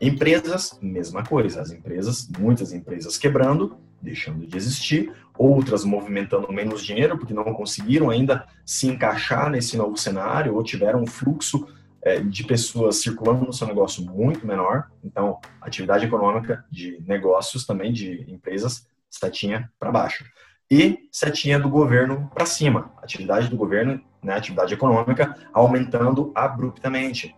Empresas, 0.01 0.79
mesma 0.81 1.23
coisa. 1.23 1.61
As 1.61 1.69
empresas, 1.69 2.27
muitas 2.39 2.73
empresas 2.73 3.19
quebrando, 3.19 3.77
deixando 4.01 4.47
de 4.47 4.57
existir, 4.57 5.13
outras 5.37 5.85
movimentando 5.85 6.51
menos 6.51 6.83
dinheiro 6.83 7.19
porque 7.19 7.35
não 7.35 7.43
conseguiram 7.53 8.09
ainda 8.09 8.47
se 8.65 8.87
encaixar 8.87 9.51
nesse 9.51 9.77
novo 9.77 9.95
cenário 9.95 10.55
ou 10.55 10.63
tiveram 10.63 11.03
um 11.03 11.07
fluxo 11.07 11.67
é, 12.01 12.19
de 12.19 12.43
pessoas 12.43 12.95
circulando 12.97 13.45
no 13.45 13.53
seu 13.53 13.67
negócio 13.67 14.03
muito 14.03 14.45
menor. 14.45 14.89
Então, 15.03 15.39
atividade 15.61 16.05
econômica 16.05 16.65
de 16.71 16.99
negócios 17.07 17.63
também, 17.63 17.93
de 17.93 18.25
empresas, 18.27 18.87
setinha 19.07 19.71
para 19.79 19.91
baixo. 19.91 20.25
E 20.69 21.09
setinha 21.11 21.59
do 21.59 21.69
governo 21.69 22.31
para 22.33 22.47
cima. 22.47 22.91
Atividade 23.03 23.49
do 23.49 23.57
governo, 23.57 24.01
né, 24.23 24.33
atividade 24.33 24.73
econômica, 24.73 25.37
aumentando 25.53 26.31
abruptamente. 26.33 27.35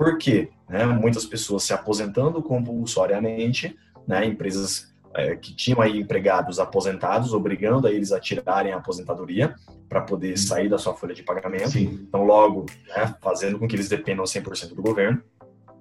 Por 0.00 0.16
quê? 0.16 0.48
Né, 0.66 0.86
muitas 0.86 1.26
pessoas 1.26 1.62
se 1.62 1.74
aposentando 1.74 2.42
compulsoriamente, 2.42 3.78
né, 4.08 4.24
empresas 4.24 4.94
é, 5.14 5.36
que 5.36 5.54
tinham 5.54 5.82
aí 5.82 6.00
empregados 6.00 6.58
aposentados, 6.58 7.34
obrigando 7.34 7.86
a 7.86 7.90
eles 7.90 8.10
a 8.10 8.18
tirarem 8.18 8.72
a 8.72 8.78
aposentadoria 8.78 9.54
para 9.90 10.00
poder 10.00 10.38
sair 10.38 10.70
da 10.70 10.78
sua 10.78 10.94
folha 10.94 11.14
de 11.14 11.22
pagamento. 11.22 11.72
Sim. 11.72 12.00
Então, 12.08 12.24
logo, 12.24 12.64
né, 12.88 13.14
fazendo 13.20 13.58
com 13.58 13.68
que 13.68 13.76
eles 13.76 13.90
dependam 13.90 14.24
100% 14.24 14.74
do 14.74 14.80
governo. 14.80 15.22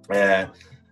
É, 0.09 0.49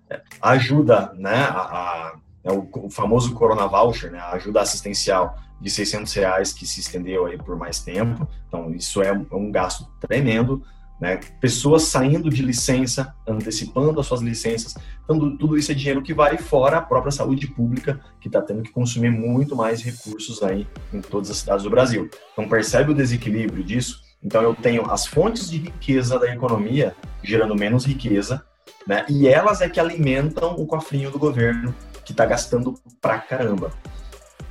é, 0.10 0.22
ajuda, 0.42 1.12
né, 1.18 1.36
a, 1.36 1.60
a 1.60 2.16
é 2.46 2.52
o, 2.54 2.90
famoso 2.90 3.34
Corona 3.34 3.68
Voucher, 3.68 4.10
né, 4.10 4.20
a 4.20 4.36
ajuda 4.36 4.62
assistencial 4.62 5.36
de 5.60 5.70
600 5.70 6.14
reais 6.14 6.54
que 6.54 6.66
se 6.66 6.80
estendeu 6.80 7.26
aí 7.26 7.38
por 7.38 7.58
mais 7.58 7.82
tempo. 7.82 8.26
Então, 8.48 8.74
isso 8.74 9.02
é 9.02 9.12
um, 9.12 9.26
é 9.30 9.36
um 9.36 9.52
gasto 9.52 9.86
tremendo. 10.00 10.64
Né? 11.00 11.20
Pessoas 11.40 11.84
saindo 11.84 12.30
de 12.30 12.42
licença, 12.42 13.14
antecipando 13.28 14.00
as 14.00 14.08
suas 14.08 14.22
licenças, 14.22 14.76
então 15.04 15.38
tudo 15.38 15.58
isso 15.58 15.72
é 15.72 15.76
dinheiro 15.76 16.02
que 16.02 16.14
vai 16.14 16.38
fora 16.38 16.78
a 16.78 16.82
própria 16.82 17.12
saúde 17.12 17.48
pública, 17.48 18.00
que 18.20 18.28
está 18.28 18.42
tendo 18.42 18.64
que 18.64 18.72
consumir 18.72 19.12
muito 19.12 19.56
mais 19.56 19.82
recursos 19.82 20.42
aí 20.42 20.68
em 20.92 21.00
todas 21.00 21.30
as 21.30 21.38
cidades 21.38 21.64
do 21.64 21.70
Brasil. 21.70 22.10
Então 22.34 22.50
percebe 22.50 22.92
o 22.92 22.96
desequilíbrio 22.96 23.64
disso? 23.64 24.02
Então 24.24 24.42
eu 24.42 24.56
tenho 24.56 24.90
as 24.90 25.06
fontes 25.06 25.50
de 25.50 25.58
riqueza 25.58 26.18
da 26.18 26.34
economia 26.34 26.96
gerando 27.24 27.56
menos 27.56 27.86
riqueza, 27.86 28.44
né? 28.88 29.06
E 29.08 29.28
elas 29.28 29.62
é 29.62 29.70
que 29.70 29.80
alimentam 29.80 30.56
o 30.56 30.66
cofrinho 30.66 31.12
do 31.12 31.20
governo 31.20 31.76
que 32.04 32.12
está 32.12 32.26
gastando 32.26 32.74
pra 33.00 33.20
caramba. 33.20 33.72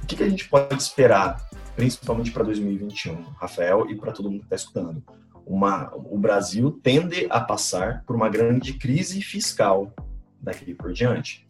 O 0.03 0.07
que, 0.07 0.15
que 0.15 0.23
a 0.23 0.29
gente 0.29 0.49
pode 0.49 0.81
esperar, 0.81 1.49
principalmente 1.75 2.31
para 2.31 2.45
2021, 2.45 3.23
Rafael, 3.41 3.91
e 3.91 3.97
para 3.97 4.13
todo 4.13 4.31
mundo 4.31 4.41
que 4.41 4.47
está 4.47 4.57
escutando? 4.57 5.03
Uma, 5.47 5.91
o 5.95 6.19
Brasil 6.19 6.73
tende 6.83 7.27
a 7.31 7.41
passar 7.41 8.03
por 8.05 8.17
uma 8.17 8.29
grande 8.29 8.73
crise 8.73 9.23
fiscal 9.23 9.95
daqui 10.41 10.75
por 10.75 10.93
diante. 10.93 11.47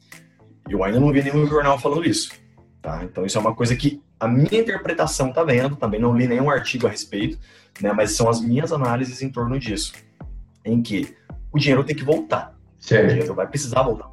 Eu 0.68 0.84
ainda 0.84 1.01
não 1.01 1.11
vi 1.11 1.22
nenhum 1.22 1.47
jornal 1.47 1.78
falando 1.78 2.05
isso. 2.05 2.30
Tá? 2.82 3.03
Então, 3.03 3.24
isso 3.24 3.38
é 3.38 3.40
uma 3.40 3.55
coisa 3.55 3.74
que 3.74 4.03
a 4.20 4.28
minha 4.28 4.61
interpretação 4.61 5.30
está 5.30 5.42
vendo, 5.42 5.76
também 5.76 6.01
não 6.01 6.16
li 6.16 6.28
nenhum 6.28 6.51
artigo 6.51 6.86
a 6.86 6.90
respeito, 6.90 7.38
né, 7.80 7.92
mas 7.92 8.12
são 8.12 8.28
as 8.28 8.40
minhas 8.40 8.72
análises 8.72 9.22
em 9.22 9.30
torno 9.30 9.59
disso, 9.59 9.92
em 10.64 10.80
que 10.82 11.16
o 11.53 11.59
dinheiro 11.59 11.84
tem 11.84 11.97
que 11.97 12.05
voltar. 12.05 12.55
Certo. 12.78 13.07
O 13.07 13.09
dinheiro 13.09 13.34
vai 13.34 13.47
precisar 13.47 13.82
voltar. 13.82 14.11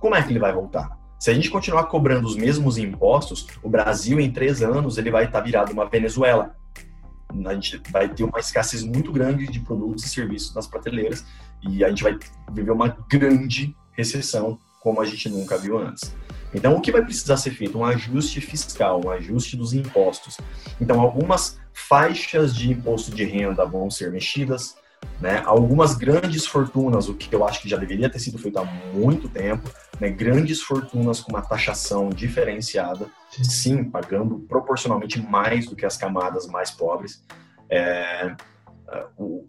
Como 0.00 0.14
é 0.14 0.22
que 0.22 0.30
ele 0.30 0.38
vai 0.38 0.52
voltar? 0.52 0.96
Se 1.18 1.30
a 1.30 1.34
gente 1.34 1.50
continuar 1.50 1.84
cobrando 1.84 2.26
os 2.26 2.36
mesmos 2.36 2.78
impostos, 2.78 3.46
o 3.62 3.68
Brasil, 3.68 4.20
em 4.20 4.30
três 4.30 4.62
anos, 4.62 4.98
ele 4.98 5.10
vai 5.10 5.24
estar 5.24 5.40
virado 5.40 5.72
uma 5.72 5.88
Venezuela 5.88 6.54
a 7.46 7.54
gente 7.54 7.80
vai 7.90 8.08
ter 8.08 8.24
uma 8.24 8.40
escassez 8.40 8.82
muito 8.82 9.12
grande 9.12 9.46
de 9.46 9.60
produtos 9.60 10.04
e 10.04 10.08
serviços 10.08 10.54
nas 10.54 10.66
prateleiras 10.66 11.24
e 11.62 11.84
a 11.84 11.88
gente 11.88 12.02
vai 12.02 12.18
viver 12.52 12.70
uma 12.70 12.88
grande 13.08 13.76
recessão 13.92 14.58
como 14.80 15.00
a 15.00 15.04
gente 15.04 15.28
nunca 15.28 15.58
viu 15.58 15.78
antes. 15.78 16.14
Então, 16.54 16.74
o 16.74 16.80
que 16.80 16.90
vai 16.90 17.04
precisar 17.04 17.36
ser 17.36 17.50
feito? 17.50 17.78
Um 17.78 17.84
ajuste 17.84 18.40
fiscal, 18.40 19.04
um 19.04 19.10
ajuste 19.10 19.56
dos 19.56 19.74
impostos. 19.74 20.38
Então, 20.80 21.00
algumas 21.00 21.60
faixas 21.74 22.54
de 22.54 22.70
imposto 22.70 23.14
de 23.14 23.24
renda 23.24 23.66
vão 23.66 23.90
ser 23.90 24.10
mexidas, 24.10 24.76
né? 25.20 25.42
Algumas 25.44 25.94
grandes 25.94 26.46
fortunas, 26.46 27.08
o 27.08 27.14
que 27.14 27.34
eu 27.34 27.46
acho 27.46 27.60
que 27.60 27.68
já 27.68 27.76
deveria 27.76 28.08
ter 28.08 28.18
sido 28.18 28.38
feito 28.38 28.58
há 28.58 28.64
muito 28.64 29.28
tempo, 29.28 29.70
né? 30.00 30.08
grandes 30.08 30.62
fortunas 30.62 31.20
com 31.20 31.32
uma 31.32 31.42
taxação 31.42 32.08
diferenciada, 32.08 33.06
sim, 33.30 33.84
pagando 33.84 34.40
proporcionalmente 34.40 35.20
mais 35.20 35.66
do 35.66 35.76
que 35.76 35.86
as 35.86 35.96
camadas 35.96 36.46
mais 36.46 36.70
pobres. 36.70 37.24
É, 37.70 38.34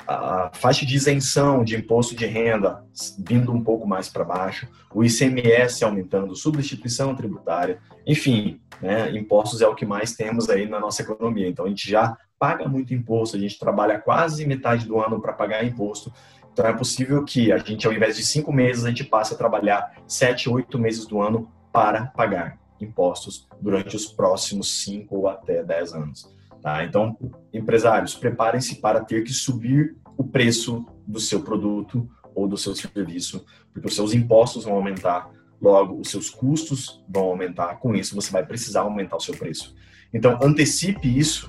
a 0.07 0.51
faixa 0.53 0.85
de 0.85 0.95
isenção 0.95 1.63
de 1.63 1.75
imposto 1.75 2.15
de 2.15 2.25
renda 2.25 2.83
vindo 3.19 3.53
um 3.53 3.63
pouco 3.63 3.87
mais 3.87 4.09
para 4.09 4.23
baixo, 4.23 4.67
o 4.93 5.03
ICMS 5.03 5.83
aumentando, 5.83 6.35
substituição 6.35 7.15
tributária, 7.15 7.79
enfim, 8.05 8.59
né, 8.81 9.11
impostos 9.15 9.61
é 9.61 9.67
o 9.67 9.75
que 9.75 9.85
mais 9.85 10.13
temos 10.13 10.49
aí 10.49 10.67
na 10.67 10.79
nossa 10.79 11.01
economia. 11.01 11.47
Então 11.47 11.65
a 11.65 11.69
gente 11.69 11.89
já 11.89 12.17
paga 12.37 12.67
muito 12.67 12.93
imposto, 12.93 13.37
a 13.37 13.39
gente 13.39 13.57
trabalha 13.57 13.99
quase 13.99 14.45
metade 14.45 14.85
do 14.85 14.99
ano 14.99 15.21
para 15.21 15.33
pagar 15.33 15.63
imposto. 15.63 16.11
Então 16.51 16.65
é 16.65 16.73
possível 16.73 17.23
que 17.23 17.51
a 17.51 17.57
gente, 17.57 17.87
ao 17.87 17.93
invés 17.93 18.17
de 18.17 18.25
cinco 18.25 18.51
meses, 18.51 18.83
a 18.83 18.89
gente 18.89 19.03
passe 19.03 19.33
a 19.33 19.37
trabalhar 19.37 19.93
sete, 20.07 20.49
oito 20.49 20.77
meses 20.77 21.05
do 21.05 21.21
ano 21.21 21.49
para 21.71 22.07
pagar 22.07 22.57
impostos 22.83 23.47
durante 23.61 23.95
os 23.95 24.05
próximos 24.05 24.83
cinco 24.83 25.17
ou 25.17 25.27
até 25.27 25.63
dez 25.63 25.93
anos. 25.93 26.33
Tá? 26.61 26.83
Então, 26.83 27.17
empresários, 27.53 28.15
preparem-se 28.15 28.75
para 28.75 29.01
ter 29.01 29.23
que 29.23 29.33
subir 29.33 29.95
o 30.17 30.23
preço 30.23 30.85
do 31.07 31.19
seu 31.19 31.41
produto 31.41 32.09
ou 32.35 32.47
do 32.47 32.57
seu 32.57 32.75
serviço, 32.75 33.45
porque 33.73 33.87
os 33.87 33.95
seus 33.95 34.13
impostos 34.13 34.65
vão 34.65 34.75
aumentar, 34.75 35.29
logo 35.61 35.99
os 35.99 36.09
seus 36.09 36.29
custos 36.29 37.03
vão 37.07 37.25
aumentar, 37.25 37.79
com 37.79 37.95
isso 37.95 38.15
você 38.15 38.31
vai 38.31 38.45
precisar 38.45 38.81
aumentar 38.81 39.17
o 39.17 39.21
seu 39.21 39.35
preço. 39.35 39.75
Então, 40.13 40.37
antecipe 40.41 41.07
isso 41.07 41.47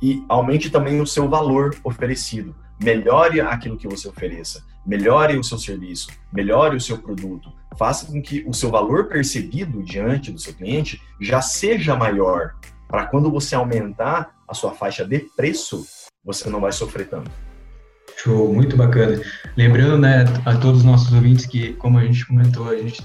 e 0.00 0.24
aumente 0.28 0.70
também 0.70 1.00
o 1.00 1.06
seu 1.06 1.28
valor 1.28 1.76
oferecido. 1.84 2.54
Melhore 2.82 3.40
aquilo 3.40 3.76
que 3.76 3.86
você 3.86 4.08
ofereça, 4.08 4.64
melhore 4.84 5.38
o 5.38 5.44
seu 5.44 5.58
serviço, 5.58 6.08
melhore 6.32 6.76
o 6.76 6.80
seu 6.80 6.98
produto, 6.98 7.52
faça 7.76 8.06
com 8.06 8.20
que 8.20 8.44
o 8.46 8.52
seu 8.52 8.70
valor 8.70 9.08
percebido 9.08 9.82
diante 9.82 10.30
do 10.30 10.38
seu 10.38 10.54
cliente 10.54 11.00
já 11.20 11.40
seja 11.40 11.96
maior, 11.96 12.54
para 12.88 13.06
quando 13.06 13.30
você 13.30 13.54
aumentar 13.54 14.34
a 14.46 14.54
sua 14.54 14.72
faixa 14.72 15.04
de 15.04 15.20
preço, 15.36 15.86
você 16.24 16.48
não 16.50 16.60
vai 16.60 16.72
sofrer 16.72 17.08
tanto. 17.08 17.30
Show, 18.16 18.52
muito 18.52 18.76
bacana. 18.76 19.20
Lembrando, 19.56 19.98
né, 19.98 20.24
a 20.44 20.56
todos 20.56 20.80
os 20.80 20.84
nossos 20.84 21.12
ouvintes 21.12 21.46
que, 21.46 21.72
como 21.74 21.98
a 21.98 22.04
gente 22.04 22.26
comentou, 22.26 22.68
a 22.68 22.76
gente, 22.76 23.02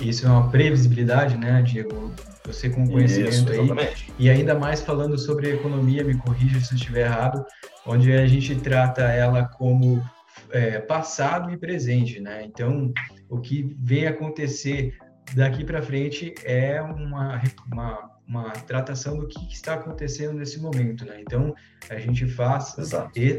isso 0.00 0.26
é 0.26 0.30
uma 0.30 0.50
previsibilidade, 0.50 1.36
né, 1.36 1.62
Diego? 1.62 2.12
você 2.48 2.70
com 2.70 2.88
conhecimento 2.88 3.52
Isso, 3.52 3.72
aí. 3.72 3.96
E 4.18 4.30
ainda 4.30 4.58
mais 4.58 4.80
falando 4.80 5.18
sobre 5.18 5.50
economia, 5.50 6.02
me 6.02 6.16
corrija 6.16 6.58
se 6.60 6.72
eu 6.72 6.76
estiver 6.76 7.06
errado, 7.06 7.44
onde 7.86 8.12
a 8.12 8.26
gente 8.26 8.54
trata 8.56 9.02
ela 9.02 9.44
como 9.44 10.02
é, 10.50 10.78
passado 10.80 11.50
e 11.52 11.56
presente, 11.56 12.20
né? 12.20 12.44
Então, 12.44 12.92
o 13.28 13.40
que 13.40 13.76
vem 13.80 14.06
acontecer 14.06 14.96
daqui 15.34 15.64
para 15.64 15.82
frente 15.82 16.34
é 16.44 16.80
uma, 16.80 17.40
uma, 17.70 18.10
uma 18.26 18.50
tratação 18.50 19.18
do 19.18 19.26
que 19.26 19.52
está 19.52 19.74
acontecendo 19.74 20.34
nesse 20.34 20.60
momento, 20.60 21.04
né? 21.04 21.20
Então, 21.20 21.54
a 21.88 21.98
gente 21.98 22.26
faz 22.26 22.76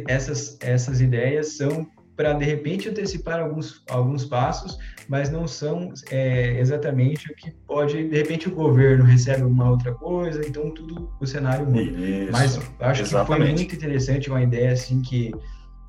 essas, 0.08 0.58
essas 0.62 1.02
ideias 1.02 1.58
são 1.58 1.88
para 2.20 2.34
de 2.34 2.44
repente 2.44 2.90
antecipar 2.90 3.40
alguns, 3.40 3.82
alguns 3.90 4.26
passos, 4.26 4.78
mas 5.08 5.30
não 5.30 5.48
são 5.48 5.94
é, 6.12 6.60
exatamente 6.60 7.32
o 7.32 7.34
que 7.34 7.50
pode, 7.66 8.10
de 8.10 8.18
repente 8.18 8.50
o 8.50 8.52
governo 8.54 9.06
recebe 9.06 9.44
uma 9.44 9.70
outra 9.72 9.94
coisa, 9.94 10.46
então 10.46 10.70
tudo 10.70 11.10
o 11.18 11.26
cenário 11.26 11.66
muda. 11.66 11.82
Isso, 11.82 12.32
mas 12.34 12.58
acho 12.82 13.04
exatamente. 13.04 13.08
que 13.08 13.26
foi 13.26 13.40
muito 13.40 13.74
interessante 13.74 14.30
uma 14.30 14.44
ideia 14.44 14.74
assim 14.74 15.02
que 15.02 15.32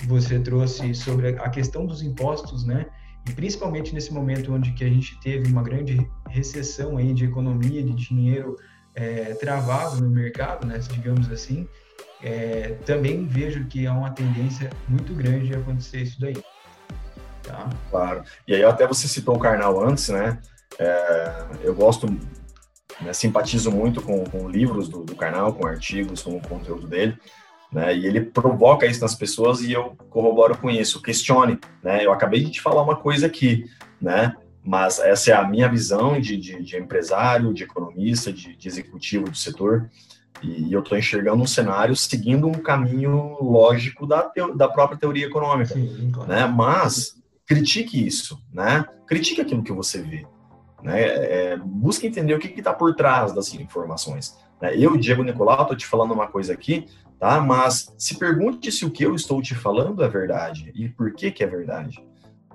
você 0.06 0.38
trouxe 0.38 0.94
sobre 0.94 1.28
a 1.38 1.48
questão 1.48 1.86
dos 1.86 2.02
impostos, 2.02 2.64
né? 2.64 2.86
E 3.28 3.32
principalmente 3.32 3.94
nesse 3.94 4.12
momento 4.12 4.52
onde 4.52 4.72
que 4.72 4.84
a 4.84 4.88
gente 4.88 5.18
teve 5.20 5.50
uma 5.50 5.62
grande 5.62 6.08
recessão 6.28 6.96
aí 6.96 7.12
de 7.12 7.24
economia, 7.26 7.82
de 7.82 7.92
dinheiro 7.92 8.56
é, 8.94 9.34
travado 9.34 10.02
no 10.02 10.10
mercado, 10.10 10.66
né? 10.66 10.78
Digamos 10.78 11.30
assim, 11.30 11.68
é, 12.22 12.76
também 12.84 13.26
vejo 13.26 13.66
que 13.66 13.86
há 13.86 13.92
uma 13.92 14.10
tendência 14.10 14.70
muito 14.88 15.14
grande 15.14 15.48
de 15.48 15.54
acontecer 15.54 16.02
isso 16.02 16.20
daí. 16.20 16.42
Tá? 17.42 17.68
Claro. 17.90 18.22
E 18.46 18.54
aí 18.54 18.64
até 18.64 18.86
você 18.86 19.08
citou 19.08 19.36
o 19.36 19.38
Karnal 19.38 19.82
antes, 19.82 20.08
né? 20.08 20.38
É, 20.78 21.44
eu 21.62 21.74
gosto, 21.74 22.06
né, 23.00 23.12
simpatizo 23.12 23.70
muito 23.70 24.00
com, 24.00 24.24
com 24.24 24.48
livros 24.48 24.88
do, 24.88 25.04
do 25.04 25.14
com 25.14 25.66
artigos, 25.66 26.22
com 26.22 26.36
o 26.36 26.40
conteúdo 26.40 26.86
dele. 26.86 27.18
Né, 27.72 27.96
e 27.96 28.06
ele 28.06 28.20
provoca 28.20 28.84
isso 28.84 29.00
nas 29.00 29.14
pessoas 29.14 29.60
e 29.60 29.72
eu 29.72 29.96
corroboro 30.10 30.58
com 30.58 30.68
isso. 30.68 31.00
Questione, 31.00 31.58
né? 31.82 32.04
Eu 32.04 32.12
acabei 32.12 32.42
de 32.42 32.50
te 32.50 32.60
falar 32.60 32.82
uma 32.82 32.96
coisa 32.96 33.26
aqui, 33.26 33.64
né? 34.00 34.34
Mas 34.64 34.98
essa 34.98 35.30
é 35.30 35.34
a 35.34 35.46
minha 35.46 35.68
visão 35.68 36.20
de, 36.20 36.36
de, 36.36 36.62
de 36.62 36.76
empresário, 36.76 37.54
de 37.54 37.62
economista, 37.62 38.32
de, 38.32 38.56
de, 38.56 38.68
executivo 38.68 39.30
do 39.30 39.36
setor. 39.36 39.88
E 40.42 40.72
eu 40.72 40.80
estou 40.80 40.98
enxergando 40.98 41.42
um 41.42 41.46
cenário 41.46 41.94
seguindo 41.94 42.48
um 42.48 42.52
caminho 42.52 43.36
lógico 43.40 44.06
da, 44.06 44.30
da 44.56 44.68
própria 44.68 44.98
teoria 44.98 45.26
econômica. 45.26 45.74
Sim, 45.74 46.10
claro. 46.12 46.28
né? 46.28 46.46
Mas 46.46 47.16
critique 47.46 48.04
isso, 48.04 48.42
né? 48.52 48.84
Critique 49.06 49.40
aquilo 49.40 49.62
que 49.62 49.72
você 49.72 50.02
vê. 50.02 50.26
Né? 50.82 51.02
É, 51.02 51.56
busque 51.56 52.06
entender 52.06 52.34
o 52.34 52.38
que 52.38 52.48
está 52.48 52.72
por 52.72 52.94
trás 52.94 53.32
das 53.32 53.52
informações. 53.54 54.36
Né? 54.60 54.76
Eu, 54.76 54.96
Diego 54.96 55.22
Nicolau, 55.22 55.62
estou 55.62 55.76
te 55.76 55.86
falando 55.86 56.12
uma 56.12 56.26
coisa 56.26 56.52
aqui, 56.52 56.86
tá? 57.20 57.38
Mas 57.38 57.94
se 57.98 58.18
pergunte 58.18 58.72
se 58.72 58.86
o 58.86 58.90
que 58.90 59.04
eu 59.04 59.14
estou 59.14 59.42
te 59.42 59.54
falando 59.54 60.02
é 60.02 60.08
verdade 60.08 60.72
e 60.74 60.88
por 60.88 61.12
que, 61.12 61.30
que 61.30 61.44
é 61.44 61.46
verdade. 61.46 62.02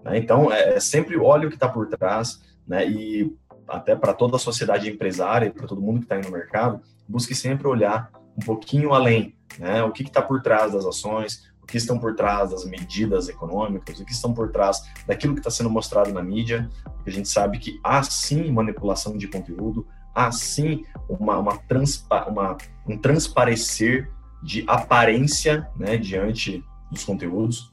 Né? 0.03 0.17
Então, 0.17 0.51
é, 0.51 0.73
é, 0.73 0.79
sempre 0.79 1.15
olhe 1.17 1.45
o 1.45 1.49
que 1.49 1.55
está 1.55 1.69
por 1.69 1.87
trás, 1.87 2.41
né? 2.67 2.85
E 2.89 3.31
até 3.67 3.95
para 3.95 4.13
toda 4.13 4.35
a 4.35 4.39
sociedade 4.39 4.89
empresária, 4.89 5.51
para 5.51 5.67
todo 5.67 5.81
mundo 5.81 5.99
que 5.99 6.05
está 6.05 6.15
aí 6.15 6.23
no 6.23 6.31
mercado, 6.31 6.81
busque 7.07 7.35
sempre 7.35 7.67
olhar 7.67 8.11
um 8.35 8.43
pouquinho 8.43 8.93
além, 8.93 9.35
né? 9.59 9.83
O 9.83 9.91
que 9.91 10.01
está 10.01 10.21
por 10.21 10.41
trás 10.41 10.73
das 10.73 10.85
ações, 10.85 11.51
o 11.61 11.67
que 11.67 11.77
estão 11.77 11.99
por 11.99 12.15
trás 12.15 12.49
das 12.49 12.65
medidas 12.65 13.29
econômicas, 13.29 13.99
o 13.99 14.05
que 14.05 14.11
estão 14.11 14.33
por 14.33 14.51
trás 14.51 14.81
daquilo 15.07 15.33
que 15.33 15.39
está 15.39 15.51
sendo 15.51 15.69
mostrado 15.69 16.11
na 16.11 16.23
mídia, 16.23 16.69
porque 16.83 17.11
a 17.11 17.13
gente 17.13 17.29
sabe 17.29 17.59
que 17.59 17.79
há 17.83 18.01
sim 18.01 18.51
manipulação 18.51 19.15
de 19.15 19.27
conteúdo, 19.27 19.87
há 20.13 20.31
sim 20.31 20.83
uma, 21.07 21.37
uma, 21.37 21.57
transpa, 21.57 22.25
uma 22.25 22.57
um 22.87 22.97
transparecer 22.97 24.11
de 24.41 24.63
aparência 24.67 25.67
né, 25.75 25.97
diante 25.97 26.63
dos 26.91 27.03
conteúdos. 27.03 27.71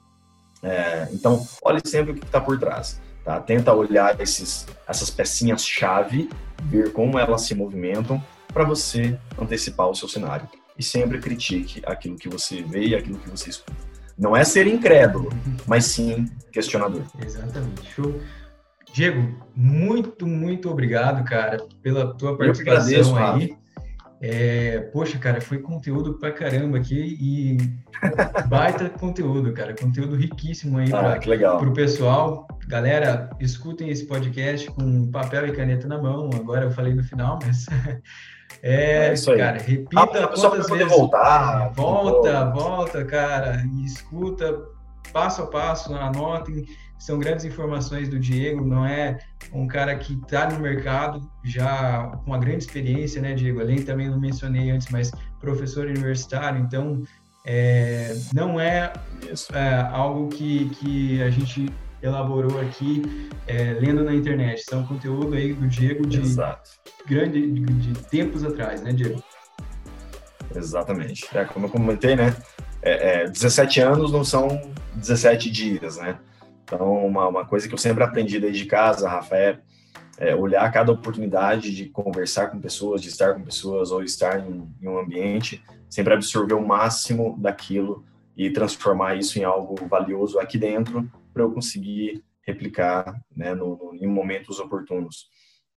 É, 0.62 1.08
então, 1.12 1.46
olhe 1.62 1.80
sempre 1.84 2.12
o 2.12 2.14
que 2.14 2.24
está 2.24 2.40
por 2.40 2.58
trás. 2.58 3.00
Tá? 3.24 3.40
Tenta 3.40 3.72
olhar 3.72 4.20
esses, 4.20 4.66
essas 4.86 5.10
pecinhas-chave, 5.10 6.28
ver 6.64 6.92
como 6.92 7.18
elas 7.18 7.42
se 7.42 7.54
movimentam 7.54 8.22
para 8.52 8.64
você 8.64 9.18
antecipar 9.40 9.88
o 9.88 9.94
seu 9.94 10.08
cenário. 10.08 10.48
E 10.78 10.82
sempre 10.82 11.18
critique 11.20 11.82
aquilo 11.86 12.16
que 12.16 12.28
você 12.28 12.62
vê 12.62 12.88
e 12.88 12.94
aquilo 12.94 13.18
que 13.18 13.28
você 13.28 13.50
escuta. 13.50 13.76
Não 14.18 14.36
é 14.36 14.44
ser 14.44 14.66
incrédulo, 14.66 15.30
mas 15.66 15.84
sim 15.86 16.26
questionador. 16.50 17.02
Exatamente. 17.24 17.90
Show. 17.92 18.20
Diego, 18.92 19.34
muito, 19.54 20.26
muito 20.26 20.70
obrigado, 20.70 21.24
cara, 21.24 21.66
pela 21.82 22.14
tua 22.14 22.36
participação 22.36 23.16
aí. 23.16 23.56
É, 24.24 24.78
poxa, 24.92 25.18
cara, 25.18 25.40
foi 25.40 25.58
conteúdo 25.58 26.14
pra 26.14 26.30
caramba 26.30 26.78
aqui 26.78 27.18
e 27.20 27.56
baita 28.46 28.88
conteúdo, 28.88 29.52
cara. 29.52 29.74
Conteúdo 29.74 30.14
riquíssimo 30.14 30.78
aí 30.78 30.86
ah, 30.92 31.18
para 31.58 31.68
o 31.68 31.72
pessoal. 31.72 32.46
Galera, 32.68 33.30
escutem 33.40 33.88
esse 33.90 34.06
podcast 34.06 34.70
com 34.70 35.10
papel 35.10 35.48
e 35.48 35.52
caneta 35.52 35.88
na 35.88 35.98
mão. 36.00 36.30
Agora 36.36 36.66
eu 36.66 36.70
falei 36.70 36.94
no 36.94 37.02
final, 37.02 37.40
mas 37.44 37.66
é, 38.62 39.08
é 39.08 39.12
isso 39.12 39.32
aí. 39.32 39.38
cara, 39.38 39.58
repita 39.58 40.00
ah, 40.00 40.28
quantas 40.28 40.70
vezes. 40.70 40.88
voltar. 40.88 41.72
Volta, 41.72 42.44
volta, 42.50 43.04
cara, 43.04 43.64
e 43.74 43.84
escuta 43.84 44.56
passo 45.12 45.42
a 45.42 45.46
passo, 45.48 45.92
anotem 45.96 46.64
são 47.02 47.18
grandes 47.18 47.44
informações 47.44 48.08
do 48.08 48.16
Diego, 48.16 48.64
não 48.64 48.86
é 48.86 49.18
um 49.52 49.66
cara 49.66 49.96
que 49.96 50.12
está 50.12 50.48
no 50.48 50.60
mercado 50.60 51.28
já 51.42 52.06
com 52.18 52.30
uma 52.30 52.38
grande 52.38 52.58
experiência, 52.58 53.20
né, 53.20 53.34
Diego? 53.34 53.60
Além 53.60 53.82
também 53.82 54.08
não 54.08 54.20
mencionei 54.20 54.70
antes, 54.70 54.86
mas 54.88 55.10
professor 55.40 55.86
universitário, 55.86 56.60
então 56.60 57.02
é, 57.44 58.16
não 58.32 58.60
é, 58.60 58.92
é, 59.52 59.74
algo 59.90 60.28
que, 60.28 60.70
que 60.76 61.20
a 61.20 61.28
gente 61.28 61.68
elaborou 62.00 62.60
aqui 62.60 63.02
é, 63.48 63.72
lendo 63.80 64.04
na 64.04 64.14
internet. 64.14 64.62
São 64.62 64.86
conteúdo 64.86 65.34
aí 65.34 65.52
do 65.52 65.66
Diego 65.66 66.06
de 66.06 66.20
Exato. 66.20 66.70
grande 67.04 67.50
de, 67.50 67.64
de, 67.64 68.00
tempos 68.04 68.44
atrás, 68.44 68.80
né, 68.80 68.92
Diego? 68.92 69.20
Exatamente. 70.54 71.26
É, 71.36 71.44
como 71.46 71.66
eu 71.66 71.70
comentei, 71.70 72.14
né? 72.14 72.32
É, 72.80 73.26
17 73.26 73.80
é, 73.80 73.82
anos 73.82 74.12
não 74.12 74.22
são 74.22 74.72
17 74.94 75.50
dias, 75.50 75.96
né? 75.96 76.16
Então, 76.72 77.04
uma, 77.06 77.28
uma 77.28 77.44
coisa 77.44 77.68
que 77.68 77.74
eu 77.74 77.78
sempre 77.78 78.02
aprendi 78.02 78.40
desde 78.40 78.64
casa, 78.64 79.06
Rafa, 79.06 79.60
é, 80.18 80.34
olhar 80.34 80.72
cada 80.72 80.90
oportunidade 80.90 81.74
de 81.74 81.86
conversar 81.90 82.46
com 82.46 82.58
pessoas, 82.58 83.02
de 83.02 83.08
estar 83.08 83.34
com 83.34 83.42
pessoas 83.42 83.90
ou 83.90 84.02
estar 84.02 84.40
em, 84.40 84.66
em 84.80 84.88
um 84.88 84.98
ambiente, 84.98 85.62
sempre 85.90 86.14
absorver 86.14 86.54
o 86.54 86.66
máximo 86.66 87.36
daquilo 87.38 88.06
e 88.34 88.48
transformar 88.48 89.16
isso 89.16 89.38
em 89.38 89.44
algo 89.44 89.74
valioso 89.86 90.38
aqui 90.38 90.56
dentro 90.56 91.06
para 91.34 91.42
eu 91.42 91.52
conseguir 91.52 92.24
replicar 92.40 93.20
né, 93.36 93.54
no, 93.54 93.94
em 94.00 94.06
momentos 94.06 94.58
oportunos. 94.58 95.26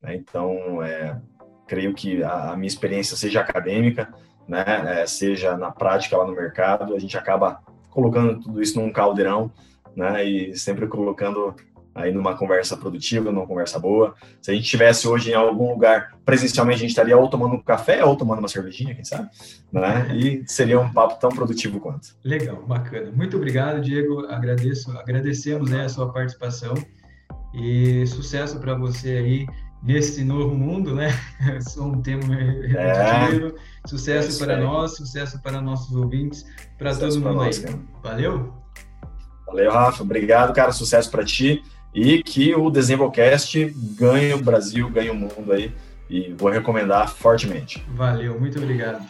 Né? 0.03 0.15
Então, 0.17 0.83
é, 0.83 1.19
creio 1.67 1.95
que 1.95 2.23
a, 2.23 2.51
a, 2.51 2.57
minha 2.57 2.69
experiência 2.69 3.17
seja 3.17 3.41
acadêmica, 3.41 4.13
né, 4.47 4.63
é, 5.01 5.07
seja 5.07 5.57
na 5.57 5.71
prática 5.71 6.19
lá 6.19 6.27
no 6.27 6.35
mercado, 6.35 6.95
a 6.95 6.99
gente 6.99 7.17
acaba 7.17 7.63
colocando 7.89 8.41
tudo 8.41 8.61
isso 8.61 8.79
num 8.79 8.93
caldeirão 8.93 9.51
né? 9.97 10.25
E 10.25 10.57
sempre 10.57 10.87
colocando 10.87 11.55
aí 11.95 12.13
numa 12.13 12.37
conversa 12.37 12.77
produtiva, 12.77 13.31
numa 13.31 13.47
conversa 13.47 13.79
boa. 13.79 14.15
Se 14.41 14.51
a 14.51 14.55
gente 14.55 14.65
estivesse 14.65 15.07
hoje 15.07 15.31
em 15.31 15.35
algum 15.35 15.71
lugar 15.71 16.17
presencialmente, 16.25 16.79
a 16.79 16.81
gente 16.81 16.91
estaria 16.91 17.17
ou 17.17 17.29
tomando 17.29 17.55
um 17.55 17.63
café 17.63 18.05
ou 18.05 18.17
tomando 18.17 18.39
uma 18.39 18.49
cervejinha, 18.49 18.95
quem 18.95 19.05
sabe, 19.05 19.29
né? 19.71 20.15
E 20.17 20.43
seria 20.47 20.81
um 20.81 20.93
papo 20.93 21.19
tão 21.21 21.31
produtivo 21.31 21.81
quanto. 21.81 22.09
Legal, 22.25 22.63
bacana. 22.67 23.11
Muito 23.13 23.37
obrigado, 23.37 23.81
Diego. 23.81 24.27
Agradeço, 24.27 24.91
agradecemos 24.99 25.71
né, 25.71 25.85
a 25.85 25.89
sua 25.89 26.11
participação 26.13 26.75
e 27.55 28.07
sucesso 28.07 28.59
para 28.59 28.75
você 28.75 29.11
aí 29.11 29.47
nesse 29.83 30.25
novo 30.25 30.55
mundo, 30.55 30.95
né? 30.95 31.09
Sou 31.69 31.89
um 31.89 32.01
termo 32.01 32.33
repetitivo. 32.33 33.49
É, 33.49 33.89
sucesso 33.89 34.39
para 34.39 34.57
nós, 34.59 34.97
sucesso 34.97 35.43
para 35.43 35.61
nossos 35.61 35.95
ouvintes, 35.95 36.47
para 36.79 36.95
todo 36.95 37.15
mundo 37.21 37.35
nós, 37.35 37.65
aí. 37.65 37.75
Valeu? 38.03 38.62
Valeu, 39.53 39.71
Rafa. 39.71 40.03
Obrigado, 40.03 40.55
cara. 40.55 40.73
Sucesso 40.73 41.11
para 41.11 41.25
ti. 41.25 41.63
E 41.95 42.23
que 42.23 42.55
o 42.55 42.71
Desenvolcast 42.71 43.65
ganhe 43.99 44.33
o 44.33 44.43
Brasil, 44.43 44.89
ganhe 44.89 45.11
o 45.11 45.15
mundo 45.15 45.53
aí. 45.53 45.71
E 46.09 46.33
vou 46.33 46.51
recomendar 46.51 47.09
fortemente. 47.09 47.85
Valeu, 47.95 48.41
muito 48.41 48.59
obrigado. 48.59 49.03